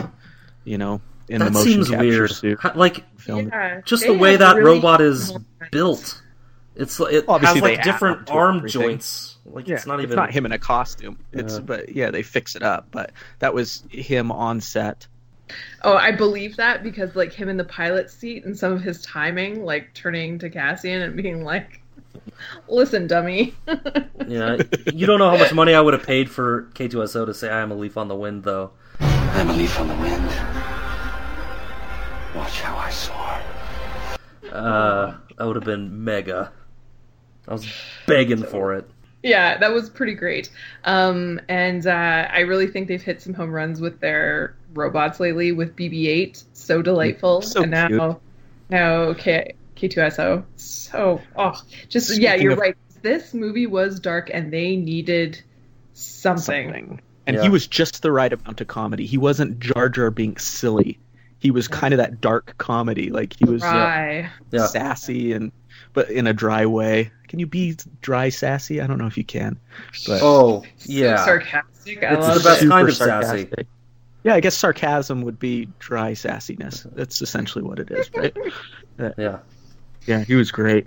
you 0.63 0.77
know, 0.79 1.01
in 1.29 1.39
the 1.39 1.51
motion 1.51 1.71
seems 1.73 1.89
capture 1.89 2.05
weird. 2.07 2.31
suit. 2.31 2.59
How- 2.59 2.73
Like 2.75 3.03
Filmed. 3.19 3.49
Yeah, 3.53 3.81
just 3.85 4.03
the 4.05 4.13
way 4.17 4.37
that 4.37 4.55
really 4.55 4.71
robot 4.77 5.01
is 5.01 5.31
built. 5.71 6.21
It's 6.75 6.99
it 6.99 7.25
Obviously, 7.27 7.59
has 7.59 7.77
like 7.77 7.83
different 7.83 8.19
on 8.19 8.25
to 8.25 8.31
arm 8.33 8.57
everything. 8.57 8.81
joints. 8.81 9.37
Like 9.47 9.67
Yeah, 9.67 9.75
it's 9.75 9.86
not 9.88 9.99
even 9.99 10.12
it's 10.12 10.15
not 10.15 10.31
him 10.31 10.45
in 10.45 10.51
a 10.51 10.60
costume. 10.60 11.17
It's 11.31 11.55
Yeah. 11.55 11.60
but 11.62 11.95
yeah, 11.95 12.12
they 12.12 12.23
fix 12.23 12.55
it 12.55 12.63
up. 12.63 12.88
But 12.91 13.12
that 13.39 13.53
was 13.53 13.83
him 13.89 14.31
on 14.31 14.62
set. 14.62 15.07
Oh, 15.83 15.95
I 15.95 16.12
believe 16.12 16.57
that 16.57 16.83
because 16.83 17.15
like 17.15 17.31
him 17.31 17.47
in 17.47 17.55
the 17.57 17.63
pilot 17.63 18.12
seat 18.12 18.43
and 18.43 18.57
some 18.57 18.73
of 18.73 18.81
his 18.81 19.01
timing, 19.01 19.63
like 19.63 19.93
turning 19.93 20.39
to 20.39 20.49
Cassian 20.49 21.01
and 21.01 21.15
being 21.15 21.43
like, 21.43 21.81
"Listen, 22.67 23.07
dummy." 23.07 23.55
Yeah, 24.27 24.57
you 24.93 25.05
don't 25.05 25.19
know 25.19 25.29
how 25.29 25.38
much 25.38 25.53
money 25.53 25.73
I 25.73 25.79
would 25.79 25.93
have 25.93 26.05
paid 26.05 26.29
for 26.29 26.63
K2SO 26.73 27.27
to 27.27 27.33
say 27.33 27.49
I 27.49 27.62
am 27.62 27.71
a 27.71 27.75
leaf 27.75 27.95
on 27.95 28.10
the 28.10 28.15
wind, 28.15 28.43
though. 28.43 28.71
I'm 28.99 29.49
a 29.49 29.53
leaf 29.53 29.79
on 29.79 29.88
the 29.88 29.95
wind. 29.95 30.25
Watch 32.36 32.60
how 32.60 32.75
I 32.75 32.89
soar. 32.89 33.41
Uh, 34.51 35.15
that 35.38 35.47
would 35.47 35.55
have 35.55 35.63
been 35.63 36.03
mega. 36.03 36.51
I 37.47 37.53
was 37.53 37.65
begging 38.05 38.43
for 38.43 38.73
it. 38.73 38.89
Yeah, 39.23 39.58
that 39.58 39.73
was 39.73 39.89
pretty 39.89 40.13
great. 40.13 40.49
Um, 40.84 41.39
and 41.49 41.86
uh, 41.86 42.27
I 42.32 42.39
really 42.41 42.67
think 42.67 42.88
they've 42.88 43.01
hit 43.01 43.21
some 43.21 43.34
home 43.34 43.51
runs 43.51 43.82
with 43.82 43.99
their 43.99 44.56
robots 44.73 45.19
lately 45.19 45.51
with 45.51 45.75
BB-8. 45.75 46.43
So 46.53 46.82
delightful. 46.82 47.41
So 47.41 47.62
and 47.63 47.71
now, 47.71 47.88
cute. 47.88 48.17
now 48.69 49.13
K 49.13 49.54
K2SO. 49.75 50.44
So 50.56 51.21
oh, 51.35 51.62
just 51.89 52.17
yeah, 52.19 52.35
you're 52.35 52.54
of- 52.54 52.60
right. 52.60 52.75
This 53.04 53.33
movie 53.33 53.67
was 53.67 54.00
dark, 54.00 54.29
and 54.33 54.52
they 54.52 54.75
needed 54.75 55.41
something. 55.94 56.67
something. 56.67 57.02
And 57.27 57.35
Yeah. 57.37 57.44
he 57.44 57.50
was 57.50 57.67
just 57.67 58.02
the 58.02 58.12
right 58.12 58.31
amount 58.33 58.60
of 58.62 58.67
comedy. 58.67 59.06
He 59.06 59.17
wasn't 59.17 59.60
Jar 59.60 59.89
Jar 59.89 60.10
being 60.12 60.37
silly. 60.37 60.98
He 61.39 61.52
was 61.52 61.67
kind 61.67 61.94
of 61.94 62.00
that 62.00 62.19
dark 62.21 62.56
comedy. 62.58 63.12
Like 63.12 63.33
he 63.37 63.46
was 63.46 63.62
uh, 63.63 64.27
Yeah. 64.52 64.65
sassy 64.65 65.33
and 65.33 65.52
but 65.98 66.12
in 66.12 66.27
a 66.27 66.33
dry 66.33 66.63
way. 66.63 67.10
Can 67.27 67.39
you 67.39 67.48
be 67.48 67.75
dry 68.04 68.29
sassy? 68.29 68.79
I 68.81 68.85
don't 68.85 69.00
know 69.00 69.08
if 69.08 69.17
you 69.17 69.23
can. 69.23 69.58
But 70.06 70.21
Oh, 70.21 70.63
yeah. 70.85 71.25
sarcastic. 71.25 72.04
I 72.04 72.13
It's 72.13 72.21
love 72.21 72.35
the 72.37 72.43
best 72.43 72.58
it. 72.58 72.65
super 72.65 72.69
kind 72.69 72.87
of 72.89 72.95
sassy. 72.95 73.50
Yeah, 74.23 74.35
I 74.35 74.39
guess 74.39 74.56
sarcasm 74.56 75.23
would 75.23 75.39
be 75.39 75.67
dry 75.79 76.12
sassiness. 76.12 76.85
That's 76.93 77.23
essentially 77.23 77.63
what 77.63 77.79
it 77.79 77.89
is, 77.89 78.12
right? 78.13 78.37
Yeah. 79.17 79.39
Yeah, 80.06 80.23
he 80.23 80.35
was 80.35 80.52
great. 80.52 80.85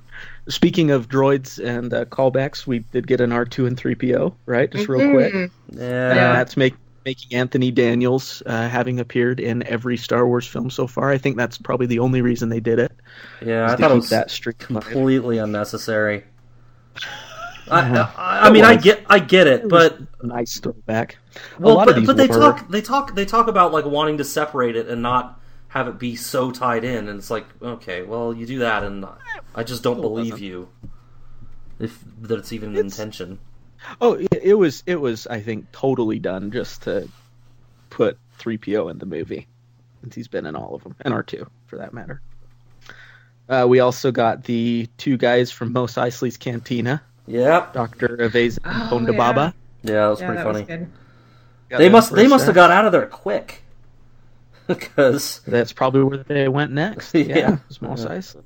Speaking 0.49 0.93
of 0.93 1.09
droids 1.09 1.59
and 1.63 1.93
uh, 1.93 2.05
callbacks, 2.05 2.65
we 2.69 2.79
did 2.79 3.09
get 3.09 3.21
an 3.21 3.31
R2 3.31 3.67
and 3.67 3.77
3PO, 3.77 4.33
right? 4.47 4.71
Just 4.71 4.89
real 4.89 5.11
quick. 5.11 5.35
Mhm. 5.35 5.51
Yeah. 5.73 6.15
Yeah. 6.15 6.33
that's 6.35 6.57
make, 6.57 6.75
making 7.05 7.37
Anthony 7.37 7.71
Daniels 7.71 8.43
uh, 8.47 8.69
having 8.69 9.01
appeared 9.01 9.41
in 9.41 9.63
every 9.67 9.97
Star 9.97 10.27
Wars 10.27 10.47
film 10.47 10.71
so 10.71 10.87
far. 10.87 11.11
I 11.11 11.19
think 11.19 11.37
that's 11.37 11.57
probably 11.59 11.87
the 11.87 11.99
only 11.99 12.23
reason 12.23 12.49
they 12.49 12.61
did 12.61 12.79
it. 12.79 12.93
Yeah, 13.45 13.67
I 13.71 13.77
thought 13.77 13.91
it 13.91 13.95
was 13.95 14.11
that 14.11 14.31
streak 14.31 14.69
alive. 14.69 14.85
completely 14.85 15.39
unnecessary. 15.39 16.25
I, 17.71 17.81
I, 18.17 18.49
I 18.49 18.51
mean, 18.51 18.65
It 18.65 18.69
I 18.69 18.77
get, 18.77 19.05
I 19.07 19.19
get 19.21 19.47
it, 19.47 19.61
It 19.63 19.71
was 19.71 19.91
but 19.91 20.25
nice 20.25 20.59
throwback. 20.59 21.19
a 21.59 21.63
well, 21.63 21.77
lot 21.77 21.87
but, 21.87 21.91
of 21.91 22.01
these 22.01 22.07
but 22.09 22.17
they 22.17 22.27
were. 22.27 22.35
talk, 22.35 22.69
they 22.69 22.83
talk, 22.83 23.15
they 23.15 23.25
talk 23.25 23.47
about 23.47 23.73
like 23.73 23.85
wanting 23.85 24.19
to 24.19 24.25
separate 24.25 24.75
it 24.75 24.89
and 24.89 25.03
not 25.03 25.41
have 25.69 25.87
it 25.87 25.97
be 25.99 26.17
so 26.17 26.51
tied 26.51 26.83
in, 26.83 27.09
and 27.09 27.17
it's 27.19 27.31
like, 27.31 27.47
okay, 27.63 28.03
well, 28.03 28.35
you 28.35 28.45
do 28.45 28.59
that, 28.59 28.83
and 28.83 29.07
I 29.55 29.63
just 29.63 29.85
don't 29.85 30.01
believe 30.01 30.41
you 30.41 30.69
if 31.79 32.03
that 32.23 32.41
it's 32.41 32.53
even 32.53 32.75
It's- 32.75 32.99
intention. 32.99 33.39
Oh, 34.01 34.15
it, 34.15 34.29
it 34.43 34.55
was 34.55 34.83
it 34.87 34.97
was 35.01 35.27
I 35.27 35.41
think 35.41 35.71
totally 35.73 36.19
done 36.19 36.51
just 36.51 36.83
to 36.83 37.09
put 37.91 38.19
3PO 38.39 38.91
in 38.91 38.99
the 38.99 39.07
movie. 39.07 39.47
Since 40.03 40.15
he's 40.15 40.29
been 40.29 40.47
in 40.47 40.57
all 40.57 40.75
of 40.75 40.83
them, 40.83 40.97
and 41.03 41.13
R2 41.13 41.47
for 41.67 41.77
that 41.79 41.93
matter. 41.93 42.21
Uh, 43.49 43.67
we 43.69 43.81
also 43.81 44.11
got 44.13 44.45
the 44.45 44.89
two 44.97 45.17
guys 45.17 45.51
from 45.51 45.73
Mos 45.73 45.95
Eisley's 45.95 46.37
Cantina, 46.37 47.03
Yeah, 47.27 47.67
Dr. 47.73 48.17
Evazan 48.17 48.59
and 48.65 49.09
Oh, 49.09 49.13
yeah. 49.13 49.17
Baba. 49.19 49.55
yeah, 49.83 49.93
that 49.93 50.09
was 50.09 50.21
Yeah, 50.21 50.27
pretty 50.27 50.39
that 50.43 50.67
funny. 50.69 50.89
was 51.71 51.79
They 51.79 51.89
must, 51.89 52.15
they 52.15 52.27
must 52.29 52.47
have 52.47 52.55
got 52.55 52.71
out 52.71 52.85
of 52.87 52.93
there 52.93 53.07
quick 53.07 53.63
because 54.69 55.41
That's 55.47 55.73
probably 55.73 56.05
where 56.05 56.19
they 56.23 56.49
went 56.49 56.71
next. 56.73 57.13
Yeah. 57.15 57.37
Yeah, 57.39 57.57
it's 57.69 57.83
Mos 57.83 58.05
Yeah. 58.05 58.11
Eisley. 58.11 58.43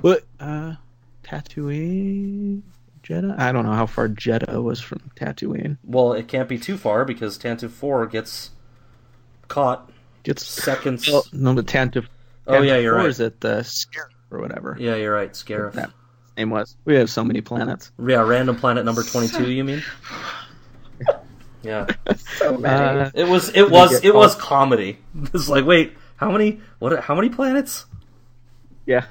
What? 0.00 0.24
Uh, 0.40 0.74
Tatooine, 1.22 2.62
Jedha. 3.08 3.38
I 3.38 3.52
don't 3.52 3.64
know 3.64 3.72
how 3.72 3.86
far 3.86 4.08
Jedha 4.08 4.62
was 4.62 4.80
from 4.80 5.00
Tatooine. 5.16 5.78
well, 5.84 6.12
it 6.12 6.28
can't 6.28 6.48
be 6.48 6.58
too 6.58 6.76
far 6.76 7.04
because 7.04 7.38
Tantive 7.38 7.70
Four 7.70 8.06
gets 8.06 8.50
caught 9.48 9.90
Gets 10.24 10.44
seconds. 10.46 11.08
well, 11.08 11.24
no, 11.32 11.54
the 11.54 11.62
Tantive. 11.62 12.06
oh 12.46 12.62
yeah, 12.62 12.78
you're 12.78 12.96
right. 12.96 13.06
Is 13.06 13.20
it 13.20 13.40
the 13.40 13.58
Scarif 13.60 14.10
or 14.30 14.40
whatever? 14.40 14.76
Yeah, 14.78 14.96
you're 14.96 15.14
right. 15.14 15.30
Scarif. 15.32 15.72
That 15.74 15.90
name 16.36 16.50
was. 16.50 16.76
We 16.84 16.96
have 16.96 17.08
so 17.10 17.22
many 17.24 17.40
planets. 17.42 17.92
Yeah, 18.04 18.22
random 18.22 18.56
planet 18.56 18.84
number 18.84 19.02
twenty-two. 19.12 19.50
You 19.50 19.64
mean? 19.64 19.82
Yeah, 21.62 21.86
So 22.38 22.56
many. 22.58 23.00
Uh, 23.00 23.10
it 23.14 23.26
was. 23.26 23.48
It 23.48 23.68
was. 23.70 23.90
get 24.00 24.04
It 24.04 24.14
was 24.14 24.36
comedy. 24.36 24.98
It's 25.34 25.48
like, 25.48 25.64
wait, 25.64 25.94
how 26.14 26.30
many? 26.30 26.60
What? 26.78 27.00
How 27.00 27.14
many 27.16 27.28
planets? 27.28 27.86
yeah. 28.86 29.06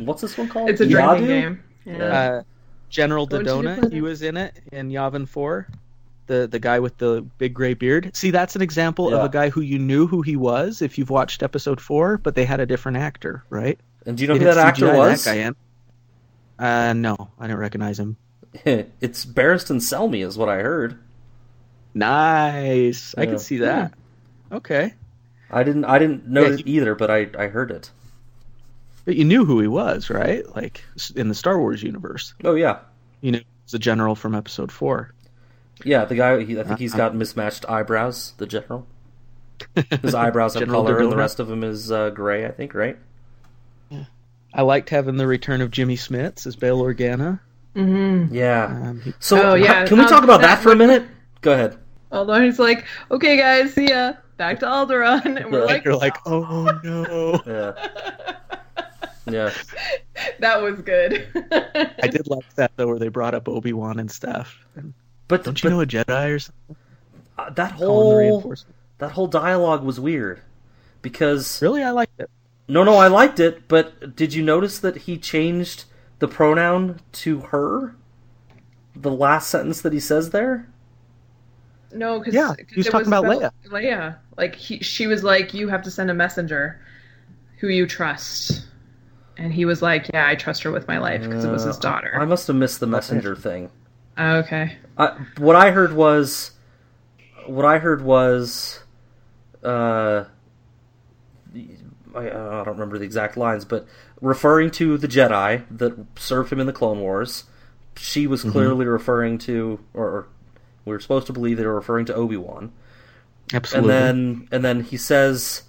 What's 0.00 0.22
this 0.22 0.38
one 0.38 0.48
called? 0.48 0.70
it's 0.70 0.80
a 0.80 0.86
Yadu? 0.86 0.90
drinking 1.18 1.26
game. 1.26 1.62
Yeah. 1.84 2.04
uh, 2.04 2.42
General 2.88 3.26
Dodonna, 3.28 3.92
he 3.92 4.00
was 4.00 4.22
in 4.22 4.36
it 4.36 4.58
in 4.72 4.90
Yavin 4.90 5.28
Four. 5.28 5.68
The 6.26 6.46
the 6.46 6.58
guy 6.58 6.78
with 6.78 6.98
the 6.98 7.22
big 7.38 7.54
gray 7.54 7.74
beard. 7.74 8.10
See, 8.14 8.30
that's 8.30 8.54
an 8.56 8.62
example 8.62 9.14
of 9.14 9.24
a 9.24 9.28
guy 9.30 9.48
who 9.48 9.60
you 9.62 9.78
knew 9.78 10.06
who 10.06 10.20
he 10.22 10.36
was 10.36 10.82
if 10.82 10.98
you've 10.98 11.08
watched 11.10 11.42
episode 11.42 11.80
four, 11.80 12.18
but 12.18 12.34
they 12.34 12.44
had 12.44 12.60
a 12.60 12.66
different 12.66 12.98
actor, 12.98 13.44
right? 13.48 13.78
And 14.04 14.16
do 14.16 14.22
you 14.24 14.28
know 14.28 14.34
They 14.34 14.40
who 14.40 14.44
that 14.46 14.54
didn't 14.54 14.66
actor 14.68 14.86
CGI 14.86 14.98
was? 14.98 15.24
That 15.24 15.34
guy 15.34 15.40
in. 15.42 15.56
Uh, 16.58 16.92
no, 16.92 17.16
I 17.38 17.46
didn't 17.46 17.60
recognize 17.60 17.98
him. 17.98 18.16
it's 18.64 19.24
Barristan 19.24 19.76
Selmy, 19.80 20.26
is 20.26 20.36
what 20.36 20.48
I 20.48 20.56
heard. 20.58 20.98
Nice. 21.94 23.14
I 23.16 23.26
can 23.26 23.38
see 23.38 23.58
that. 23.58 23.92
Okay. 24.52 24.94
I 25.50 25.62
didn't. 25.62 25.84
I 25.86 25.98
didn't 25.98 26.26
know 26.26 26.42
Yeah, 26.42 26.52
it 26.54 26.66
he- 26.66 26.76
either, 26.76 26.94
but 26.94 27.10
I 27.10 27.28
I 27.38 27.48
heard 27.48 27.70
it. 27.70 27.90
But 29.08 29.16
you 29.16 29.24
knew 29.24 29.46
who 29.46 29.58
he 29.58 29.68
was, 29.68 30.10
right? 30.10 30.44
Like 30.54 30.84
in 31.16 31.28
the 31.30 31.34
Star 31.34 31.58
Wars 31.58 31.82
universe. 31.82 32.34
Oh 32.44 32.54
yeah, 32.54 32.80
You 33.22 33.32
know, 33.32 33.38
he's 33.64 33.72
the 33.72 33.78
general 33.78 34.14
from 34.14 34.34
episode 34.34 34.70
four. 34.70 35.14
yeah. 35.82 36.04
The 36.04 36.14
guy. 36.14 36.44
He, 36.44 36.60
I 36.60 36.62
think 36.64 36.78
he's 36.78 36.92
Uh-huh. 36.92 37.04
got 37.08 37.14
mismatched 37.16 37.64
eyebrows. 37.70 38.34
The 38.36 38.46
general. 38.46 38.86
His 40.02 40.14
eyebrows 40.14 40.56
are 40.56 40.60
General 40.60 40.82
color, 40.84 40.98
and 40.98 41.10
the 41.10 41.16
rest 41.16 41.40
of 41.40 41.50
him 41.50 41.64
is 41.64 41.90
uh, 41.90 42.10
gray. 42.10 42.44
I 42.44 42.50
think, 42.50 42.74
right? 42.74 42.98
I 44.52 44.60
liked 44.60 44.90
having 44.90 45.16
the 45.16 45.26
return 45.26 45.62
of 45.62 45.70
Jimmy 45.70 45.96
Smits 45.96 46.46
as 46.46 46.54
Bail 46.54 46.82
Organa. 46.82 47.40
hmm 47.74 48.26
Yeah. 48.30 48.66
Um, 48.66 49.00
he- 49.00 49.14
So 49.20 49.52
Oh, 49.52 49.54
yeah, 49.54 49.86
can 49.86 49.96
we 49.96 50.04
um, 50.04 50.10
talk 50.10 50.22
about 50.22 50.42
that 50.42 50.56
that 50.56 50.62
for 50.62 50.72
a 50.72 50.76
minute? 50.76 51.04
Go 51.40 51.52
ahead. 51.54 51.78
Although 52.12 52.42
he's 52.42 52.58
like, 52.58 52.84
okay, 53.10 53.38
guys, 53.38 53.72
see 53.72 53.88
ya. 53.88 54.12
Back 54.36 54.60
to 54.60 54.66
Alderaan. 54.66 55.42
And 55.42 55.50
we're 55.50 55.60
Yeah. 55.60 55.64
like, 55.64 55.84
you're 55.86 55.96
like, 55.96 56.16
oh 56.26 56.78
no. 56.84 57.40
Yeah. 57.46 58.34
Yeah. 59.32 59.52
that 60.40 60.60
was 60.62 60.80
good. 60.82 61.26
I 62.02 62.08
did 62.08 62.26
like 62.28 62.54
that 62.56 62.72
though, 62.76 62.86
where 62.88 62.98
they 62.98 63.08
brought 63.08 63.34
up 63.34 63.48
Obi 63.48 63.72
Wan 63.72 63.98
and 63.98 64.10
stuff. 64.10 64.64
And 64.74 64.94
But 65.28 65.44
don't 65.44 65.62
you 65.62 65.68
but, 65.70 65.74
know 65.74 65.80
a 65.80 65.86
Jedi 65.86 66.34
or 66.34 66.38
something? 66.38 66.76
uh, 67.38 67.50
that 67.50 67.72
whole 67.72 68.54
that 68.98 69.12
whole 69.12 69.28
dialogue 69.28 69.84
was 69.84 70.00
weird 70.00 70.42
because 71.02 71.60
Really, 71.62 71.82
I 71.82 71.90
liked 71.90 72.18
it. 72.18 72.30
no, 72.68 72.82
no, 72.84 72.96
I 72.96 73.08
liked 73.08 73.40
it. 73.40 73.68
But 73.68 74.16
did 74.16 74.34
you 74.34 74.42
notice 74.42 74.78
that 74.80 74.96
he 74.98 75.18
changed 75.18 75.84
the 76.18 76.28
pronoun 76.28 77.00
to 77.12 77.40
her? 77.40 77.94
The 78.96 79.12
last 79.12 79.48
sentence 79.50 79.80
that 79.82 79.92
he 79.92 80.00
says 80.00 80.30
there. 80.30 80.68
No, 81.92 82.18
because 82.18 82.34
Yeah, 82.34 82.54
he 82.68 82.76
was 82.76 82.86
talking 82.88 83.06
about 83.06 83.24
Leia. 83.24 83.50
Leia, 83.66 84.16
like 84.36 84.54
he, 84.56 84.80
she 84.80 85.06
was 85.06 85.24
like, 85.24 85.54
"You 85.54 85.68
have 85.68 85.82
to 85.82 85.90
send 85.90 86.10
a 86.10 86.14
messenger, 86.14 86.80
who 87.60 87.68
you 87.68 87.86
trust," 87.86 88.66
and 89.38 89.52
he 89.52 89.64
was 89.64 89.80
like, 89.80 90.10
"Yeah, 90.12 90.26
I 90.26 90.34
trust 90.34 90.62
her 90.64 90.70
with 90.70 90.86
my 90.88 90.98
life 90.98 91.22
because 91.22 91.44
it 91.44 91.50
was 91.50 91.62
his 91.64 91.76
Uh, 91.78 91.80
daughter." 91.80 92.12
I 92.18 92.24
must 92.24 92.46
have 92.48 92.56
missed 92.56 92.80
the 92.80 92.86
messenger 92.86 93.34
thing. 93.36 93.70
Oh, 94.18 94.36
okay. 94.38 94.76
I, 94.96 95.16
what 95.38 95.54
I 95.56 95.70
heard 95.70 95.92
was, 95.92 96.50
what 97.46 97.64
I 97.64 97.78
heard 97.78 98.02
was, 98.02 98.80
uh, 99.62 100.24
I, 102.14 102.18
I 102.18 102.64
don't 102.64 102.66
remember 102.68 102.98
the 102.98 103.04
exact 103.04 103.36
lines, 103.36 103.64
but 103.64 103.86
referring 104.20 104.70
to 104.72 104.98
the 104.98 105.06
Jedi 105.08 105.64
that 105.70 105.94
served 106.16 106.52
him 106.52 106.58
in 106.58 106.66
the 106.66 106.72
Clone 106.72 107.00
Wars, 107.00 107.44
she 107.96 108.26
was 108.26 108.42
clearly 108.42 108.86
referring 108.86 109.38
to, 109.38 109.78
or, 109.94 110.06
or 110.06 110.28
we 110.84 110.92
were 110.92 111.00
supposed 111.00 111.26
to 111.28 111.32
believe 111.32 111.56
they 111.56 111.66
were 111.66 111.74
referring 111.74 112.06
to 112.06 112.14
Obi 112.14 112.36
Wan, 112.36 112.72
Absolutely. 113.52 113.94
and 113.94 114.00
then 114.08 114.48
and 114.50 114.64
then 114.64 114.82
he 114.82 114.96
says, 114.96 115.62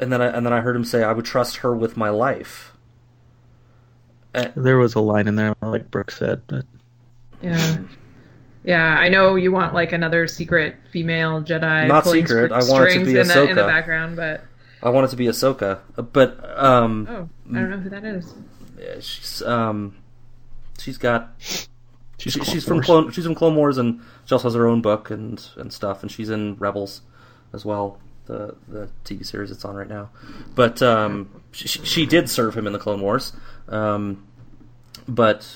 and 0.00 0.12
then 0.12 0.20
I, 0.20 0.26
and 0.26 0.44
then 0.44 0.52
I 0.52 0.60
heard 0.60 0.74
him 0.74 0.84
say, 0.84 1.02
"I 1.04 1.12
would 1.12 1.24
trust 1.24 1.58
her 1.58 1.76
with 1.76 1.96
my 1.96 2.08
life." 2.10 2.72
There 4.56 4.78
was 4.78 4.94
a 4.94 5.00
line 5.00 5.28
in 5.28 5.36
there, 5.36 5.54
like 5.62 5.90
Brooke 5.90 6.10
said, 6.10 6.42
but 6.46 6.64
Yeah. 7.42 7.78
Yeah, 8.64 8.84
I 8.84 9.08
know 9.08 9.36
you 9.36 9.50
want 9.52 9.72
like 9.72 9.92
another 9.92 10.26
secret 10.26 10.76
female 10.92 11.42
Jedi. 11.42 11.88
Not 11.88 12.06
secret, 12.06 12.52
I 12.52 12.56
want 12.56 12.68
it 12.68 12.68
to 12.68 12.90
strings 12.90 13.06
be 13.06 13.18
in 13.18 13.26
the, 13.28 13.48
in 13.48 13.56
the 13.56 13.62
background, 13.62 14.16
but 14.16 14.44
I 14.82 14.90
want 14.90 15.06
it 15.06 15.10
to 15.10 15.16
be 15.16 15.26
Ahsoka, 15.26 15.80
but 15.96 16.38
um, 16.58 17.06
oh, 17.08 17.28
I 17.50 17.60
don't 17.60 17.70
know 17.70 17.78
who 17.78 17.88
that 17.90 18.04
is. 18.04 18.34
Yeah, 18.78 19.00
she's 19.00 19.42
um 19.42 19.96
she's 20.78 20.98
got 20.98 21.34
she's, 21.38 22.32
she, 22.32 22.44
she's 22.44 22.64
from 22.64 22.82
Clone 22.82 23.10
she's 23.10 23.24
from 23.24 23.34
Clone 23.34 23.56
Wars 23.56 23.78
and 23.78 24.00
she 24.24 24.34
also 24.34 24.48
has 24.48 24.54
her 24.54 24.66
own 24.66 24.82
book 24.82 25.10
and 25.10 25.44
and 25.56 25.72
stuff 25.72 26.02
and 26.02 26.10
she's 26.10 26.30
in 26.30 26.56
Rebels 26.56 27.02
as 27.52 27.64
well 27.64 27.98
the 28.26 28.54
the 28.68 28.88
TV 29.04 29.26
series 29.26 29.50
it's 29.50 29.64
on 29.64 29.74
right 29.74 29.88
now 29.88 30.10
but 30.54 30.80
um 30.82 31.42
she, 31.50 31.66
she 31.66 31.84
she 31.84 32.06
did 32.06 32.30
serve 32.30 32.56
him 32.56 32.66
in 32.66 32.72
the 32.72 32.78
Clone 32.78 33.00
Wars 33.00 33.32
um 33.68 34.27
but 35.08 35.48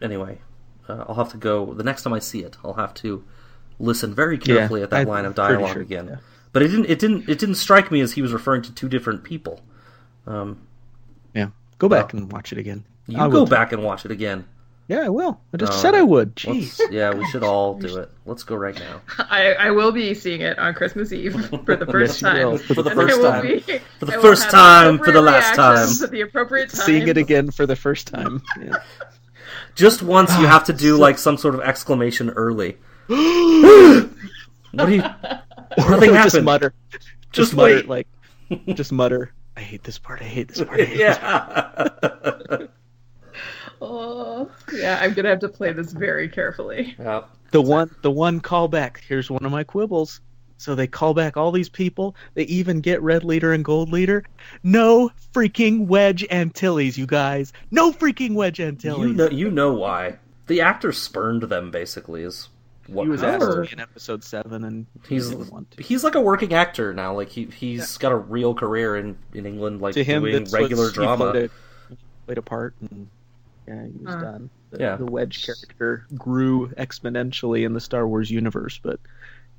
anyway 0.00 0.40
uh, 0.88 1.04
I'll 1.08 1.14
have 1.14 1.30
to 1.30 1.36
go. 1.36 1.72
The 1.74 1.84
next 1.84 2.02
time 2.02 2.12
I 2.12 2.18
see 2.18 2.40
it 2.40 2.56
I'll 2.64 2.74
have 2.74 2.94
to 2.94 3.22
listen 3.78 4.14
very 4.14 4.38
carefully 4.38 4.80
Yeah, 4.80 4.84
at 4.84 4.90
that 4.90 5.00
I'm 5.02 5.08
line 5.08 5.24
of 5.24 5.34
dialogue 5.34 5.72
sure, 5.74 5.82
again. 5.82 6.08
yeah. 6.08 6.16
but 6.52 6.62
it 6.62 6.68
didn't 6.68 6.86
it 6.86 6.98
didn't 6.98 7.28
it 7.28 7.38
didn't 7.38 7.54
strike 7.56 7.90
me 7.92 8.00
as 8.00 8.12
he 8.12 8.22
was 8.22 8.32
referring 8.32 8.62
to 8.62 8.72
two 8.74 8.88
different 8.88 9.22
people. 9.24 9.60
Um 10.26 10.66
Yeah, 11.34 11.48
go 11.78 11.88
back 11.88 12.12
Well, 12.12 12.22
and 12.22 12.32
watch 12.32 12.52
it 12.52 12.58
again. 12.58 12.84
you 13.06 13.18
I 13.18 13.28
go 13.28 13.44
back 13.46 13.72
and 13.72 13.82
watch 13.84 14.04
it 14.04 14.10
again 14.10 14.46
Yeah, 14.88 15.00
I 15.00 15.08
will. 15.08 15.40
I 15.54 15.56
just 15.56 15.72
Oh, 15.72 15.76
said 15.76 15.94
I 15.94 16.02
would. 16.02 16.34
Jeez. 16.36 16.78
yeah, 16.90 17.14
we 17.14 17.24
should 17.28 17.42
all 17.44 17.74
do 17.78 17.98
it. 17.98 18.10
Let's 18.26 18.42
go 18.42 18.56
right 18.56 18.74
now. 18.78 19.00
I, 19.18 19.54
I 19.54 19.70
will 19.70 19.92
be 19.92 20.12
seeing 20.12 20.40
it 20.42 20.58
on 20.58 20.74
Christmas 20.74 21.12
Eve 21.12 21.32
for 21.64 21.76
the 21.76 21.86
first 21.90 22.20
Yes, 22.20 22.22
you 22.22 22.28
time. 22.28 22.50
will. 22.50 22.58
For 22.58 22.82
the 22.82 22.90
first 22.90 23.20
time. 23.22 23.42
be- 23.46 23.60
For 24.00 24.04
the 24.06 24.12
first 24.20 24.50
time, 24.50 24.98
for 24.98 25.12
the 25.12 25.22
last 25.22 25.54
time. 25.54 25.88
At 26.04 26.10
the 26.10 26.20
appropriate 26.22 26.70
time. 26.70 26.80
Seeing 26.86 27.08
it 27.08 27.16
again 27.16 27.50
for 27.50 27.64
the 27.66 27.76
first 27.76 28.08
time. 28.08 28.42
Yeah. 28.60 28.76
Just 29.74 30.02
once, 30.02 30.30
Ah, 30.32 30.40
you 30.40 30.46
have 30.46 30.64
to 30.64 30.72
do 30.72 30.96
like 30.98 31.16
some 31.16 31.36
sort 31.38 31.54
of 31.54 31.60
exclamation 31.62 32.30
early. 32.30 32.76
what 33.06 33.16
do 34.86 34.90
you? 34.90 35.02
Nothing 35.78 36.10
Or 36.10 36.22
Just 36.22 36.42
mutter. 36.42 36.74
Just, 36.90 37.08
Just 37.32 37.54
mutter 37.54 37.76
wait. 37.76 37.88
like. 37.88 38.08
Just 38.74 38.92
mutter. 38.92 39.32
I 39.56 39.60
hate 39.60 39.82
this 39.84 39.98
part. 39.98 40.20
I 40.20 40.24
hate 40.24 40.48
this 40.48 40.58
part. 40.62 40.80
I 40.80 40.84
hate 40.84 40.96
this 40.98 41.18
part. 41.18 42.70
Yeah. 43.82 43.88
Oh, 43.88 44.50
yeah, 44.72 44.98
I'm 45.02 45.12
gonna 45.14 45.28
have 45.30 45.40
to 45.40 45.48
play 45.48 45.72
this 45.72 45.92
very 45.92 46.28
carefully. 46.28 46.94
yeah. 46.98 47.22
The 47.50 47.60
one. 47.62 47.94
The 48.02 48.10
one 48.10 48.40
callback. 48.40 48.98
Here's 48.98 49.30
one 49.30 49.44
of 49.44 49.52
my 49.52 49.64
quibbles. 49.64 50.20
So 50.56 50.74
they 50.76 50.86
call 50.86 51.12
back 51.12 51.36
all 51.36 51.50
these 51.50 51.68
people. 51.68 52.14
They 52.34 52.44
even 52.44 52.80
get 52.80 53.02
Red 53.02 53.24
Leader 53.24 53.52
and 53.52 53.64
Gold 53.64 53.90
Leader. 53.90 54.24
No 54.62 55.10
freaking 55.34 55.86
Wedge 55.86 56.24
Antilles, 56.30 56.96
you 56.96 57.04
guys. 57.06 57.52
No 57.72 57.90
freaking 57.92 58.34
Wedge 58.34 58.60
Antilles. 58.60 59.08
You 59.08 59.12
know, 59.12 59.28
you 59.28 59.50
know 59.50 59.72
why. 59.74 60.18
The 60.46 60.60
actor 60.60 60.92
spurned 60.92 61.42
them, 61.42 61.72
basically, 61.72 62.22
is 62.22 62.48
what 62.86 63.04
he 63.04 63.08
was 63.10 63.22
happened. 63.22 63.42
asked 63.42 63.54
to 63.54 63.62
be 63.62 63.72
in 63.72 63.80
episode 63.80 64.22
seven, 64.24 64.62
and 64.64 64.86
he 65.08 65.16
He's 65.16 65.30
didn't 65.30 65.50
want 65.50 65.70
to. 65.72 65.82
he's 65.82 66.04
like 66.04 66.14
a 66.14 66.20
working 66.20 66.52
actor 66.54 66.94
now. 66.94 67.12
Like 67.14 67.28
he 67.30 67.46
he's 67.46 67.98
got 67.98 68.12
a 68.12 68.16
real 68.16 68.54
career 68.54 68.96
in, 68.96 69.18
in 69.34 69.46
England, 69.46 69.80
like 69.80 69.94
to 69.94 70.04
him, 70.04 70.22
doing 70.22 70.34
that's 70.44 70.52
regular 70.52 70.84
what's- 70.84 70.96
he 70.96 71.02
drama. 71.02 71.30
played 71.32 71.50
a, 71.90 71.96
played 72.26 72.38
a 72.38 72.42
part, 72.42 72.74
and 72.80 73.08
yeah, 73.66 73.86
he 73.86 74.04
was 74.04 74.14
Huh. 74.14 74.20
done. 74.20 74.50
The, 74.70 74.78
Yeah. 74.80 74.96
the 74.96 75.06
Wedge 75.06 75.44
character 75.44 76.06
grew 76.16 76.68
exponentially 76.78 77.64
in 77.66 77.74
the 77.74 77.80
Star 77.80 78.06
Wars 78.08 78.30
universe, 78.30 78.80
but 78.82 79.00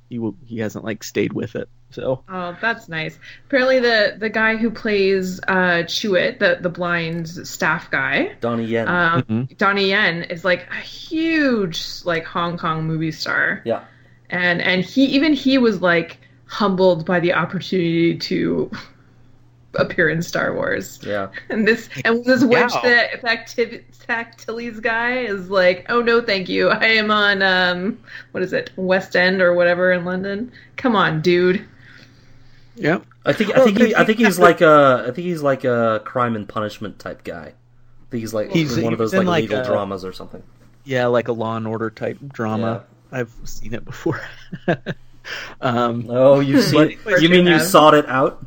he 0.08 0.18
will, 0.18 0.36
he 0.44 0.58
hasn't 0.58 0.84
like 0.84 1.02
stayed 1.04 1.32
with 1.32 1.54
it. 1.56 1.68
So 1.90 2.24
Oh, 2.28 2.56
that's 2.60 2.88
nice. 2.88 3.16
Apparently, 3.46 3.78
the 3.78 4.16
the 4.18 4.28
guy 4.28 4.56
who 4.56 4.70
plays 4.70 5.38
uh, 5.46 5.84
Chirrut, 5.86 6.40
the 6.40 6.58
the 6.60 6.68
blind 6.68 7.28
staff 7.28 7.88
guy, 7.90 8.32
Donnie 8.40 8.64
Yen. 8.64 8.88
um, 8.88 9.22
Mhm. 9.22 9.56
Donnie 9.58 9.90
Yen, 9.90 10.24
is 10.24 10.44
like 10.44 10.66
a 10.72 10.80
huge 10.80 11.84
like 12.04 12.24
Hong 12.24 12.58
Kong 12.58 12.84
movie 12.86 13.12
star, 13.12 13.62
yeah, 13.64 13.84
and 14.28 14.60
and 14.60 14.84
he 14.84 15.04
even 15.06 15.32
he 15.34 15.56
was 15.58 15.80
like 15.80 16.18
humbled 16.46 17.06
by 17.06 17.20
the 17.20 17.32
opportunity 17.34 18.18
to 18.18 18.70
appear 19.76 20.08
in 20.08 20.22
Star 20.22 20.54
Wars. 20.54 20.98
yeah. 21.02 21.28
And 21.50 21.66
this 21.66 21.88
and 22.04 22.24
this 22.24 22.42
Wedge 22.44 22.72
Wow. 22.72 22.80
the 22.82 23.08
Factiv- 23.22 23.82
Factiles 24.08 24.80
guy 24.82 25.18
is 25.20 25.48
like, 25.50 25.86
oh 25.88 26.00
no, 26.02 26.20
thank 26.20 26.48
you. 26.48 26.68
I 26.70 26.84
am 26.86 27.10
on 27.10 27.42
um, 27.42 27.98
what 28.32 28.42
is 28.42 28.52
it, 28.52 28.70
West 28.76 29.16
End 29.16 29.40
or 29.40 29.54
whatever 29.54 29.92
in 29.92 30.04
London. 30.04 30.52
Come 30.76 30.94
on, 30.96 31.20
dude. 31.22 31.64
yeah, 32.76 32.98
I 33.24 33.32
think 33.32 33.56
I 33.56 33.64
think 33.64 33.78
he, 33.78 33.84
'cause 33.92 33.94
I 33.94 34.04
think 34.04 34.18
he's 34.18 34.38
like 34.48 34.60
a 34.60 35.04
I 35.08 35.10
think 35.12 35.26
he's 35.26 35.42
like 35.42 35.64
a 35.64 36.02
crime 36.04 36.36
and 36.36 36.48
punishment 36.48 36.98
type 36.98 37.24
guy. 37.24 37.52
I 37.54 38.10
think 38.10 38.20
he's 38.20 38.34
like 38.34 38.50
He's- 38.52 38.72
one 38.74 38.82
he 38.82 38.92
of 38.92 38.98
those 38.98 39.14
like, 39.14 39.26
like, 39.26 39.42
legal 39.44 39.60
a- 39.60 39.64
dramas 39.64 40.04
or 40.04 40.12
something. 40.12 40.42
yeah, 40.84 41.06
like 41.06 41.28
a 41.28 41.32
Law 41.32 41.56
and 41.56 41.66
Order 41.66 41.90
type 41.90 42.18
drama. 42.32 42.84
I've 43.12 43.32
seen 43.44 43.74
it 43.74 43.84
before. 43.84 44.20
um, 45.60 46.06
Oh, 46.08 46.40
you've 46.40 46.64
seen? 46.64 46.98
But- 47.04 47.22
you 47.22 47.28
mean 47.28 47.46
you 47.46 47.52
Yeah. 47.52 47.58
sought 47.58 47.94
it 47.94 48.06
out? 48.08 48.44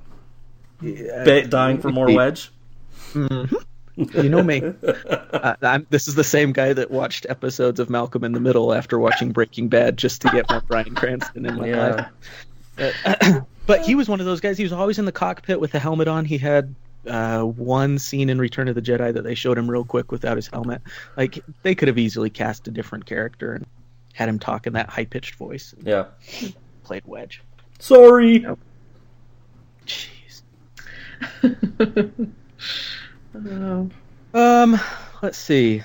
Yeah, 0.81 1.23
Ba- 1.23 1.47
dying 1.47 1.79
for 1.79 1.89
more 1.89 2.11
wedge? 2.13 2.51
you 3.15 4.29
know 4.29 4.43
me. 4.43 4.61
Uh, 5.37 5.55
I'm, 5.61 5.85
this 5.91 6.07
is 6.07 6.15
the 6.15 6.23
same 6.23 6.51
guy 6.51 6.73
that 6.73 6.89
watched 6.89 7.25
episodes 7.29 7.79
of 7.79 7.89
Malcolm 7.91 8.23
in 8.23 8.31
the 8.31 8.39
Middle 8.39 8.73
after 8.73 8.97
watching 8.97 9.31
Breaking 9.31 9.67
Bad 9.67 9.97
just 9.97 10.21
to 10.23 10.29
get 10.29 10.49
more 10.49 10.61
Bryan 10.67 10.95
Cranston 10.95 11.45
in 11.45 11.55
my 11.55 11.67
Yeah. 11.67 12.09
life. 12.75 12.93
But, 13.03 13.45
but 13.67 13.81
he 13.85 13.93
was 13.93 14.09
one 14.09 14.19
of 14.19 14.25
those 14.25 14.39
guys. 14.39 14.57
He 14.57 14.63
was 14.63 14.73
always 14.73 14.97
in 14.97 15.05
the 15.05 15.11
cockpit 15.11 15.59
with 15.59 15.71
the 15.73 15.79
helmet 15.79 16.07
on. 16.07 16.25
He 16.25 16.37
had 16.39 16.73
uh, 17.07 17.41
one 17.43 17.99
scene 17.99 18.29
in 18.29 18.39
Return 18.39 18.67
of 18.67 18.73
the 18.75 18.81
Jedi 18.81 19.13
that 19.13 19.23
they 19.23 19.35
showed 19.35 19.57
him 19.57 19.69
real 19.69 19.83
quick 19.83 20.11
without 20.11 20.37
his 20.37 20.47
helmet. 20.47 20.81
Like 21.15 21.39
they 21.61 21.75
could 21.75 21.87
have 21.87 21.99
easily 21.99 22.29
cast 22.31 22.67
a 22.67 22.71
different 22.71 23.05
character 23.05 23.53
and 23.53 23.65
had 24.13 24.27
him 24.27 24.39
talk 24.39 24.65
in 24.65 24.73
that 24.73 24.89
high 24.89 25.05
pitched 25.05 25.35
voice. 25.35 25.75
Yeah. 25.83 26.05
played 26.83 27.03
Wedge. 27.05 27.43
Sorry. 27.79 28.39
Nope. 28.39 28.59
Jeez. 29.85 30.07
Um, 34.33 34.79
let's 35.21 35.37
see. 35.37 35.83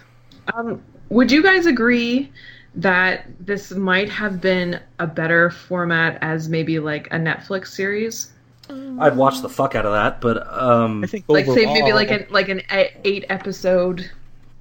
Um, 0.54 0.82
would 1.10 1.30
you 1.30 1.42
guys 1.42 1.66
agree 1.66 2.32
that 2.74 3.26
this 3.40 3.70
might 3.72 4.08
have 4.08 4.40
been 4.40 4.80
a 4.98 5.06
better 5.06 5.50
format 5.50 6.18
as 6.22 6.48
maybe 6.48 6.78
like 6.78 7.06
a 7.08 7.16
Netflix 7.16 7.68
series? 7.68 8.32
I'd 8.70 9.16
watch 9.16 9.42
the 9.42 9.48
fuck 9.48 9.74
out 9.74 9.84
of 9.84 9.92
that, 9.92 10.20
but 10.20 10.46
um, 10.52 11.04
I 11.04 11.06
think 11.06 11.24
Like 11.28 11.46
say 11.46 11.66
maybe 11.66 11.92
like 11.92 12.10
an 12.10 12.26
like 12.30 12.48
an 12.48 12.60
e- 12.60 12.90
eight 13.04 13.24
episode, 13.28 14.10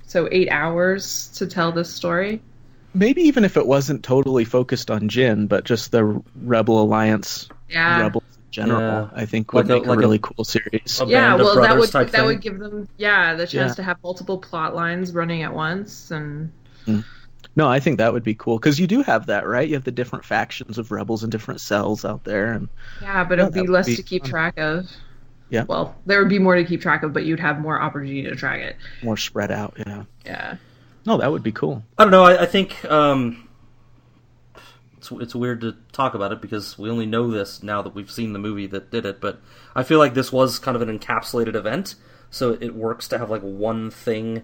so 0.05 0.28
eight 0.32 0.49
hours 0.49 1.30
to 1.36 1.47
tell 1.47 1.72
this 1.72 1.93
story. 1.93 2.41
maybe 2.93 3.22
even 3.22 3.45
if 3.45 3.55
it 3.55 3.65
wasn't 3.65 4.03
totally 4.03 4.43
focused 4.43 4.91
on 4.91 5.07
Jyn, 5.07 5.47
but 5.47 5.63
just 5.63 5.91
the 5.91 6.22
Rebel 6.36 6.82
Alliance 6.82 7.47
Yeah. 7.69 8.01
rebels 8.01 8.24
in 8.30 8.30
general, 8.51 9.09
Yeah. 9.13 9.21
I 9.21 9.25
think 9.25 9.53
would 9.53 9.67
Like 9.67 9.71
a- 9.71 9.79
make 9.79 9.85
a, 9.85 9.89
like 9.89 9.97
a- 9.97 9.99
really 9.99 10.19
cool 10.21 10.43
series. 10.45 11.01
a 11.01 11.05
yeah, 11.05 11.35
well, 11.35 11.55
that 11.61 11.77
would 11.77 11.89
that 11.89 12.09
thing. 12.09 12.25
would 12.25 12.41
give 12.41 12.59
them 12.59 12.87
yeah 12.97 13.33
the 13.35 13.47
chance 13.47 13.71
Yeah. 13.71 13.75
to 13.75 13.83
have 13.83 13.97
multiple 14.03 14.37
plot 14.37 14.75
lines 14.75 15.13
running 15.13 15.41
at 15.43 15.53
once, 15.53 16.11
and 16.11 16.51
No, 17.55 17.67
I 17.67 17.79
think 17.81 17.97
that 17.97 18.13
would 18.13 18.23
be 18.23 18.33
cool 18.35 18.57
because 18.57 18.79
you 18.79 18.87
do 18.87 19.01
have 19.03 19.25
that, 19.25 19.45
right? 19.45 19.67
You 19.67 19.73
have 19.75 19.83
the 19.83 19.91
different 19.91 20.23
factions 20.23 20.77
of 20.77 20.89
rebels 20.91 21.23
and 21.23 21.31
different 21.31 21.59
cells 21.59 22.05
out 22.05 22.23
there, 22.23 22.53
and 22.53 22.69
yeah, 23.01 23.23
but 23.25 23.37
Yeah, 23.37 23.45
it 23.45 23.47
would 23.47 23.53
be 23.63 23.67
less 23.67 23.87
be 23.87 23.95
to 23.97 24.03
keep 24.03 24.21
fun. 24.23 24.29
track 24.29 24.57
of. 24.57 24.89
Yeah. 25.49 25.65
Well, 25.67 25.95
there 26.05 26.19
would 26.19 26.29
be 26.29 26.39
more 26.39 26.55
to 26.55 26.63
keep 26.63 26.81
track 26.81 27.03
of, 27.03 27.11
but 27.11 27.25
you'd 27.25 27.41
have 27.41 27.59
more 27.59 27.81
opportunity 27.81 28.23
to 28.23 28.35
track 28.37 28.61
it. 28.61 28.77
more 29.03 29.17
spread 29.17 29.51
out. 29.51 29.73
Yeah. 29.77 30.03
Yeah. 30.25 30.55
No, 31.05 31.17
that 31.17 31.29
would 31.29 31.43
be 31.43 31.51
cool. 31.51 31.83
I 31.97 32.03
don't 32.05 32.11
know. 32.11 32.23
I, 32.23 32.43
I 32.43 32.45
think 32.45 32.85
um, 32.85 33.49
it's 35.01 35.11
it's 35.11 35.33
weird 35.33 35.61
to 35.61 35.75
talk 35.91 36.13
about 36.13 36.31
it 36.31 36.41
because 36.41 36.77
we 36.77 36.89
only 36.89 37.07
know 37.07 37.31
this 37.31 37.63
now 37.63 37.81
that 37.81 37.95
we've 37.95 38.11
seen 38.11 38.33
the 38.33 38.39
movie 38.39 38.67
that 38.67 38.91
did 38.91 39.03
it. 39.03 39.19
But 39.19 39.41
I 39.75 39.81
feel 39.81 39.97
like 39.97 40.13
this 40.13 40.31
was 40.31 40.59
kind 40.59 40.75
of 40.75 40.81
an 40.81 40.99
encapsulated 40.99 41.55
event, 41.55 41.95
so 42.29 42.55
it 42.61 42.75
works 42.75 43.07
to 43.07 43.17
have 43.17 43.29
like 43.29 43.41
one 43.41 43.89
thing 43.89 44.43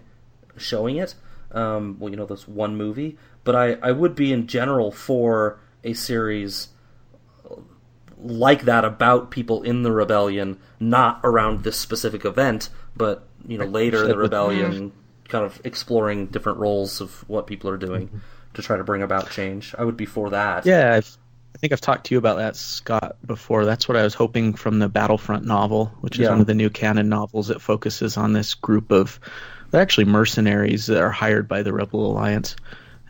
showing 0.56 0.96
it. 0.96 1.14
Um, 1.52 1.96
well, 2.00 2.10
you 2.10 2.16
know, 2.16 2.26
this 2.26 2.48
one 2.48 2.76
movie. 2.76 3.16
But 3.44 3.54
I 3.54 3.74
I 3.74 3.92
would 3.92 4.16
be 4.16 4.32
in 4.32 4.48
general 4.48 4.90
for 4.90 5.60
a 5.84 5.92
series 5.92 6.68
like 8.20 8.62
that 8.62 8.84
about 8.84 9.30
people 9.30 9.62
in 9.62 9.84
the 9.84 9.92
rebellion, 9.92 10.58
not 10.80 11.20
around 11.22 11.62
this 11.62 11.76
specific 11.76 12.24
event, 12.24 12.68
but 12.96 13.28
you 13.46 13.58
know 13.58 13.64
later 13.64 14.08
the 14.08 14.18
rebellion, 14.18 14.90
kind 15.28 15.44
of 15.44 15.60
exploring 15.62 16.26
different 16.26 16.58
roles 16.58 17.00
of 17.00 17.28
what 17.28 17.46
people 17.46 17.70
are 17.70 17.76
doing 17.76 18.10
to 18.58 18.62
try 18.62 18.76
to 18.76 18.84
bring 18.84 19.02
about 19.02 19.30
change. 19.30 19.74
I 19.78 19.84
would 19.84 19.96
be 19.96 20.04
for 20.06 20.30
that. 20.30 20.66
Yeah, 20.66 20.94
I've, 20.94 21.16
I 21.54 21.58
think 21.58 21.72
I've 21.72 21.80
talked 21.80 22.06
to 22.06 22.14
you 22.14 22.18
about 22.18 22.36
that, 22.36 22.56
Scott, 22.56 23.16
before. 23.24 23.64
That's 23.64 23.88
what 23.88 23.96
I 23.96 24.02
was 24.02 24.14
hoping 24.14 24.52
from 24.54 24.78
the 24.78 24.88
Battlefront 24.88 25.44
novel, 25.44 25.86
which 26.00 26.16
is 26.16 26.20
Yeah. 26.24 26.30
one 26.30 26.40
of 26.40 26.46
the 26.46 26.54
new 26.54 26.70
canon 26.70 27.08
novels 27.08 27.48
that 27.48 27.60
focuses 27.62 28.16
on 28.16 28.32
this 28.32 28.54
group 28.54 28.90
of, 28.92 29.18
they're 29.70 29.80
actually 29.80 30.04
mercenaries 30.04 30.86
that 30.86 31.00
are 31.00 31.10
hired 31.10 31.48
by 31.48 31.62
the 31.62 31.72
Rebel 31.72 32.10
Alliance, 32.10 32.56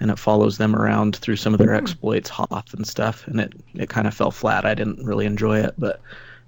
and 0.00 0.10
it 0.10 0.18
follows 0.18 0.58
them 0.58 0.76
around 0.76 1.16
through 1.16 1.36
some 1.36 1.52
of 1.54 1.58
their 1.58 1.74
exploits, 1.74 2.28
Hoth 2.30 2.72
and 2.74 2.86
stuff. 2.86 3.26
And 3.26 3.40
it 3.40 3.52
it 3.74 3.88
kind 3.88 4.06
of 4.06 4.14
fell 4.14 4.30
flat. 4.30 4.64
I 4.64 4.74
didn't 4.74 5.04
really 5.04 5.26
enjoy 5.26 5.58
it, 5.58 5.74
but 5.76 6.00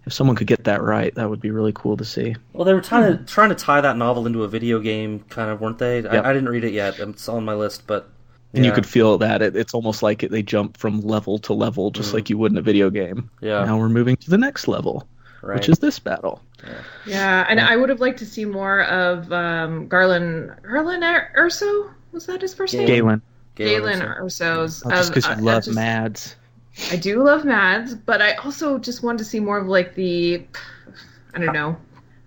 if 0.07 0.13
someone 0.13 0.37
could 0.37 0.47
get 0.47 0.65
that 0.65 0.83
right, 0.83 1.15
that 1.17 1.29
would 1.29 1.41
be 1.41 1.51
really 1.51 1.73
cool 1.75 1.97
to 1.97 2.05
see. 2.05 2.35
Well, 2.53 2.65
they 2.65 2.73
were 2.75 2.81
trying 2.81 3.19
to 3.19 3.25
trying 3.25 3.51
to 3.51 3.55
tie 3.55 3.81
that 3.81 3.97
novel 3.97 4.27
into 4.27 4.45
a 4.45 4.49
video 4.49 4.79
game, 4.81 5.21
kind 5.29 5.51
of, 5.51 5.61
weren't 5.61 5.79
they? 5.79 6.01
Yep. 6.01 6.13
I, 6.25 6.31
I 6.31 6.33
didn't 6.33 6.49
read 6.49 6.65
it 6.65 6.73
yet. 6.73 6.99
It's 7.01 7.29
on 7.29 7.45
my 7.45 7.55
list, 7.55 7.87
but 7.87 8.09
And 8.53 8.65
you 8.65 8.73
could 8.73 8.87
feel 8.87 9.19
that 9.19 9.43
it, 9.43 9.55
it's 9.55 9.75
almost 9.75 10.03
like 10.03 10.23
it, 10.25 10.31
they 10.31 10.43
jump 10.43 10.77
from 10.77 11.01
level 11.03 11.39
to 11.41 11.53
level, 11.53 11.91
just 11.93 12.13
like 12.13 12.31
you 12.31 12.39
would 12.39 12.51
in 12.51 12.59
a 12.59 12.63
video 12.63 12.91
game. 12.91 13.31
Yeah. 13.41 13.65
Now 13.65 13.79
we're 13.79 13.89
moving 13.89 14.17
to 14.17 14.31
the 14.31 14.39
next 14.39 14.67
level, 14.67 15.07
right. 15.41 15.55
which 15.55 15.69
is 15.69 15.79
this 15.79 15.99
battle. 16.01 16.43
Yeah, 17.07 17.47
and 17.49 17.61
I 17.61 17.77
would 17.77 17.89
have 17.91 18.01
liked 18.01 18.19
to 18.19 18.27
see 18.27 18.45
more 18.45 18.83
of 18.83 19.33
um, 19.33 19.87
Garland. 19.87 20.53
Garland 20.63 21.05
Ur- 21.05 21.31
Erso 21.39 21.93
was 22.13 22.27
that 22.27 22.43
his 22.43 22.53
first 22.53 22.75
name? 22.75 22.87
Galen. 22.87 23.23
Galen 23.55 23.99
Galen 23.99 24.01
Erso's. 24.01 24.83
Oh, 24.85 24.91
just 24.91 25.09
of- 25.11 25.15
because 25.15 25.27
uh, 25.31 25.37
you 25.39 25.45
love 25.45 25.65
just- 25.65 25.75
Mads. 25.77 26.37
I 26.91 26.97
do 26.97 27.23
love 27.23 27.45
Mads, 27.45 27.95
but 27.95 28.23
I 28.23 28.35
also 28.35 28.79
just 28.79 29.03
wanted 29.03 29.19
to 29.19 29.25
see 29.25 29.41
more 29.41 29.59
of 29.59 29.67
like 29.67 29.95
the, 29.95 30.45
I 31.35 31.39
don't 31.39 31.53
know, 31.53 31.77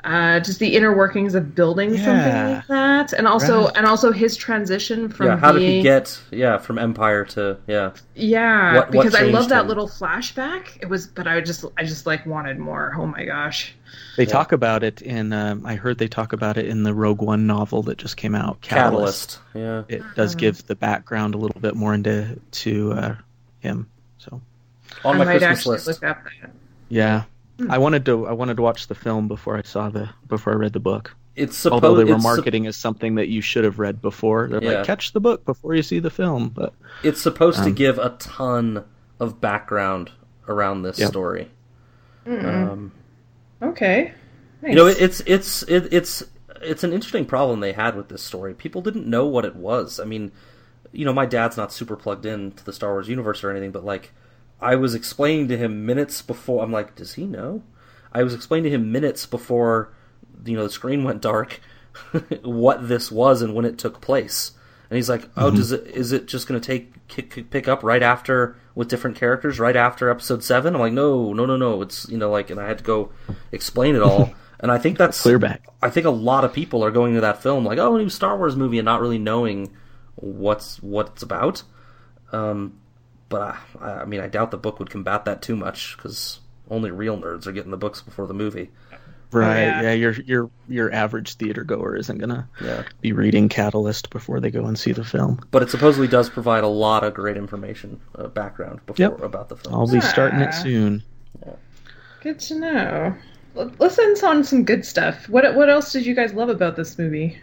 uh, 0.03 0.39
just 0.41 0.59
the 0.59 0.75
inner 0.75 0.95
workings 0.95 1.33
of 1.35 1.55
building 1.55 1.93
Yeah. 1.95 2.03
something 2.05 2.55
like 2.55 2.67
that, 2.67 3.13
and 3.13 3.27
also 3.27 3.65
Right. 3.65 3.77
and 3.77 3.85
also 3.85 4.11
his 4.11 4.35
transition 4.35 5.07
from 5.09 5.27
yeah, 5.27 5.37
how 5.37 5.51
did 5.53 5.61
he 5.61 5.81
get 5.81 6.19
yeah 6.31 6.57
from 6.57 6.77
Empire 6.77 7.23
to 7.25 7.57
yeah 7.67 7.91
yeah 8.15 8.73
what- 8.75 8.91
what 8.93 9.03
because 9.05 9.15
I 9.15 9.23
love 9.23 9.49
that 9.49 9.67
little 9.67 9.87
flashback. 9.87 10.77
It 10.81 10.89
was, 10.89 11.07
but 11.07 11.27
I 11.27 11.39
just 11.41 11.63
I 11.77 11.83
just 11.83 12.05
like 12.05 12.25
wanted 12.25 12.59
more. 12.59 12.93
Oh 12.97 13.05
my 13.05 13.23
gosh. 13.25 13.73
They 14.17 14.25
talk 14.25 14.51
about 14.51 14.83
it 14.83 15.01
in. 15.01 15.31
Um, 15.33 15.65
I 15.65 15.75
heard 15.75 15.97
they 15.99 16.07
talk 16.07 16.33
about 16.33 16.57
it 16.57 16.65
in 16.67 16.83
the 16.83 16.93
Rogue 16.93 17.21
One 17.21 17.45
novel 17.47 17.83
that 17.83 17.97
just 17.97 18.17
came 18.17 18.35
out. 18.35 18.59
Catalyst, 18.61 19.39
yeah 19.53 19.83
It 19.87 20.03
does 20.15 20.35
give 20.35 20.65
the 20.67 20.75
background 20.75 21.35
a 21.35 21.37
little 21.37 21.59
bit 21.61 21.75
more 21.75 21.93
into 21.93 22.39
to 22.51 22.93
uh, 22.93 23.15
him. 23.59 23.87
So 24.17 24.41
on 25.05 25.15
I 25.15 25.17
my 25.19 25.25
might 25.25 25.37
Christmas 25.39 25.65
list. 25.87 25.87
look 25.87 26.03
up 27.67 27.73
I 27.73 27.77
wanted 27.77 28.05
to. 28.05 28.25
I 28.27 28.31
wanted 28.33 28.57
to 28.57 28.63
watch 28.63 28.87
the 28.87 28.95
film 28.95 29.27
before 29.27 29.57
I 29.57 29.61
saw 29.63 29.89
the 29.89 30.09
before 30.27 30.53
I 30.53 30.55
read 30.55 30.73
the 30.73 30.79
book. 30.79 31.15
It's 31.35 31.57
supposed 31.57 31.83
Although 31.83 31.95
they 31.97 32.03
were 32.03 32.15
it's, 32.15 32.23
sup- 32.23 32.35
marketing 32.37 32.67
as 32.67 32.75
something 32.77 33.15
that 33.15 33.27
you 33.27 33.41
should 33.41 33.63
have 33.63 33.79
read 33.79 34.01
before. 34.01 34.47
They're 34.47 34.63
Yeah. 34.63 34.71
like, 34.77 34.85
catch 34.85 35.13
the 35.13 35.19
book 35.19 35.43
before 35.45 35.73
you 35.73 35.81
see 35.81 35.97
the 35.99 36.11
film. 36.11 36.49
But 36.49 36.73
it's 37.01 37.19
supposed 37.21 37.57
to 37.59 37.65
Um, 37.69 37.73
give 37.73 37.97
a 37.97 38.09
ton 38.19 38.83
of 39.19 39.41
background 39.41 40.11
around 40.47 40.83
this 40.83 40.99
Yep. 40.99 41.09
story. 41.09 41.49
Um, 42.27 42.91
Okay. 43.61 44.13
Nice. 44.61 44.69
you 44.69 44.75
know, 44.75 44.85
it, 44.87 45.01
it's 45.01 45.21
it's 45.25 45.63
it, 45.63 45.91
it's 45.91 46.23
it's 46.61 46.83
an 46.83 46.93
interesting 46.93 47.25
problem 47.25 47.59
they 47.59 47.73
had 47.73 47.95
with 47.95 48.09
this 48.09 48.21
story. 48.21 48.53
People 48.53 48.81
didn't 48.81 49.07
know 49.07 49.25
what 49.25 49.43
it 49.45 49.55
was. 49.55 49.99
I 49.99 50.05
mean, 50.05 50.31
you 50.91 51.03
know, 51.05 51.13
my 51.13 51.25
dad's 51.25 51.57
not 51.57 51.73
super 51.73 51.95
plugged 51.95 52.25
in 52.25 52.51
to 52.53 52.63
the 52.65 52.71
Star 52.73 52.91
Wars 52.91 53.09
universe 53.09 53.43
or 53.43 53.49
anything, 53.51 53.71
but 53.71 53.83
like, 53.83 54.11
I 54.63 54.75
was 54.75 54.95
explaining 54.95 55.49
to 55.49 55.57
him 55.57 55.85
minutes 55.85 56.21
before. 56.21 56.63
I'm 56.63 56.71
like, 56.71 56.95
does 56.95 57.13
he 57.13 57.25
know? 57.25 57.63
I 58.11 58.23
was 58.23 58.33
explaining 58.33 58.71
to 58.71 58.75
him 58.77 58.91
minutes 58.91 59.25
before, 59.25 59.93
you 60.45 60.55
know, 60.55 60.63
the 60.63 60.69
screen 60.69 61.03
went 61.03 61.21
dark, 61.21 61.59
what 62.43 62.87
this 62.87 63.11
was 63.11 63.41
and 63.41 63.53
when 63.53 63.65
it 63.65 63.77
took 63.77 64.01
place. 64.01 64.51
And 64.89 64.97
he's 64.97 65.09
like, 65.09 65.27
"Oh, 65.35 65.49
does 65.49 65.71
it? 65.71 65.87
Is 65.87 66.11
it 66.11 66.27
just 66.27 66.47
going 66.47 66.61
to 66.61 66.65
take 66.65 67.07
kick, 67.07 67.49
pick 67.49 67.67
up 67.67 67.81
right 67.81 68.03
after 68.03 68.57
with 68.75 68.89
different 68.89 69.15
characters 69.15 69.59
right 69.59 69.75
after 69.75 70.07
episode 70.07 70.43
seven? 70.43 70.75
I'm 70.75 70.81
like, 70.81 70.93
"No, 70.93 71.33
no, 71.33 71.47
no, 71.47 71.57
no. 71.57 71.81
It's 71.81 72.07
you 72.09 72.17
know 72.17 72.29
like," 72.29 72.51
and 72.51 72.59
I 72.59 72.67
had 72.67 72.77
to 72.77 72.83
go 72.83 73.09
explain 73.51 73.95
it 73.95 74.03
all. 74.03 74.35
and 74.59 74.71
I 74.71 74.77
think 74.77 74.99
that's 74.99 75.19
Clear 75.19 75.39
back. 75.39 75.67
I 75.81 75.89
think 75.89 76.05
a 76.05 76.11
lot 76.11 76.45
of 76.45 76.53
people 76.53 76.83
are 76.85 76.91
going 76.91 77.15
to 77.15 77.21
that 77.21 77.41
film 77.41 77.65
like, 77.65 77.79
"Oh, 77.79 77.95
a 77.95 77.97
new 77.97 78.09
Star 78.09 78.37
Wars 78.37 78.55
movie," 78.55 78.77
and 78.77 78.85
not 78.85 79.01
really 79.01 79.17
knowing 79.17 79.75
what's 80.13 80.77
what 80.83 81.07
it's 81.07 81.23
about. 81.23 81.63
Um, 82.31 82.79
but 83.33 83.57
I, 83.81 84.01
I 84.01 84.05
mean, 84.05 84.19
I 84.21 84.27
doubt 84.27 84.51
the 84.51 84.57
book 84.57 84.77
would 84.79 84.89
combat 84.91 85.25
that 85.25 85.41
too 85.41 85.55
much 85.55 85.97
because 85.97 86.39
only 86.69 86.91
real 86.91 87.17
nerds 87.17 87.47
are 87.47 87.51
getting 87.51 87.71
the 87.71 87.77
books 87.77 87.99
before 88.01 88.27
the 88.27 88.33
movie. 88.35 88.69
Right. 89.31 89.61
yeah. 89.61 89.81
yeah. 89.81 89.91
Your 89.93 90.11
your 90.11 90.49
your 90.69 90.93
average 90.93 91.33
theater 91.33 91.63
goer 91.63 91.95
isn't 91.95 92.19
gonna 92.19 92.47
Yeah. 92.61 92.83
be 93.01 93.11
reading 93.13 93.49
Catalyst 93.49 94.11
before 94.11 94.39
they 94.39 94.51
go 94.51 94.65
and 94.65 94.77
see 94.77 94.91
the 94.91 95.03
film. 95.03 95.39
But 95.49 95.63
it 95.63 95.71
supposedly 95.71 96.07
does 96.07 96.29
provide 96.29 96.63
a 96.63 96.67
lot 96.67 97.03
of 97.03 97.15
great 97.15 97.35
information, 97.37 97.99
uh, 98.15 98.27
background 98.27 98.81
before 98.85 99.03
Yep. 99.03 99.21
about 99.23 99.49
the 99.49 99.55
film. 99.57 99.73
I'll 99.73 99.87
be 99.91 100.01
starting 100.01 100.39
Ah. 100.41 100.49
it 100.49 100.53
soon. 100.53 101.01
Good 102.21 102.39
to 102.41 102.59
know. 102.59 103.15
L- 103.57 103.71
Let's 103.79 103.97
end 103.97 104.23
on 104.23 104.43
some 104.43 104.63
good 104.65 104.85
stuff. 104.85 105.27
What 105.27 105.55
what 105.55 105.67
else 105.69 105.91
did 105.91 106.05
you 106.05 106.13
guys 106.13 106.33
love 106.33 106.49
about 106.49 106.75
this 106.75 106.99
movie? 106.99 107.39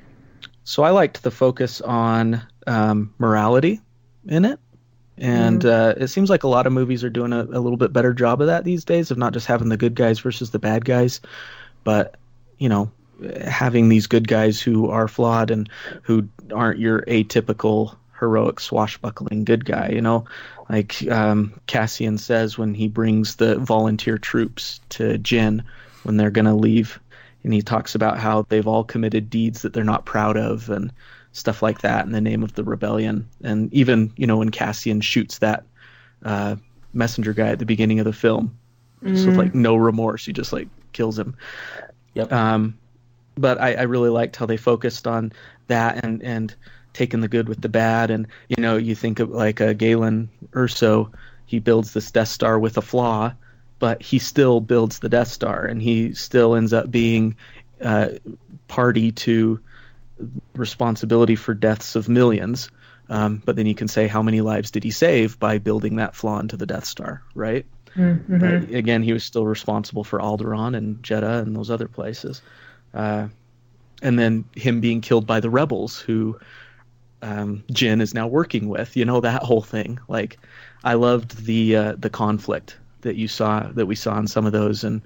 So 0.63 0.85
I 0.85 0.91
liked 0.91 1.25
the 1.25 1.33
focus 1.33 1.81
on 1.81 2.41
um, 2.69 3.13
morality 3.19 3.81
in 4.29 4.45
it. 4.45 4.61
And 5.21 5.67
uh, 5.67 5.95
it 5.99 6.09
seems 6.09 6.31
like 6.31 6.45
a 6.45 6.49
lot 6.49 6.67
of 6.67 6.73
movies 6.73 7.05
are 7.05 7.11
doing 7.11 7.33
a, 7.33 7.43
a 7.43 7.61
little 7.61 7.77
bit 7.77 7.93
better 7.93 8.15
job 8.15 8.41
of 8.41 8.47
that 8.47 8.65
these 8.65 8.85
days, 8.85 9.11
of 9.11 9.19
not 9.19 9.35
just 9.35 9.47
having 9.47 9.69
the 9.69 9.77
good 9.77 9.95
guys 9.95 10.19
versus 10.19 10.51
the 10.51 10.59
bad 10.59 10.85
guys, 10.85 11.21
but 11.85 12.17
you 12.59 12.69
know, 12.69 12.91
having 13.45 13.89
these 13.89 14.07
good 14.07 14.27
guys 14.27 14.61
who 14.61 14.89
are 14.91 15.09
flawed 15.09 15.51
and 15.51 15.69
who 16.03 16.29
aren't 16.53 16.79
your 16.79 17.03
atypical 17.03 17.97
heroic 18.19 18.61
swashbuckling 18.61 19.45
good 19.45 19.65
guy. 19.65 19.91
You 19.91 20.01
know, 20.01 20.25
like 20.69 21.07
um, 21.11 21.59
Cassian 21.67 22.17
says 22.17 22.57
when 22.57 22.75
he 22.75 22.89
brings 22.89 23.37
the 23.37 23.59
volunteer 23.59 24.19
troops 24.19 24.81
to 24.91 25.19
Jyn 25.19 25.63
when 26.05 26.17
they're 26.17 26.31
gonna 26.31 26.57
leave, 26.57 26.99
and 27.45 27.53
he 27.53 27.61
talks 27.61 27.95
about 27.95 28.19
how 28.19 28.47
they've 28.49 28.67
all 28.67 28.85
committed 28.85 29.29
deeds 29.29 29.63
that 29.63 29.75
they're 29.75 29.85
not 29.85 30.07
proud 30.07 30.37
of 30.39 30.71
and 30.71 30.93
stuff 31.33 31.63
like 31.63 31.81
that 31.83 32.05
in 32.07 32.13
the 32.13 32.21
name 32.21 32.43
of 32.43 32.55
the 32.55 32.65
rebellion. 32.65 33.29
And 33.43 33.73
even 33.73 34.13
you 34.17 34.27
know 34.27 34.39
when 34.39 34.51
Cassian 34.51 35.01
shoots 35.01 35.39
that 35.39 35.65
uh, 36.25 36.57
messenger 36.93 37.33
guy 37.33 37.49
at 37.49 37.59
the 37.59 37.67
beginning 37.67 37.99
of 37.99 38.05
the 38.05 38.13
film, 38.13 38.57
with 39.03 39.37
like 39.37 39.55
no 39.55 39.77
remorse, 39.77 40.27
he 40.27 40.33
just 40.33 40.53
like 40.53 40.69
kills 40.93 41.19
him. 41.19 41.37
Yep. 42.15 42.33
Um, 42.33 42.79
but 43.37 43.61
I, 43.61 43.75
I 43.75 43.83
really 43.83 44.11
liked 44.11 44.37
how 44.37 44.47
they 44.47 44.57
focused 44.57 45.07
on 45.07 45.33
that 45.69 46.05
and 46.05 46.23
and 46.23 46.55
taking 46.93 47.21
the 47.21 47.29
good 47.29 47.49
with 47.49 47.61
the 47.61 47.69
bad. 47.69 48.11
And 48.11 48.27
you 48.49 48.63
know, 48.63 48.77
you 48.77 48.95
think 48.95 49.21
of 49.21 49.31
like 49.31 49.61
uh, 49.61 49.73
Galen 49.73 50.29
Erso, 50.53 51.13
he 51.47 51.59
builds 51.59 51.93
this 51.93 52.11
Death 52.11 52.29
Star 52.29 52.59
with 52.59 52.77
a 52.77 52.83
flaw, 52.83 53.33
but 53.79 54.03
he 54.03 54.19
still 54.19 54.61
builds 54.61 54.99
the 54.99 55.09
Death 55.09 55.29
Star, 55.29 55.65
and 55.65 55.81
he 55.81 56.13
still 56.15 56.55
ends 56.55 56.73
up 56.73 56.91
being 56.91 57.37
uh, 57.81 58.09
party 58.69 59.13
to 59.13 59.61
responsibility 60.55 61.37
for 61.37 61.55
deaths 61.55 61.97
of 61.97 62.09
millions. 62.09 62.71
Um, 63.09 63.43
but 63.45 63.57
then 63.57 63.67
you 63.67 63.75
can 63.75 63.89
say 63.89 64.07
how 64.07 64.23
many 64.23 64.41
lives 64.41 64.71
did 64.71 64.85
he 64.85 64.91
save 64.93 65.39
by 65.39 65.59
building 65.59 65.97
that 65.97 66.15
flaw 66.15 66.39
into 66.39 66.57
the 66.57 66.67
Death 66.67 66.85
Star, 66.85 67.23
right? 67.35 67.67
But 68.39 68.75
again, 68.75 69.03
he 69.03 69.13
was 69.13 69.25
still 69.25 69.47
responsible 69.47 70.05
for 70.05 70.21
Alderaan 70.21 70.77
and 70.77 71.03
Jedha 71.03 71.43
and 71.43 71.57
those 71.57 71.71
other 71.71 71.89
places. 71.89 72.41
Uh, 72.95 73.29
and 74.03 74.19
then 74.19 74.45
him 74.55 74.81
being 74.81 75.01
killed 75.01 75.27
by 75.27 75.41
the 75.41 75.51
rebels, 75.51 75.99
who 75.99 76.39
um, 77.23 77.65
Jyn 77.73 78.01
is 78.01 78.15
now 78.15 78.29
working 78.29 78.69
with. 78.69 78.97
You 78.97 79.05
know 79.05 79.21
that 79.21 79.43
whole 79.43 79.63
thing. 79.63 79.99
Like, 80.09 80.39
I 80.85 80.95
loved 80.95 81.45
the 81.45 81.77
uh, 81.77 81.95
the 81.99 82.11
conflict 82.11 82.77
that 83.03 83.17
you 83.17 83.29
saw 83.29 83.69
that 83.75 83.87
we 83.87 83.97
saw 83.97 84.19
in 84.19 84.27
some 84.27 84.47
of 84.47 84.53
those, 84.53 84.85
and 84.85 85.03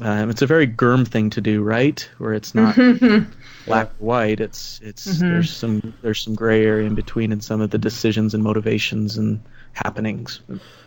um, 0.00 0.30
it's 0.30 0.42
a 0.42 0.46
very 0.46 0.66
Gurm 0.66 1.06
thing 1.06 1.30
to 1.30 1.40
do, 1.40 1.62
right? 1.62 2.08
Where 2.18 2.32
it's 2.32 2.54
not 2.54 2.76
black 3.66 3.88
or 3.88 3.94
white. 3.98 4.40
It's 4.40 4.80
it's 4.82 5.04
there's 5.04 5.54
some 5.54 5.94
there's 6.02 6.22
some 6.22 6.34
gray 6.34 6.64
area 6.64 6.86
in 6.86 6.94
between 6.94 7.32
in 7.32 7.40
some 7.40 7.60
of 7.60 7.70
the 7.70 7.78
decisions 7.78 8.34
and 8.34 8.42
motivations 8.42 9.16
and 9.16 9.40
happenings. 9.72 10.40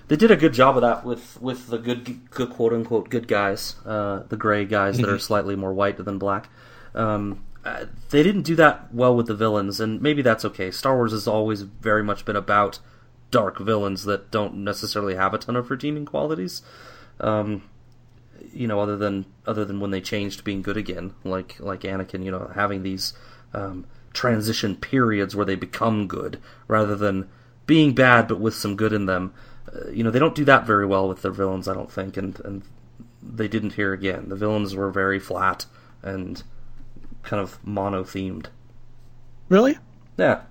They 0.07 0.15
did 0.15 0.31
a 0.31 0.35
good 0.35 0.53
job 0.53 0.75
of 0.77 0.81
that 0.81 1.05
with 1.05 1.41
with 1.41 1.67
the 1.67 1.77
good, 1.77 2.29
good 2.29 2.49
quote 2.51 2.73
unquote 2.73 3.09
good 3.09 3.27
guys, 3.27 3.75
uh, 3.85 4.23
the 4.29 4.37
gray 4.37 4.65
guys 4.65 4.97
that 4.97 5.09
are 5.09 5.19
slightly 5.19 5.55
more 5.55 5.73
white 5.73 5.97
than 6.03 6.17
black. 6.17 6.49
Um, 6.93 7.43
uh, 7.63 7.85
they 8.09 8.23
didn't 8.23 8.41
do 8.41 8.55
that 8.55 8.93
well 8.93 9.15
with 9.15 9.27
the 9.27 9.35
villains, 9.35 9.79
and 9.79 10.01
maybe 10.01 10.21
that's 10.21 10.43
okay. 10.43 10.71
Star 10.71 10.95
Wars 10.95 11.11
has 11.11 11.27
always 11.27 11.61
very 11.61 12.03
much 12.03 12.25
been 12.25 12.35
about 12.35 12.79
dark 13.29 13.59
villains 13.59 14.03
that 14.05 14.31
don't 14.31 14.55
necessarily 14.55 15.15
have 15.15 15.33
a 15.33 15.37
ton 15.37 15.55
of 15.55 15.69
redeeming 15.69 16.05
qualities. 16.05 16.61
Um, 17.19 17.63
you 18.53 18.67
know, 18.67 18.79
other 18.79 18.97
than 18.97 19.25
other 19.45 19.65
than 19.65 19.79
when 19.79 19.91
they 19.91 20.01
changed 20.01 20.39
to 20.39 20.43
being 20.43 20.61
good 20.61 20.77
again, 20.77 21.13
like 21.23 21.59
like 21.59 21.81
Anakin, 21.81 22.23
you 22.23 22.31
know, 22.31 22.51
having 22.53 22.83
these 22.83 23.13
um, 23.53 23.85
transition 24.13 24.75
periods 24.75 25.35
where 25.35 25.45
they 25.45 25.55
become 25.55 26.07
good 26.07 26.39
rather 26.67 26.95
than 26.95 27.29
being 27.65 27.93
bad 27.93 28.27
but 28.27 28.39
with 28.39 28.55
some 28.55 28.75
good 28.75 28.93
in 28.93 29.05
them. 29.05 29.33
Uh, 29.73 29.89
you 29.89 30.03
know, 30.03 30.11
they 30.11 30.19
don't 30.19 30.35
do 30.35 30.45
that 30.45 30.65
very 30.65 30.85
well 30.85 31.07
with 31.07 31.21
their 31.21 31.31
villains, 31.31 31.67
I 31.67 31.73
don't 31.73 31.91
think, 31.91 32.17
and 32.17 32.39
and 32.41 32.63
they 33.21 33.47
didn't 33.47 33.73
here 33.73 33.93
again. 33.93 34.29
The 34.29 34.35
villains 34.35 34.75
were 34.75 34.91
very 34.91 35.19
flat 35.19 35.65
and 36.01 36.41
kind 37.23 37.41
of 37.41 37.59
mono 37.65 38.03
themed. 38.03 38.47
Really? 39.49 39.77
Yeah, 40.17 40.41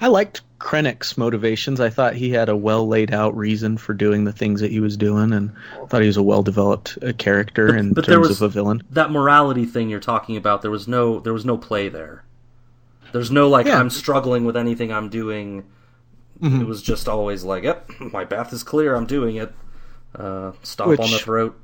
I 0.00 0.08
liked 0.08 0.42
Krennic's 0.58 1.16
motivations. 1.16 1.80
I 1.80 1.90
thought 1.90 2.14
he 2.14 2.30
had 2.30 2.48
a 2.48 2.56
well 2.56 2.86
laid 2.88 3.12
out 3.12 3.36
reason 3.36 3.76
for 3.78 3.94
doing 3.94 4.24
the 4.24 4.32
things 4.32 4.60
that 4.60 4.70
he 4.70 4.80
was 4.80 4.96
doing, 4.96 5.32
and 5.32 5.52
I 5.82 5.86
thought 5.86 6.00
he 6.02 6.06
was 6.08 6.16
a 6.16 6.22
well 6.22 6.42
developed 6.42 6.98
uh, 7.02 7.12
character 7.12 7.68
But- 7.68 7.76
in 7.76 7.92
but 7.92 8.06
there 8.06 8.16
terms 8.16 8.28
was- 8.28 8.42
of 8.42 8.50
a 8.50 8.52
villain. 8.52 8.82
that 8.90 9.10
morality 9.10 9.64
thing 9.64 9.88
you're 9.90 10.00
talking 10.00 10.36
about, 10.36 10.62
there 10.62 10.70
was 10.70 10.88
no 10.88 11.20
there 11.20 11.32
was 11.32 11.44
no 11.44 11.56
play 11.56 11.88
there. 11.88 12.24
There's 13.12 13.30
no 13.30 13.48
like 13.48 13.66
Yeah. 13.66 13.78
I'm 13.78 13.90
struggling 13.90 14.44
with 14.44 14.56
anything 14.56 14.92
I'm 14.92 15.08
doing. 15.08 15.64
Mm-hmm. 16.40 16.62
It 16.62 16.66
was 16.66 16.82
just 16.82 17.08
always 17.08 17.44
like, 17.44 17.62
yep, 17.62 17.88
my 18.00 18.24
path 18.24 18.52
is 18.52 18.62
clear. 18.64 18.94
I'm 18.96 19.06
doing 19.06 19.36
it. 19.36 19.52
Uh, 20.16 20.52
stomp 20.62 20.88
Which 20.90 21.00
on 21.00 21.10
the 21.10 21.18
throat, 21.18 21.58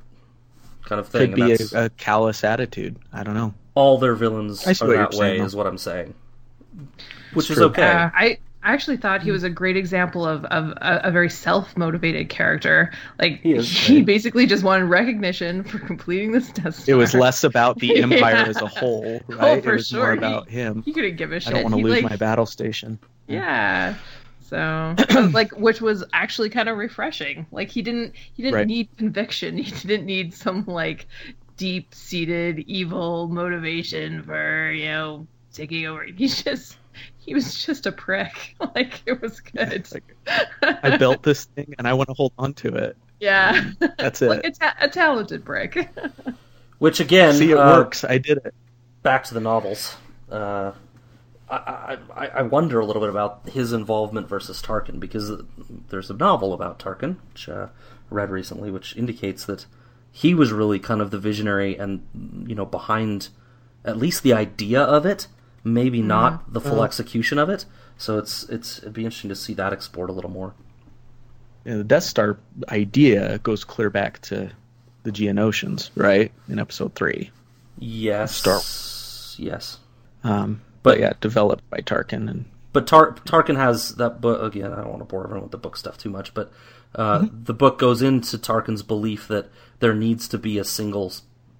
kind 0.85 0.99
of 0.99 1.07
thing. 1.09 1.31
Could 1.31 1.35
be 1.35 1.49
that's 1.49 1.73
a, 1.73 1.85
a 1.85 1.89
callous 1.89 2.43
attitude. 2.43 2.97
I 3.11 3.23
don't 3.23 3.33
know. 3.35 3.53
all 3.75 3.97
their 3.97 4.15
villains 4.15 4.65
are 4.81 4.87
that 4.87 5.13
way. 5.15 5.39
Is 5.39 5.55
what 5.55 5.67
I'm 5.67 5.77
saying. 5.77 6.13
Which 7.33 7.49
is 7.49 7.57
true. 7.57 7.65
okay. 7.67 7.83
Uh, 7.83 8.09
I 8.13 8.37
I 8.61 8.73
actually 8.73 8.97
thought 8.97 9.21
he 9.21 9.31
was 9.31 9.43
a 9.43 9.49
great 9.49 9.77
example 9.77 10.25
of, 10.25 10.43
of 10.45 10.71
a, 10.81 11.01
a 11.05 11.11
very 11.11 11.29
self 11.29 11.77
motivated 11.77 12.27
character. 12.29 12.91
Like 13.17 13.39
He 13.41 13.53
is, 13.53 13.69
he 13.69 13.97
right? 13.97 14.05
basically 14.05 14.45
just 14.47 14.63
wanted 14.63 14.85
recognition 14.85 15.63
for 15.63 15.79
completing 15.79 16.33
this 16.33 16.49
Death 16.51 16.75
Star. 16.75 16.93
It 16.95 16.97
was 16.97 17.13
less 17.25 17.43
about 17.45 17.77
the 17.79 18.01
empire 18.01 18.35
Yeah. 18.35 18.45
as 18.47 18.57
a 18.61 18.67
whole, 18.67 19.21
right? 19.27 19.39
Oh, 19.39 19.55
it 19.55 19.63
for 19.63 19.73
was 19.73 19.93
more 19.93 20.01
sure. 20.03 20.11
He- 20.13 20.17
about 20.17 20.49
him. 20.49 20.81
He 20.83 20.91
couldn't 20.91 21.15
give 21.15 21.31
a 21.31 21.39
shit. 21.39 21.53
I 21.53 21.61
don't 21.61 21.71
want 21.71 21.75
to 21.75 21.81
lose 21.81 22.01
like, 22.01 22.11
my 22.11 22.17
battle 22.17 22.45
station. 22.45 22.99
Yeah. 23.27 23.95
So 24.49 24.95
like 25.31 25.51
which 25.57 25.79
was 25.79 26.03
actually 26.11 26.49
kind 26.49 26.67
of 26.67 26.77
refreshing. 26.77 27.45
Like 27.51 27.69
he 27.69 27.81
didn't 27.81 28.13
he 28.33 28.43
didn't 28.43 28.55
Right. 28.55 28.67
need 28.67 28.89
conviction. 28.97 29.57
He 29.63 29.71
didn't 29.87 30.05
need 30.05 30.33
some 30.33 30.65
like 30.65 31.07
deep 31.55 31.93
seated 31.95 32.59
evil 32.59 33.27
motivation 33.27 34.23
for, 34.23 34.71
you 34.71 34.85
know, 34.87 35.27
taking 35.53 35.85
over. 35.85 36.03
He 36.03 36.27
just 36.27 36.77
he 37.17 37.33
was 37.33 37.63
just 37.65 37.85
a 37.85 37.91
prick. 37.91 38.55
Like 38.75 39.01
it 39.05 39.21
was 39.21 39.39
good. 39.41 39.87
Like, 39.91 40.15
I 40.83 40.97
built 40.97 41.23
this 41.23 41.45
thing 41.45 41.73
and 41.77 41.87
I 41.87 41.93
want 41.93 42.07
to 42.09 42.13
hold 42.13 42.33
on 42.37 42.53
to 42.55 42.75
it. 42.75 42.97
yeah. 43.19 43.71
That's 43.97 44.21
it. 44.21 44.29
like 44.29 44.43
a, 44.45 44.51
ta- 44.51 44.75
a 44.79 44.87
talented 44.89 45.43
prick. 45.45 45.89
Which 46.77 46.99
again, 46.99 47.33
See, 47.35 47.51
it 47.51 47.57
uh, 47.57 47.77
works. 47.77 48.03
I 48.03 48.17
did 48.19 48.37
it. 48.45 48.53
back 49.01 49.23
to 49.25 49.33
the 49.33 49.39
novels. 49.41 49.95
Uh, 50.31 50.71
I, 51.49 51.97
I, 52.15 52.27
I 52.27 52.41
wonder 52.43 52.79
a 52.79 52.85
little 52.85 53.01
bit 53.01 53.09
about 53.09 53.49
his 53.49 53.73
involvement 53.73 54.29
versus 54.29 54.61
Tarkin 54.61 54.99
because 54.99 55.31
there's 55.89 56.09
a 56.11 56.13
novel 56.13 56.53
about 56.53 56.77
Tarkin, 56.79 57.17
which 57.33 57.49
uh, 57.49 57.67
I 58.11 58.13
read 58.13 58.29
recently, 58.29 58.69
which 58.69 58.95
indicates 58.95 59.45
that 59.45 59.65
he 60.11 60.35
was 60.35 60.51
really 60.51 60.79
kind 60.79 61.01
of 61.01 61.09
the 61.11 61.17
visionary 61.19 61.75
and 61.77 62.05
you 62.47 62.53
know 62.55 62.65
behind 62.65 63.29
at 63.83 63.97
least 63.97 64.21
the 64.23 64.33
idea 64.33 64.79
of 64.81 65.05
it, 65.07 65.27
maybe 65.63 66.01
not 66.01 66.51
the 66.53 66.61
full 66.61 66.83
execution 66.83 67.37
of 67.37 67.49
it. 67.49 67.65
So 67.97 68.17
it's 68.17 68.43
it's 68.49 68.79
it'd 68.79 68.93
be 68.93 69.03
interesting 69.05 69.29
to 69.29 69.35
see 69.35 69.53
that 69.55 69.73
explored 69.73 70.09
a 70.09 70.13
little 70.13 70.29
more. 70.31 70.53
You 71.65 71.71
know, 71.71 71.77
the 71.79 71.83
Death 71.83 72.03
Star 72.03 72.37
idea 72.69 73.39
goes 73.39 73.63
clear 73.63 73.89
back 73.89 74.21
to 74.23 74.49
the 75.03 75.11
Geonosians, 75.11 75.89
right? 75.95 76.31
In 76.47 76.59
Episode 76.59 76.95
three. 76.95 77.31
Yes, 77.77 78.35
Star- 78.35 78.61
Yes, 79.41 79.77
Um, 80.23 80.61
But- 80.83 80.91
but 80.95 80.99
yeah, 80.99 81.13
developed 81.21 81.69
by 81.69 81.77
Tarkin 81.79 82.29
and 82.29 82.45
but 82.73 82.85
Tar- 82.87 83.13
Tarkin 83.25 83.55
has 83.55 83.95
that 83.95 84.21
book 84.21 84.41
again. 84.53 84.71
I 84.73 84.77
don't 84.77 84.89
want 84.89 84.99
to 84.99 85.05
bore 85.05 85.23
everyone 85.23 85.43
with 85.43 85.51
the 85.51 85.57
book 85.57 85.75
stuff 85.77 85.97
too 85.97 86.09
much, 86.09 86.33
but 86.33 86.51
uh, 86.95 87.25
the 87.31 87.53
book 87.53 87.79
goes 87.79 88.01
into 88.01 88.37
Tarkin's 88.37 88.83
belief 88.83 89.27
that 89.27 89.49
there 89.79 89.93
needs 89.95 90.27
to 90.27 90.37
be 90.37 90.57
a 90.59 90.63
single 90.63 91.11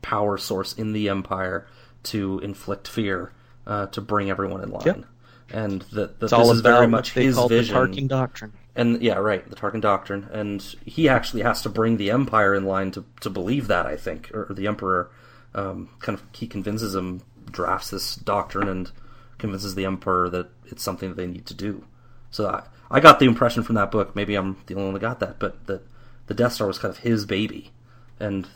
power 0.02 0.38
source 0.38 0.74
in 0.74 0.92
the 0.94 1.08
Empire 1.10 1.66
to 2.04 2.40
inflict 2.40 2.88
fear, 2.88 3.32
uh, 3.68 3.88
to 3.88 4.02
bring 4.02 4.30
everyone 4.30 4.62
in 4.62 4.70
line, 4.72 4.84
Yep. 4.86 5.06
and 5.52 5.82
that, 5.94 6.20
that 6.20 6.20
this 6.20 6.34
all 6.34 6.52
is 6.52 6.62
very 6.62 6.88
much 6.88 7.14
his 7.14 7.38
vision. 7.48 7.76
the 7.76 7.80
Tarkin 7.80 8.08
doctrine. 8.08 8.54
And 8.76 9.02
yeah, 9.02 9.16
right, 9.16 9.48
the 9.50 9.56
Tarkin 9.56 9.82
doctrine, 9.82 10.28
and 10.32 10.62
he 10.86 11.10
actually 11.10 11.42
has 11.44 11.62
to 11.64 11.70
bring 11.70 11.98
the 11.98 12.12
Empire 12.12 12.56
in 12.56 12.66
line 12.66 12.92
to 12.92 13.04
to 13.22 13.30
believe 13.30 13.68
that. 13.68 13.86
I 13.86 13.98
think, 13.98 14.32
or, 14.34 14.48
the 14.54 14.68
Emperor, 14.68 15.12
um, 15.54 15.90
kind 16.00 16.18
of, 16.18 16.24
he 16.34 16.48
convinces 16.48 16.96
him, 16.96 17.22
drafts 17.52 17.90
this 17.90 18.16
doctrine, 18.16 18.70
and 18.70 18.92
convinces 19.38 19.76
the 19.76 19.86
Emperor 19.86 20.30
that 20.30 20.50
it's 20.66 20.84
something 20.84 21.10
that 21.10 21.16
they 21.16 21.28
need 21.28 21.46
to 21.48 21.54
do. 21.54 21.84
So 22.32 22.48
I, 22.48 22.64
I 22.92 23.00
got 23.00 23.20
the 23.20 23.26
impression 23.26 23.64
from 23.64 23.76
that 23.76 23.92
book. 23.92 24.16
Maybe 24.16 24.36
I'm 24.36 24.58
the 24.68 24.76
only 24.76 24.86
one 24.86 24.94
that 24.94 25.00
got 25.02 25.20
that, 25.20 25.40
but 25.40 25.66
that 25.68 25.82
the 26.28 26.34
Death 26.34 26.54
Star 26.54 26.68
was 26.68 26.78
kind 26.78 26.92
of 26.92 27.00
his 27.00 27.26
baby, 27.26 27.72
and 28.20 28.48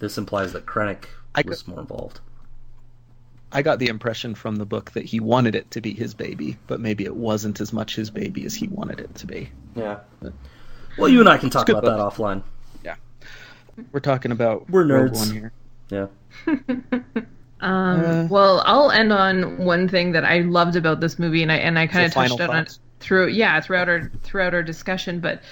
this 0.00 0.18
implies 0.18 0.52
that 0.52 0.66
Krennic 0.66 1.04
I 1.34 1.42
was 1.46 1.66
more 1.66 1.80
involved. 1.80 2.20
I 3.52 3.62
got 3.62 3.78
the 3.78 3.88
impression 3.88 4.34
from 4.34 4.56
the 4.56 4.66
book 4.66 4.92
that 4.92 5.04
he 5.04 5.20
wanted 5.20 5.54
it 5.54 5.70
to 5.72 5.80
be 5.80 5.92
his 5.92 6.14
baby, 6.14 6.56
but 6.66 6.80
maybe 6.80 7.04
it 7.04 7.16
wasn't 7.16 7.60
as 7.60 7.72
much 7.72 7.96
his 7.96 8.10
baby 8.10 8.44
as 8.44 8.54
he 8.54 8.68
wanted 8.68 9.00
it 9.00 9.14
to 9.16 9.26
be. 9.26 9.50
Yeah. 9.74 9.98
Well, 10.98 11.08
you 11.08 11.20
and 11.20 11.28
I 11.28 11.38
can 11.38 11.50
talk 11.50 11.66
good 11.66 11.76
about 11.76 12.14
that 12.14 12.22
offline. 12.22 12.42
Yeah. 12.84 12.94
We're 13.92 14.00
talking 14.00 14.32
about 14.32 14.68
We're 14.70 14.86
Rogue 14.86 15.12
nerds. 15.12 15.16
One 15.16 15.30
here. 15.32 15.52
Yeah. 15.90 16.06
Um, 17.62 18.00
Uh, 18.00 18.26
well, 18.30 18.62
I'll 18.64 18.90
end 18.90 19.12
on 19.12 19.58
one 19.58 19.86
thing 19.86 20.12
that 20.12 20.24
I 20.24 20.38
loved 20.40 20.76
about 20.76 21.00
this 21.00 21.18
movie, 21.18 21.42
and 21.42 21.52
I 21.52 21.56
and 21.56 21.78
I 21.78 21.86
kind 21.86 22.06
of 22.06 22.12
touched 22.12 22.40
on 22.40 22.56
it 22.56 22.78
through 23.00 23.28
yeah 23.28 23.60
throughout 23.60 23.88
our 23.88 24.10
throughout 24.22 24.54
our 24.54 24.62
discussion. 24.62 25.20
But 25.20 25.42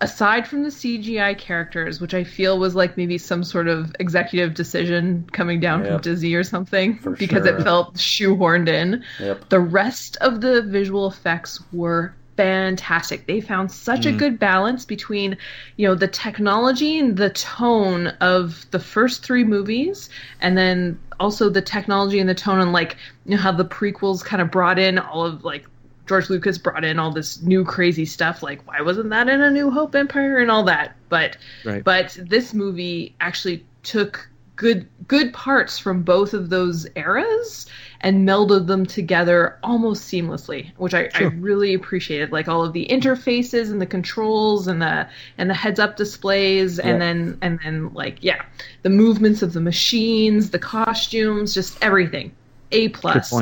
aside 0.00 0.46
from 0.46 0.62
the 0.62 0.70
CGI 0.70 1.36
characters, 1.38 2.00
which 2.00 2.14
I 2.14 2.24
feel 2.24 2.58
was 2.58 2.74
like 2.74 2.96
maybe 2.96 3.18
some 3.18 3.44
sort 3.44 3.68
of 3.68 3.94
executive 4.00 4.54
decision 4.54 5.28
coming 5.32 5.60
down 5.60 5.84
Yeah. 5.84 5.92
from 5.92 6.00
Disney 6.02 6.34
or 6.34 6.42
something, 6.42 6.98
For 6.98 7.10
because 7.12 7.46
sure. 7.46 7.56
it 7.56 7.62
felt 7.62 7.94
shoehorned 7.94 8.68
in. 8.68 9.04
Yep. 9.20 9.48
The 9.48 9.60
rest 9.60 10.16
of 10.20 10.40
the 10.40 10.62
visual 10.62 11.06
effects 11.06 11.60
were 11.72 12.14
fantastic. 12.36 13.26
They 13.26 13.40
found 13.40 13.70
such 13.70 14.06
a 14.06 14.08
mm-hmm. 14.08 14.18
good 14.18 14.38
balance 14.38 14.84
between, 14.84 15.36
you 15.76 15.86
know, 15.86 15.94
the 15.94 16.08
technology 16.08 16.98
and 16.98 17.16
the 17.16 17.30
tone 17.30 18.08
of 18.20 18.66
the 18.72 18.80
first 18.80 19.22
three 19.22 19.44
movies, 19.44 20.10
and 20.40 20.58
then 20.58 20.98
also 21.20 21.48
the 21.48 21.62
technology 21.62 22.18
and 22.18 22.28
the 22.28 22.34
tone 22.34 22.60
and 22.60 22.72
like 22.72 22.96
you 23.24 23.36
know 23.36 23.42
how 23.42 23.52
the 23.52 23.64
prequels 23.64 24.24
kind 24.24 24.42
of 24.42 24.50
brought 24.50 24.80
in 24.80 24.98
all 24.98 25.24
of 25.24 25.44
like 25.44 25.64
George 26.06 26.28
Lucas 26.28 26.58
brought 26.58 26.84
in 26.84 26.98
all 26.98 27.10
this 27.10 27.40
new 27.42 27.64
crazy 27.64 28.04
stuff. 28.04 28.42
Like, 28.42 28.66
why 28.66 28.80
wasn't 28.80 29.10
that 29.10 29.28
in 29.28 29.40
A 29.40 29.50
New 29.50 29.70
Hope 29.70 29.94
Empire 29.94 30.38
and 30.38 30.50
all 30.50 30.64
that? 30.64 30.96
But 31.08 31.36
Right. 31.64 31.82
but 31.82 32.16
this 32.20 32.52
movie 32.52 33.14
actually 33.20 33.64
took 33.82 34.28
good 34.56 34.86
good 35.08 35.32
parts 35.32 35.78
from 35.78 36.02
both 36.02 36.32
of 36.32 36.48
those 36.48 36.86
eras 36.94 37.66
and 38.02 38.26
melded 38.28 38.66
them 38.66 38.86
together 38.86 39.58
almost 39.62 40.10
seamlessly, 40.10 40.70
which 40.76 40.94
I, 40.94 41.08
I 41.14 41.24
really 41.24 41.74
appreciated. 41.74 42.32
Like 42.32 42.48
all 42.48 42.62
of 42.64 42.72
the 42.72 42.86
interfaces 42.86 43.70
and 43.70 43.80
the 43.80 43.86
controls 43.86 44.68
and 44.68 44.80
the 44.80 45.08
and 45.38 45.50
the 45.50 45.54
heads 45.54 45.80
up 45.80 45.96
displays 45.96 46.78
and 46.78 47.00
then 47.00 47.38
and 47.42 47.58
then 47.64 47.92
like 47.94 48.18
yeah, 48.20 48.42
the 48.82 48.90
movements 48.90 49.42
of 49.42 49.54
the 49.54 49.60
machines, 49.60 50.50
the 50.50 50.58
costumes, 50.58 51.54
just 51.54 51.76
everything. 51.82 52.32
A 52.72 52.88
plus. 52.90 53.32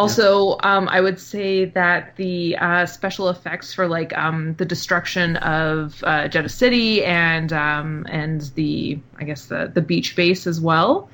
Also, 0.00 0.58
um, 0.62 0.88
I 0.88 1.00
would 1.00 1.20
say 1.20 1.66
that 1.66 2.16
the 2.16 2.56
uh, 2.56 2.86
special 2.86 3.28
effects 3.28 3.74
for 3.74 3.86
like 3.86 4.16
um, 4.16 4.54
the 4.54 4.64
destruction 4.64 5.36
of 5.36 6.02
uh, 6.04 6.28
Jedha 6.28 6.50
City 6.50 7.04
and 7.04 7.52
um, 7.52 8.06
and 8.08 8.40
the 8.54 8.98
I 9.18 9.24
guess 9.24 9.46
the 9.46 9.70
the 9.72 9.82
beach 9.82 10.16
base 10.16 10.46
as 10.46 10.60
well 10.60 11.08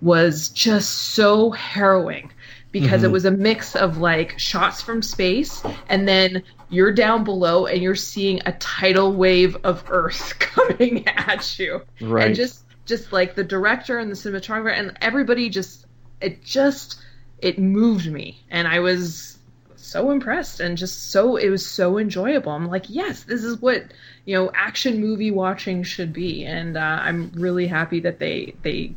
was 0.00 0.48
just 0.48 1.14
so 1.14 1.50
harrowing 1.50 2.32
because 2.72 3.04
it 3.04 3.10
was 3.12 3.24
a 3.26 3.30
mix 3.30 3.76
of 3.76 3.98
like 3.98 4.38
shots 4.38 4.80
from 4.80 5.02
space 5.02 5.62
and 5.88 6.08
then 6.08 6.42
you're 6.70 6.92
down 6.92 7.22
below 7.22 7.66
and 7.66 7.82
you're 7.82 7.94
seeing 7.94 8.40
a 8.46 8.52
tidal 8.52 9.12
wave 9.12 9.56
of 9.62 9.84
Earth 9.88 10.34
coming 10.38 11.06
at 11.06 11.58
you. 11.58 11.82
Right. 12.00 12.28
and 12.28 12.34
just 12.34 12.64
just 12.86 13.12
like 13.12 13.34
the 13.34 13.44
director 13.44 13.98
and 13.98 14.10
the 14.10 14.16
cinematographer 14.16 14.76
and 14.76 14.96
everybody 15.00 15.48
just 15.48 15.86
it 16.20 16.42
just 16.42 16.98
it 17.42 17.58
moved 17.58 18.10
me 18.10 18.40
and 18.50 18.66
i 18.66 18.78
was 18.78 19.38
so 19.76 20.10
impressed 20.10 20.60
and 20.60 20.78
just 20.78 21.10
so 21.10 21.36
it 21.36 21.50
was 21.50 21.66
so 21.66 21.98
enjoyable 21.98 22.52
i'm 22.52 22.68
like 22.68 22.86
yes 22.88 23.24
this 23.24 23.44
is 23.44 23.60
what 23.60 23.82
you 24.24 24.34
know 24.34 24.50
action 24.54 25.00
movie 25.00 25.30
watching 25.30 25.82
should 25.82 26.12
be 26.12 26.44
and 26.44 26.76
uh, 26.76 26.98
i'm 27.02 27.30
really 27.34 27.66
happy 27.66 28.00
that 28.00 28.18
they 28.18 28.54
they 28.62 28.94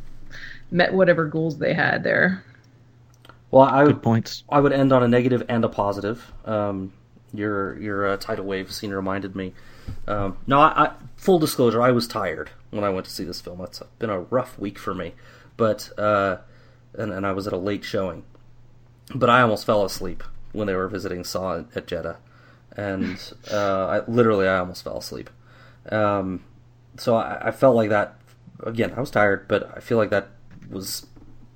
met 0.70 0.94
whatever 0.94 1.26
goals 1.26 1.58
they 1.58 1.74
had 1.74 2.02
there 2.02 2.42
Well, 3.50 3.62
I 3.62 3.82
would 3.84 3.96
Good 3.96 4.02
points. 4.02 4.44
I 4.48 4.60
would 4.60 4.72
end 4.72 4.92
on 4.92 5.02
a 5.02 5.08
negative 5.08 5.44
and 5.48 5.64
a 5.64 5.68
positive. 5.68 6.32
Um, 6.44 6.92
your 7.32 7.78
your 7.80 8.06
uh, 8.06 8.16
tidal 8.16 8.44
wave 8.44 8.72
scene 8.72 8.90
reminded 8.90 9.36
me. 9.36 9.54
Um, 10.06 10.36
no, 10.46 10.58
I, 10.60 10.86
I, 10.86 10.92
full 11.16 11.38
disclosure, 11.38 11.80
I 11.80 11.92
was 11.92 12.08
tired 12.08 12.50
when 12.70 12.84
I 12.84 12.90
went 12.90 13.06
to 13.06 13.12
see 13.12 13.24
this 13.24 13.40
film. 13.40 13.60
It's 13.60 13.82
been 13.98 14.10
a 14.10 14.20
rough 14.20 14.58
week 14.58 14.78
for 14.78 14.94
me, 14.94 15.14
but 15.56 15.90
uh, 15.98 16.38
and 16.94 17.12
and 17.12 17.26
I 17.26 17.32
was 17.32 17.46
at 17.46 17.52
a 17.52 17.56
late 17.58 17.84
showing, 17.84 18.24
but 19.14 19.30
I 19.30 19.42
almost 19.42 19.66
fell 19.66 19.84
asleep 19.84 20.22
when 20.52 20.66
they 20.66 20.74
were 20.74 20.88
visiting 20.88 21.24
Saw 21.24 21.64
at 21.74 21.86
Jedha, 21.86 22.16
and 22.76 23.18
uh, 23.52 23.86
I 23.86 24.10
literally 24.10 24.46
I 24.46 24.58
almost 24.58 24.84
fell 24.84 24.98
asleep. 24.98 25.30
Um, 25.90 26.44
so 26.96 27.16
I, 27.16 27.48
I 27.48 27.50
felt 27.50 27.76
like 27.76 27.90
that. 27.90 28.18
Again, 28.62 28.94
I 28.96 29.00
was 29.00 29.10
tired, 29.10 29.48
but 29.48 29.70
I 29.76 29.80
feel 29.80 29.98
like 29.98 30.10
that 30.10 30.28
was 30.70 31.06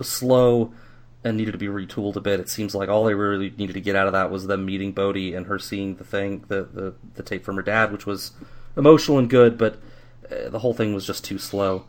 slow 0.03 0.73
and 1.25 1.37
needed 1.37 1.53
to 1.53 1.59
be 1.59 1.67
retooled 1.67 2.17
a 2.17 2.21
bit. 2.21 2.41
It 2.41 2.49
seems 2.49 2.75
like 2.75 2.89
all 2.89 3.05
they 3.05 3.15
really 3.15 3.51
needed 3.57 3.73
to 3.75 3.81
get 3.81 3.97
out 3.97 4.07
of 4.07 4.13
that 4.13 4.31
was 4.31 4.47
them 4.47 4.65
meeting 4.65 4.93
Bodhi 4.93 5.35
and 5.35 5.47
her 5.47 5.59
seeing 5.59 5.97
the 5.97 6.05
thing, 6.05 6.45
the 6.49 6.63
the, 6.63 6.95
the 7.15 7.23
tape 7.23 7.45
from 7.45 7.57
her 7.57 7.63
dad, 7.63 7.93
which 7.93 8.07
was 8.07 8.33
emotional 8.77 9.19
and 9.19 9.29
good, 9.29 9.59
but 9.59 9.79
uh, 10.31 10.49
the 10.49 10.61
whole 10.61 10.75
thing 10.75 10.95
was 10.95 11.07
just 11.07 11.25
too 11.25 11.39
slow 11.39 11.85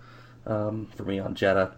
um, 0.45 0.88
for 0.95 1.03
me 1.03 1.20
on 1.20 1.36
Jedha. 1.36 1.74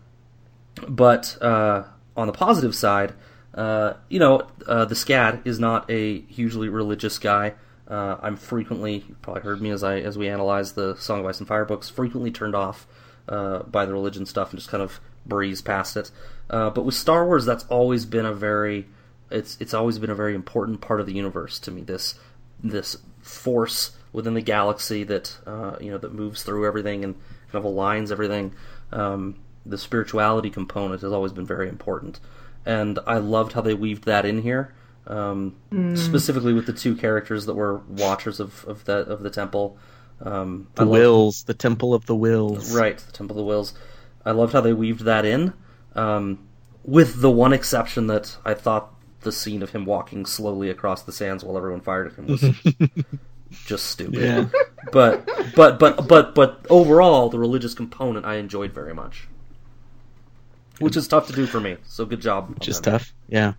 But 0.87 1.37
uh, 1.41 1.83
on 2.15 2.27
the 2.27 2.33
positive 2.33 2.75
side, 2.75 3.13
uh, 3.53 3.93
you 4.09 4.19
know, 4.19 4.47
uh, 4.67 4.85
the 4.85 4.95
SCAD 4.95 5.45
is 5.45 5.59
not 5.59 5.89
a 5.89 6.21
hugely 6.21 6.69
religious 6.69 7.19
guy. 7.19 7.53
Uh, 7.87 8.17
I'm 8.21 8.37
frequently, 8.37 9.05
you 9.07 9.15
probably 9.21 9.43
heard 9.43 9.61
me 9.61 9.69
as 9.69 9.83
I 9.83 9.99
as 9.99 10.17
we 10.17 10.29
analyze 10.29 10.73
the 10.73 10.95
Song 10.95 11.19
of 11.19 11.25
Ice 11.25 11.39
and 11.39 11.47
Fire 11.47 11.65
books, 11.65 11.89
frequently 11.89 12.31
turned 12.31 12.55
off 12.55 12.87
uh, 13.27 13.59
by 13.63 13.85
the 13.85 13.93
religion 13.93 14.25
stuff 14.25 14.51
and 14.51 14.59
just 14.59 14.69
kind 14.69 14.81
of 14.81 14.99
breeze 15.25 15.61
past 15.61 15.97
it. 15.97 16.11
Uh, 16.49 16.69
but 16.69 16.85
with 16.85 16.95
Star 16.95 17.25
Wars, 17.25 17.45
that's 17.45 17.65
always 17.65 18.05
been 18.05 18.25
a 18.25 18.33
very 18.33 18.87
it's 19.33 19.57
it's 19.59 19.73
always 19.73 19.99
been 19.99 20.09
a 20.09 20.15
very 20.15 20.35
important 20.35 20.79
part 20.79 20.99
of 20.99 21.05
the 21.05 21.13
universe 21.13 21.59
to 21.59 21.71
me. 21.71 21.81
This 21.81 22.15
this 22.63 22.97
force 23.21 23.91
within 24.13 24.35
the 24.35 24.41
galaxy 24.41 25.03
that 25.03 25.37
uh, 25.45 25.75
you 25.81 25.91
know 25.91 25.97
that 25.97 26.13
moves 26.13 26.43
through 26.43 26.67
everything 26.67 27.03
and 27.03 27.15
kind 27.51 27.65
of 27.65 27.71
aligns 27.71 28.11
everything. 28.11 28.53
Um, 28.91 29.39
the 29.65 29.77
spirituality 29.77 30.49
component 30.49 31.01
has 31.01 31.11
always 31.11 31.31
been 31.31 31.45
very 31.45 31.67
important, 31.69 32.19
and 32.65 32.99
I 33.05 33.17
loved 33.17 33.53
how 33.53 33.61
they 33.61 33.73
weaved 33.73 34.05
that 34.05 34.25
in 34.25 34.41
here. 34.41 34.73
Um, 35.05 35.55
Specifically 35.95 36.53
with 36.53 36.65
the 36.65 36.73
two 36.73 36.95
characters 36.95 37.45
that 37.47 37.55
were 37.55 37.79
watchers 37.89 38.39
of, 38.39 38.63
of 38.65 38.85
the 38.85 38.99
of 38.99 39.21
the 39.23 39.29
temple. 39.29 39.77
Um, 40.21 40.67
I 40.77 40.83
The 40.83 40.85
loved- 40.85 41.01
Whills, 41.01 41.43
the 41.45 41.53
Temple 41.53 41.93
of 41.93 42.05
the 42.05 42.15
Whills. 42.15 42.73
Right, 42.73 42.97
the 42.97 43.11
Temple 43.11 43.37
of 43.37 43.45
the 43.45 43.51
Whills. 43.51 43.73
I 44.25 44.31
loved 44.31 44.53
how 44.53 44.61
they 44.61 44.71
weaved 44.71 45.01
that 45.01 45.25
in, 45.25 45.51
um, 45.95 46.39
with 46.85 47.19
the 47.19 47.29
one 47.31 47.51
exception 47.51 48.07
that 48.07 48.37
I 48.45 48.53
thought 48.53 48.93
the 49.21 49.33
scene 49.33 49.61
of 49.61 49.71
him 49.71 49.83
walking 49.85 50.25
slowly 50.25 50.69
across 50.69 51.01
the 51.01 51.11
sands 51.11 51.43
while 51.43 51.57
everyone 51.57 51.81
fired 51.81 52.07
at 52.07 52.13
him 52.13 52.27
was 52.27 52.41
just 53.65 53.85
stupid. 53.87 54.21
Yeah. 54.21 54.45
But 54.93 55.29
but 55.55 55.79
but 55.79 56.07
but 56.07 56.35
but 56.35 56.65
overall, 56.69 57.27
the 57.29 57.39
religious 57.39 57.73
component 57.73 58.25
I 58.25 58.35
enjoyed 58.35 58.71
very 58.73 58.93
much, 58.93 59.27
which 60.79 60.95
is 60.97 61.07
tough 61.07 61.27
to 61.27 61.33
do 61.33 61.45
for 61.45 61.59
me. 61.59 61.77
So 61.85 62.05
good 62.05 62.21
job. 62.21 62.49
Which 62.55 62.67
is 62.67 62.77
on 62.77 62.83
them. 62.83 62.91
tough. 62.93 63.13
Yeah. 63.27 63.53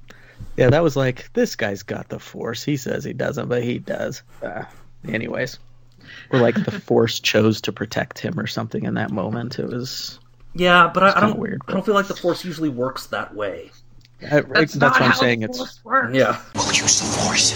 Yeah, 0.56 0.70
that 0.70 0.82
was 0.82 0.96
like, 0.96 1.32
this 1.32 1.56
guy's 1.56 1.82
got 1.82 2.08
the 2.08 2.18
Force. 2.18 2.62
He 2.62 2.76
says 2.76 3.04
he 3.04 3.12
doesn't, 3.12 3.48
but 3.48 3.62
he 3.62 3.78
does. 3.78 4.22
Ah, 4.42 4.68
anyways. 5.08 5.58
Or 6.30 6.38
like 6.40 6.54
the 6.64 6.70
Force 6.72 7.18
chose 7.20 7.60
to 7.62 7.72
protect 7.72 8.18
him 8.18 8.38
or 8.38 8.46
something 8.46 8.84
in 8.84 8.94
that 8.94 9.10
moment. 9.10 9.58
It 9.58 9.66
was. 9.66 10.18
Yeah, 10.54 10.90
but 10.92 11.02
I, 11.02 11.12
I 11.16 11.20
don't. 11.20 11.38
weird, 11.38 11.62
I 11.68 11.72
don't 11.72 11.84
feel 11.86 11.94
like 11.94 12.06
the 12.08 12.14
Force 12.16 12.44
usually 12.44 12.68
works 12.68 13.06
that 13.06 13.34
way. 13.34 13.70
I- 14.22 14.40
that's 14.42 14.76
what 14.76 15.02
I'm 15.02 15.12
saying. 15.14 15.42
It's 15.42 15.82
works. 15.84 16.14
Yeah. 16.14 16.40
We'll 16.54 16.66
use 16.66 17.00
the 17.00 17.06
Force. 17.22 17.52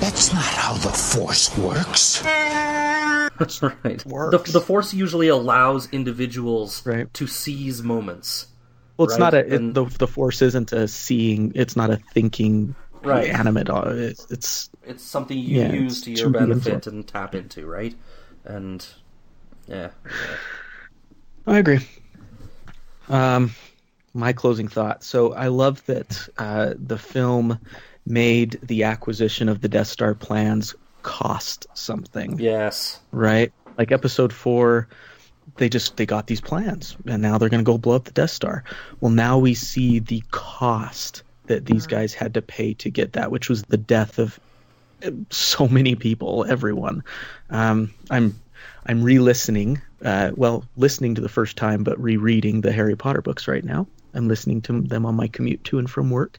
That's 0.00 0.32
not 0.32 0.44
how 0.44 0.74
the 0.74 0.90
Force 0.90 1.56
works. 1.58 2.20
That's 2.22 3.62
right. 3.62 3.98
The, 3.98 4.02
Works. 4.08 4.52
the 4.52 4.60
Force 4.60 4.92
usually 4.94 5.28
allows 5.28 5.88
individuals 5.92 6.84
Right. 6.86 7.12
to 7.14 7.26
seize 7.26 7.82
moments. 7.82 8.46
Well, 8.96 9.04
it's 9.06 9.18
right, 9.18 9.18
not 9.18 9.34
a. 9.34 9.54
it- 9.54 9.72
the 9.72 9.84
the 9.98 10.06
Force 10.06 10.42
isn't 10.42 10.72
a 10.72 10.88
seeing. 10.88 11.52
It's 11.54 11.76
not 11.76 11.90
a 11.90 11.96
thinking 11.96 12.76
Right. 13.02 13.26
animate. 13.30 13.70
uh, 13.70 13.84
It's, 13.90 14.26
it's 14.30 14.70
It's 14.82 15.02
something 15.02 15.38
you 15.38 15.56
Yeah, 15.56 15.62
use 15.62 16.02
to 16.02 16.10
your 16.10 16.28
benefit 16.28 16.86
and 16.86 17.06
tap 17.06 17.34
into, 17.34 17.66
right? 17.66 17.94
And 18.44 18.86
yeah, 19.66 19.90
I 21.46 21.58
agree. 21.58 21.80
Um, 23.08 23.50
my 24.14 24.32
closing 24.32 24.68
thought. 24.68 25.04
So 25.04 25.34
I 25.34 25.48
love 25.48 25.84
that 25.86 26.28
uh, 26.38 26.74
the 26.78 26.98
film 26.98 27.60
made 28.06 28.58
the 28.62 28.84
acquisition 28.84 29.48
of 29.48 29.60
the 29.60 29.68
Death 29.68 29.88
Star 29.88 30.14
plans 30.14 30.74
cost 31.02 31.66
something. 31.74 32.42
yes, 32.42 33.00
right? 33.12 33.52
Like 33.78 33.92
episode 33.92 34.32
four, 34.32 34.88
they 35.56 35.68
just 35.68 35.96
they 35.96 36.06
got 36.06 36.26
these 36.26 36.40
plans, 36.40 36.96
and 37.06 37.22
now 37.22 37.38
they're 37.38 37.48
going 37.48 37.64
to 37.64 37.70
go 37.70 37.78
blow 37.78 37.96
up 37.96 38.04
the 38.04 38.10
Death 38.10 38.30
Star. 38.30 38.64
Well, 39.00 39.12
now 39.12 39.38
we 39.38 39.54
see 39.54 39.98
the 39.98 40.22
cost 40.30 41.22
that 41.46 41.66
these 41.66 41.86
guys 41.86 42.14
had 42.14 42.34
to 42.34 42.42
pay 42.42 42.74
to 42.74 42.90
get 42.90 43.12
that, 43.12 43.30
which 43.30 43.48
was 43.48 43.62
the 43.64 43.76
death 43.76 44.18
of 44.18 44.40
uh, 45.04 45.10
so 45.30 45.68
many 45.68 45.94
people, 45.94 46.44
everyone. 46.48 47.04
Um, 47.50 47.92
I'm 48.10 48.40
I'm 48.86 49.02
re-listening, 49.02 49.80
uh, 50.04 50.32
well, 50.34 50.64
listening 50.76 51.14
to 51.14 51.20
the 51.20 51.28
first 51.28 51.56
time, 51.56 51.84
but 51.84 52.00
rereading 52.02 52.60
the 52.60 52.72
Harry 52.72 52.96
Potter 52.96 53.22
books 53.22 53.48
right 53.48 53.64
now. 53.64 53.86
I'm 54.12 54.28
listening 54.28 54.60
to 54.62 54.80
them 54.80 55.06
on 55.06 55.16
my 55.16 55.26
commute 55.26 55.64
to 55.64 55.78
and 55.78 55.90
from 55.90 56.10
work. 56.10 56.38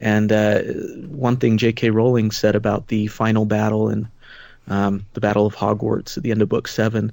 And 0.00 0.30
uh, 0.30 0.60
one 1.08 1.38
thing 1.38 1.56
J.K. 1.56 1.90
Rowling 1.90 2.30
said 2.30 2.54
about 2.54 2.88
the 2.88 3.06
final 3.06 3.46
battle 3.46 3.88
and 3.88 4.08
um, 4.68 5.06
the 5.14 5.20
Battle 5.20 5.46
of 5.46 5.54
Hogwarts 5.54 6.16
at 6.16 6.22
the 6.22 6.30
end 6.30 6.42
of 6.42 6.48
Book 6.48 6.68
Seven. 6.68 7.12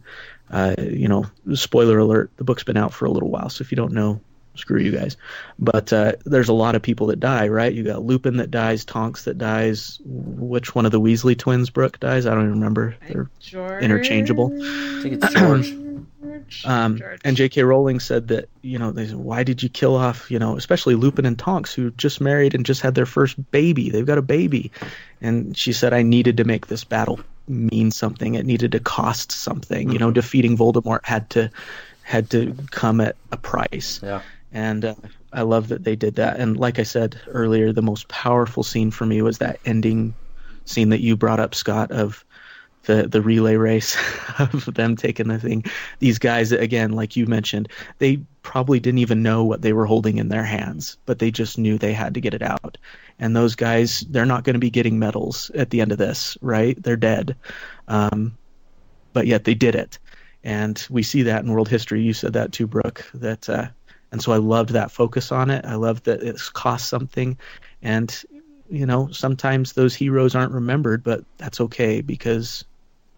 Uh, 0.52 0.76
you 0.78 1.08
know, 1.08 1.26
spoiler 1.54 1.98
alert: 1.98 2.30
the 2.38 2.44
book's 2.44 2.64
been 2.64 2.78
out 2.78 2.94
for 2.94 3.06
a 3.06 3.12
little 3.12 3.30
while, 3.30 3.50
so 3.50 3.62
if 3.62 3.72
you 3.72 3.76
don't 3.78 3.94
know, 3.94 4.20
screw 4.56 4.80
you 4.80 4.92
guys. 4.92 5.18
But 5.58 5.94
uh, 5.94 6.14
there's 6.26 6.50
a 6.50 6.54
lot 6.54 6.76
of 6.76 6.82
people 6.82 7.08
that 7.08 7.20
die, 7.20 7.48
right? 7.48 7.74
You 7.74 7.84
got 7.84 8.04
Lupin 8.04 8.38
that 8.38 8.52
dies, 8.52 8.86
Tonks 8.86 9.24
that 9.26 9.38
dies. 9.38 10.00
Which 10.06 10.76
one 10.76 10.86
of 10.86 10.92
the 10.92 11.00
Weasley 11.02 11.38
twins, 11.38 11.70
Brooke, 11.70 12.00
dies? 12.00 12.26
I 12.26 12.32
don't 12.32 12.44
even 12.44 12.54
remember. 12.56 12.96
They're 13.08 13.30
George. 13.40 13.84
interchangeable. 13.84 14.52
I 14.54 15.02
think 15.02 15.24
it's 15.24 15.34
George. 15.40 15.74
Um, 16.66 16.98
George. 16.98 17.22
and 17.24 17.38
J.K. 17.38 17.64
Rowling 17.64 18.00
said 18.00 18.28
that 18.28 18.50
you 18.62 18.78
know, 18.78 18.92
they 18.92 19.08
said, 19.08 19.16
why 19.16 19.44
did 19.44 19.64
you 19.64 19.70
kill 19.70 19.96
off 19.96 20.30
you 20.30 20.38
know, 20.40 20.58
especially 20.58 20.96
Lupin 20.96 21.26
and 21.26 21.38
Tonks 21.38 21.74
who 21.74 21.92
just 21.92 22.20
married 22.22 22.54
and 22.54 22.66
just 22.66 22.82
had 22.82 22.96
their 22.96 23.06
first 23.06 23.52
baby. 23.52 23.90
They've 23.90 24.06
got 24.06 24.18
a 24.18 24.24
baby, 24.24 24.72
and 25.22 25.56
she 25.58 25.72
said 25.74 25.94
I 25.94 26.04
needed 26.04 26.38
to 26.38 26.44
make 26.44 26.68
this 26.68 26.84
battle 26.84 27.20
mean 27.48 27.92
something. 27.92 28.36
It 28.36 28.46
needed 28.46 28.72
to 28.74 28.80
cost 28.80 29.32
something. 29.32 29.92
You 29.92 30.00
know, 30.00 30.12
defeating 30.12 30.58
Voldemort 30.58 31.06
had 31.06 31.30
to 31.32 31.50
had 32.04 32.30
to 32.32 32.56
come 32.72 33.02
at 33.02 33.16
a 33.32 33.38
price. 33.38 34.00
Yeah, 34.04 34.22
And 34.52 34.86
uh, 34.86 34.96
I 35.32 35.44
love 35.44 35.70
that 35.70 35.84
they 35.84 35.96
did 35.96 36.16
that. 36.16 36.40
And 36.40 36.58
like 36.58 36.80
I 36.80 36.84
said 36.84 37.20
earlier, 37.28 37.72
the 37.72 37.82
most 37.82 38.08
powerful 38.08 38.64
scene 38.64 38.92
for 38.92 39.06
me 39.06 39.22
was 39.22 39.38
that 39.38 39.60
ending 39.66 40.14
scene 40.66 40.90
that 40.90 41.02
you 41.02 41.16
brought 41.16 41.40
up, 41.40 41.56
Scott, 41.56 41.92
of 41.92 42.26
the 42.84 43.08
the 43.08 43.22
relay 43.22 43.56
race 43.56 43.98
of 44.40 44.66
them 44.74 44.96
taking 44.96 45.28
the 45.28 45.40
thing. 45.40 45.66
These 46.00 46.20
guys, 46.20 46.52
again, 46.52 46.92
like 46.92 47.16
you 47.16 47.26
mentioned, 47.26 47.70
they 48.00 48.22
probably 48.42 48.80
didn't 48.80 49.00
even 49.00 49.24
know 49.24 49.44
what 49.44 49.62
they 49.62 49.74
were 49.74 49.86
holding 49.86 50.18
in 50.18 50.30
their 50.30 50.44
hands, 50.44 50.98
but 51.06 51.20
they 51.20 51.32
just 51.32 51.58
knew 51.58 51.78
they 51.78 51.94
had 51.94 52.16
to 52.16 52.22
get 52.22 52.34
it 52.34 52.42
out. 52.42 52.78
And 53.20 53.36
those 53.36 53.56
guys, 53.56 54.02
they're 54.02 54.26
not 54.26 54.44
going 54.44 54.56
to 54.56 54.60
be 54.60 54.72
getting 54.72 54.98
medals 54.98 55.52
at 55.54 55.70
the 55.70 55.82
end 55.82 55.92
of 55.92 55.98
this, 55.98 56.38
right? 56.42 56.82
They're 56.82 56.96
dead. 56.96 57.36
Um, 57.88 58.38
but 59.14 59.28
yet 59.28 59.44
they 59.44 59.54
did 59.54 59.76
it. 59.76 60.00
And 60.44 60.84
we 60.90 61.04
see 61.04 61.24
that 61.24 61.44
in 61.44 61.52
world 61.52 61.70
history. 61.70 62.02
You 62.02 62.14
said 62.14 62.34
that 62.34 62.52
too, 62.52 62.66
Brooke. 62.66 63.06
That 63.14 63.48
uh, 63.48 63.68
and 64.12 64.22
so 64.22 64.32
I 64.32 64.38
loved 64.38 64.72
that 64.72 64.92
focus 64.92 65.32
on 65.32 65.50
it. 65.50 65.66
I 65.66 65.76
loved 65.76 66.06
that 66.06 66.24
it's 66.24 66.50
cost 66.50 66.90
something, 66.90 67.38
and 67.82 68.24
you 68.70 68.88
know 68.88 69.10
sometimes 69.12 69.74
those 69.74 69.94
heroes 69.94 70.34
aren't 70.34 70.54
remembered, 70.54 71.04
but 71.04 71.24
that's 71.38 71.62
okay 71.62 72.02
because 72.02 72.66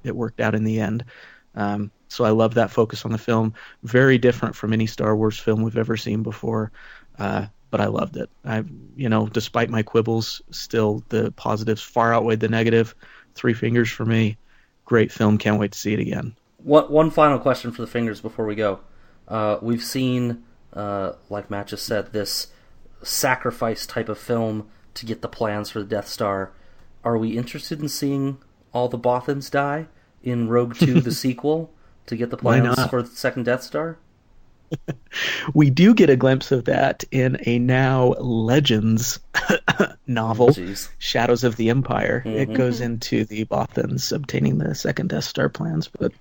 it 0.04 0.16
worked 0.16 0.40
out 0.40 0.56
in 0.56 0.64
the 0.64 0.80
end. 0.80 1.06
Um, 1.56 1.92
so 2.08 2.26
I 2.26 2.30
love 2.30 2.54
that 2.56 2.72
focus 2.72 3.06
on 3.06 3.12
the 3.12 3.18
film. 3.18 3.54
Very 3.84 4.18
different 4.18 4.56
from 4.56 4.74
any 4.74 4.86
Star 4.86 5.16
Wars 5.16 5.38
film 5.38 5.64
we've 5.64 5.78
ever 5.78 5.98
seen 5.98 6.24
before, 6.24 6.72
uh, 7.18 7.48
but 7.72 7.82
I 7.82 7.88
loved 7.88 8.18
it. 8.18 8.30
I, 8.46 8.64
you 8.96 9.10
know, 9.10 9.28
despite 9.28 9.70
my 9.70 9.82
quibbles, 9.84 10.42
still 10.52 11.04
the 11.10 11.32
positives 11.32 11.82
far 11.82 12.14
outweighed 12.14 12.40
the 12.40 12.50
negative. 12.50 12.96
Three 13.36 13.54
fingers 13.54 13.90
for 13.90 14.06
me. 14.06 14.38
Great 14.86 15.12
film. 15.12 15.38
Can't 15.38 15.60
wait 15.60 15.72
to 15.72 15.80
see 15.80 15.94
it 15.94 16.00
again. 16.00 16.36
One 16.58 16.86
one 16.92 17.10
final 17.10 17.40
question 17.40 17.72
for 17.72 17.82
the 17.82 17.88
fingers 17.88 18.22
before 18.22 18.46
we 18.46 18.56
go. 18.56 18.80
Uh, 19.28 19.58
we've 19.62 19.84
seen, 19.84 20.44
uh, 20.74 21.14
like 21.30 21.50
Matt 21.50 21.68
just 21.68 21.86
said, 21.86 22.14
this 22.14 22.48
sacrifice 23.02 23.86
type 23.86 24.10
of 24.10 24.18
film 24.18 24.70
to 24.94 25.06
get 25.06 25.22
the 25.22 25.28
plans 25.28 25.70
for 25.70 25.80
the 25.80 25.86
Death 25.86 26.08
Star. 26.08 26.52
Are 27.04 27.18
we 27.18 27.38
interested 27.38 27.82
in 27.82 27.90
seeing 27.90 28.38
all 28.74 28.90
the 28.90 29.00
Bothans 29.00 29.50
die 29.50 29.88
in 30.24 30.48
Rogue 30.50 30.76
Two, 30.76 31.00
the 31.02 31.12
sequel, 31.24 31.72
to 32.08 32.16
get 32.16 32.30
the 32.30 32.38
plans 32.38 32.84
for 32.88 33.02
the 33.02 33.10
second 33.16 33.44
Death 33.46 33.64
Star? 33.64 33.98
We 35.54 35.70
do 35.70 35.94
get 35.94 36.10
a 36.10 36.16
glimpse 36.16 36.52
of 36.52 36.66
that 36.66 37.04
in 37.12 37.38
a 37.46 37.60
now 37.60 38.14
Legends 38.14 39.20
novel, 40.08 40.48
Jeez. 40.48 40.90
Shadows 40.98 41.44
of 41.44 41.58
the 41.58 41.70
Empire. 41.70 42.24
Mhm. 42.26 42.36
It 42.36 42.54
goes 42.56 42.82
into 42.82 43.24
the 43.26 43.46
Bothans 43.46 44.12
obtaining 44.12 44.58
the 44.58 44.74
second 44.74 45.10
Death 45.10 45.26
Star 45.26 45.48
plans, 45.50 45.88
but 46.00 46.12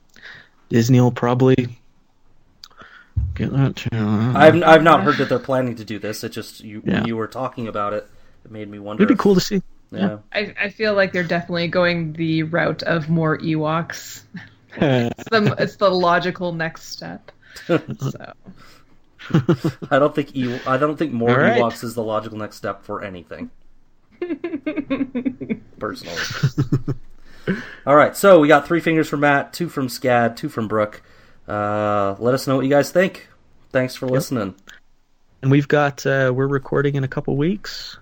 Disney 0.69 1.01
will 1.01 1.13
probably 1.13 1.79
get 3.35 3.51
that 3.53 3.77
too. 3.77 3.89
I've 3.93 4.63
I've 4.63 4.83
not 4.83 5.03
heard 5.03 5.17
that 5.17 5.31
they're 5.31 5.39
planning 5.39 5.77
to 5.77 5.85
do 5.85 5.99
this. 5.99 6.23
It 6.23 6.31
just 6.33 6.61
you 6.61 6.83
Yeah. 6.85 6.95
when 6.99 7.07
you 7.07 7.17
were 7.17 7.29
talking 7.29 7.69
about 7.69 7.95
it, 7.95 8.07
it 8.45 8.51
made 8.51 8.69
me 8.69 8.79
wonder. 8.79 9.03
It'd 9.03 9.17
be 9.17 9.21
cool 9.21 9.35
to 9.35 9.41
see. 9.41 9.63
Yeah. 9.93 10.19
I, 10.33 10.55
I 10.61 10.69
feel 10.71 10.95
like 10.95 11.13
they're 11.13 11.23
definitely 11.23 11.69
going 11.69 12.15
the 12.15 12.45
route 12.45 12.83
of 12.83 13.09
more 13.09 13.39
Ewoks. 13.39 14.23
It's 14.75 15.29
the, 15.29 15.55
it's 15.59 15.77
the 15.77 15.91
logical 15.91 16.53
next 16.53 16.85
step. 16.85 17.31
So 17.69 18.35
I 19.91 19.99
don't 19.99 20.15
think 20.15 20.35
Ew- 20.35 20.59
I 20.67 20.79
don't 20.79 20.97
think 20.97 21.13
more 21.13 21.31
All 21.31 21.37
right. 21.37 21.61
Ewoks 21.61 21.85
is 21.85 21.95
the 21.95 22.03
logical 22.03 22.39
next 22.39 22.57
step 22.57 22.83
for 22.85 23.05
anything. 23.05 23.51
Personally. 25.79 26.17
All 27.87 27.95
right, 27.95 28.17
so 28.17 28.41
we 28.41 28.49
got 28.49 28.67
three 28.67 28.81
fingers 28.81 29.09
from 29.09 29.21
Matt, 29.21 29.53
two 29.53 29.69
from 29.69 29.89
Scad, 29.89 30.37
two 30.37 30.49
from 30.49 30.69
Brooke. 30.69 31.03
Uh, 31.47 32.17
let 32.19 32.35
us 32.35 32.47
know 32.47 32.57
what 32.57 32.65
you 32.65 32.71
guys 32.71 32.91
think. 32.91 33.29
Thanks 33.71 33.95
for 33.95 34.09
listening. 34.09 34.55
And 35.43 35.51
we've 35.51 35.69
got 35.69 36.07
uh, 36.07 36.33
we're 36.35 36.47
recording 36.47 36.95
in 36.95 37.05
a 37.05 37.09
couple 37.09 37.37
weeks 37.37 37.99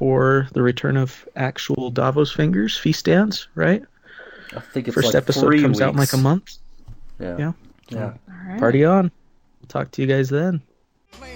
for 0.00 0.48
the 0.54 0.62
return 0.62 0.96
of 0.96 1.28
actual 1.36 1.90
Davos 1.90 2.32
fingers 2.32 2.74
feast 2.74 3.04
dance, 3.04 3.48
right? 3.54 3.82
I 4.56 4.60
think 4.60 4.88
it's 4.88 4.94
First 4.94 5.08
like 5.08 5.14
episode 5.14 5.42
three 5.42 5.60
comes 5.60 5.82
out 5.82 5.92
in 5.92 5.98
like 5.98 6.14
a 6.14 6.16
month. 6.16 6.56
Yeah. 7.18 7.36
Yeah. 7.38 7.52
Yeah. 7.90 8.04
all 8.04 8.14
right. 8.48 8.58
Party 8.58 8.82
on. 8.82 9.12
We'll 9.60 9.68
talk 9.68 9.90
to 9.90 10.00
you 10.00 10.08
guys 10.08 10.30
then. 10.30 10.62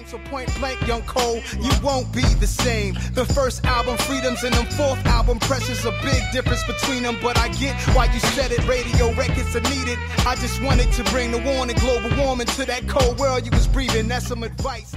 So 0.07 0.19
point 0.31 0.55
blank, 0.59 0.87
young 0.87 1.03
Cole, 1.03 1.43
you 1.61 1.71
won't 1.83 2.11
be 2.13 2.23
the 2.23 2.47
same. 2.47 2.95
The 3.13 3.27
first 3.27 3.67
album, 3.67 3.99
Freedoms, 3.99 4.45
and 4.45 4.55
them 4.55 4.67
fourth 4.67 5.05
album, 5.05 5.39
Pressures, 5.41 5.85
a 5.85 5.91
big 6.03 6.23
difference 6.33 6.65
between 6.65 7.03
them. 7.03 7.17
But 7.21 7.37
I 7.39 7.49
get 7.49 7.79
why 7.95 8.07
you 8.07 8.21
said 8.21 8.51
it, 8.51 8.67
radio 8.67 9.13
records 9.13 9.55
are 9.57 9.61
needed. 9.61 9.99
I 10.27 10.37
just 10.37 10.63
wanted 10.63 10.91
to 10.93 11.05
bring 11.05 11.33
the 11.33 11.39
warning, 11.39 11.77
global 11.77 12.17
warming 12.17 12.47
to 12.47 12.65
that 12.65 12.89
cold 12.89 13.19
world 13.19 13.45
you 13.45 13.51
was 13.51 13.67
breathing. 13.67 14.09
That's 14.09 14.27
some 14.27 14.43
advice. 14.43 14.95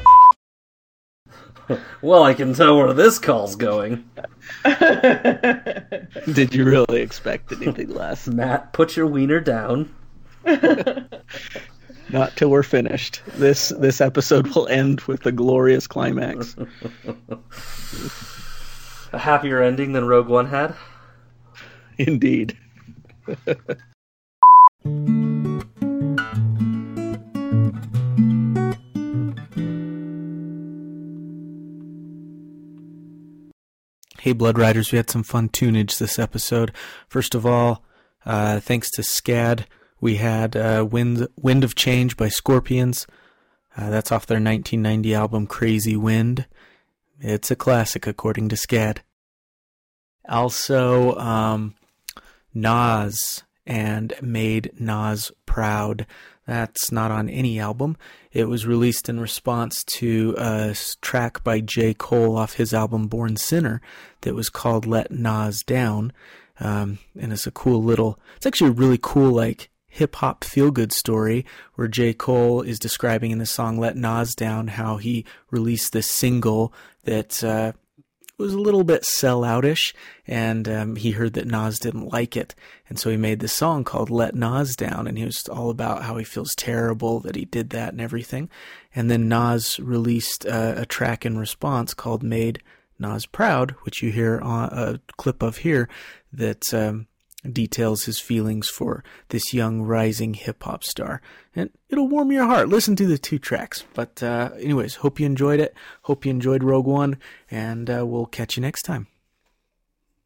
Well, 2.02 2.24
I 2.24 2.34
can 2.34 2.54
tell 2.54 2.78
where 2.78 2.94
this 2.94 3.20
call's 3.20 3.56
going. 3.56 4.10
Did 6.34 6.54
you 6.54 6.64
really 6.64 7.02
expect 7.02 7.52
anything 7.52 7.90
less? 7.90 8.28
Matt, 8.28 8.72
put 8.74 8.96
your 8.96 9.08
wiener 9.08 9.40
down. 9.40 9.94
Not 12.10 12.36
till 12.36 12.50
we're 12.50 12.64
finished. 12.64 13.22
This 13.36 13.70
this 13.70 14.00
episode 14.00 14.48
will 14.56 14.68
end 14.68 15.02
with 15.02 15.24
the 15.24 15.32
glorious 15.32 15.88
climax. 15.88 16.56
A 19.12 19.18
happier 19.18 19.62
ending 19.62 19.92
than 19.92 20.06
Rogue 20.06 20.30
One 20.30 20.46
had. 20.46 20.74
Indeed. 21.98 22.58
Hey, 34.20 34.34
Blood 34.34 34.58
Riders, 34.58 34.92
we 34.92 34.98
had 34.98 35.12
some 35.12 35.22
fun 35.22 35.48
tunage 35.48 36.00
this 36.00 36.18
episode. 36.18 36.72
First 37.08 37.36
of 37.36 37.46
all, 37.46 37.84
uh, 38.26 38.60
thanks 38.60 38.90
to 38.92 39.04
SCAD, 39.04 39.66
we 40.02 40.16
had 40.16 40.56
uh, 40.56 40.88
Wind, 40.90 41.28
Wind 41.36 41.64
of 41.64 41.76
Change 41.76 42.18
by 42.18 42.28
Scorpions. 42.28 43.06
Uh, 43.78 43.92
that's 43.92 44.12
off 44.12 44.26
their 44.26 44.38
1990 44.38 45.14
album 45.14 45.46
Crazy 45.46 45.96
Wind. 45.96 46.48
It's 47.20 47.52
a 47.52 47.56
classic, 47.56 48.08
according 48.08 48.50
to 48.50 48.56
SCAD. 48.56 49.00
Also, 50.28 51.16
um, 51.18 51.76
Nas 52.56 53.44
and 53.68 54.14
Made 54.20 54.72
Nas 54.80 55.32
Proud. 55.46 56.08
That's 56.48 56.94
not 56.94 57.12
on 57.12 57.30
any 57.30 57.60
album. 57.60 57.98
It 58.32 58.46
was 58.46 58.66
released 58.66 59.10
in 59.10 59.20
response 59.20 59.84
to 59.98 60.34
a 60.38 60.76
track 61.02 61.44
by 61.44 61.60
J. 61.60 61.94
Cole 61.94 62.38
off 62.38 62.54
his 62.54 62.74
album 62.74 63.08
Born 63.08 63.36
Sinner 63.36 63.82
that 64.22 64.34
was 64.34 64.50
called 64.50 64.86
Let 64.86 65.12
Nas 65.12 65.62
Down. 65.62 66.14
Um, 66.60 67.00
and 67.20 67.34
it's 67.34 67.46
a 67.46 67.52
cool 67.52 67.84
little, 67.84 68.18
it's 68.38 68.46
actually 68.46 68.70
a 68.70 68.74
really 68.74 69.00
cool, 69.00 69.32
like, 69.32 69.70
hip 69.88 70.16
hop 70.16 70.44
feel 70.44 70.72
good 70.72 70.94
story 70.94 71.46
where 71.76 71.88
J. 71.88 72.14
Cole 72.14 72.62
is 72.62 72.80
describing 72.80 73.32
in 73.32 73.40
the 73.40 73.46
song 73.46 73.78
Let 73.78 73.98
Nas 73.98 74.34
Down 74.34 74.70
how 74.70 74.98
he 74.98 75.26
released 75.52 75.92
this 75.92 76.10
single 76.10 76.74
that, 77.04 77.44
uh, 77.44 77.74
was 78.38 78.54
a 78.54 78.60
little 78.60 78.84
bit 78.84 79.04
selloutish, 79.04 79.94
and 80.28 80.68
um, 80.70 80.96
he 80.96 81.12
heard 81.12 81.34
that 81.34 81.48
Nas 81.48 81.80
didn't 81.80 82.12
like 82.12 82.38
it, 82.38 82.54
and 82.88 83.00
so 83.00 83.10
he 83.10 83.18
made 83.18 83.40
this 83.40 83.54
song 83.54 83.84
called 83.84 84.10
"Let 84.10 84.36
Nas 84.36 84.76
Down," 84.76 85.08
and 85.08 85.18
he 85.18 85.26
was 85.26 85.48
all 85.48 85.70
about 85.70 86.04
how 86.04 86.18
he 86.18 86.24
feels 86.24 86.54
terrible 86.56 87.20
that 87.22 87.36
he 87.36 87.46
did 87.46 87.72
that 87.72 87.94
and 87.94 88.02
everything. 88.02 88.50
And 88.94 89.10
then 89.10 89.28
Nas 89.28 89.80
released 89.80 90.46
uh, 90.46 90.76
a 90.78 90.86
track 90.86 91.26
in 91.26 91.38
response 91.38 91.94
called 91.94 92.24
"Made 92.24 92.62
Nas 93.00 93.26
Proud," 93.26 93.72
which 93.84 94.04
you 94.04 94.12
hear 94.12 94.40
on 94.40 94.70
a 94.72 95.00
clip 95.18 95.42
of 95.42 95.58
here, 95.58 95.90
that. 96.34 96.74
Um, 96.74 97.08
details 97.44 98.06
his 98.06 98.20
feelings 98.20 98.68
for 98.68 99.04
this 99.30 99.54
young 99.54 99.82
rising 99.82 100.34
hip 100.34 100.64
hop 100.64 100.84
star. 100.84 101.22
And 101.56 101.70
it'll 101.90 102.08
warm 102.08 102.32
your 102.32 102.46
heart. 102.46 102.70
Listen 102.70 102.96
to 102.98 103.08
the 103.08 103.18
two 103.18 103.40
tracks. 103.40 103.84
But, 103.94 104.22
uh, 104.22 104.52
anyways, 104.60 104.96
hope 104.96 105.20
you 105.20 105.26
enjoyed 105.26 105.60
it. 105.60 105.74
Hope 106.04 106.26
you 106.26 106.32
enjoyed 106.32 106.64
Rogue 106.64 106.88
One. 106.88 107.18
And 107.50 107.90
uh, 107.90 108.06
we'll 108.06 108.26
catch 108.26 108.58
you 108.58 108.62
next 108.62 108.84
time. 108.84 109.08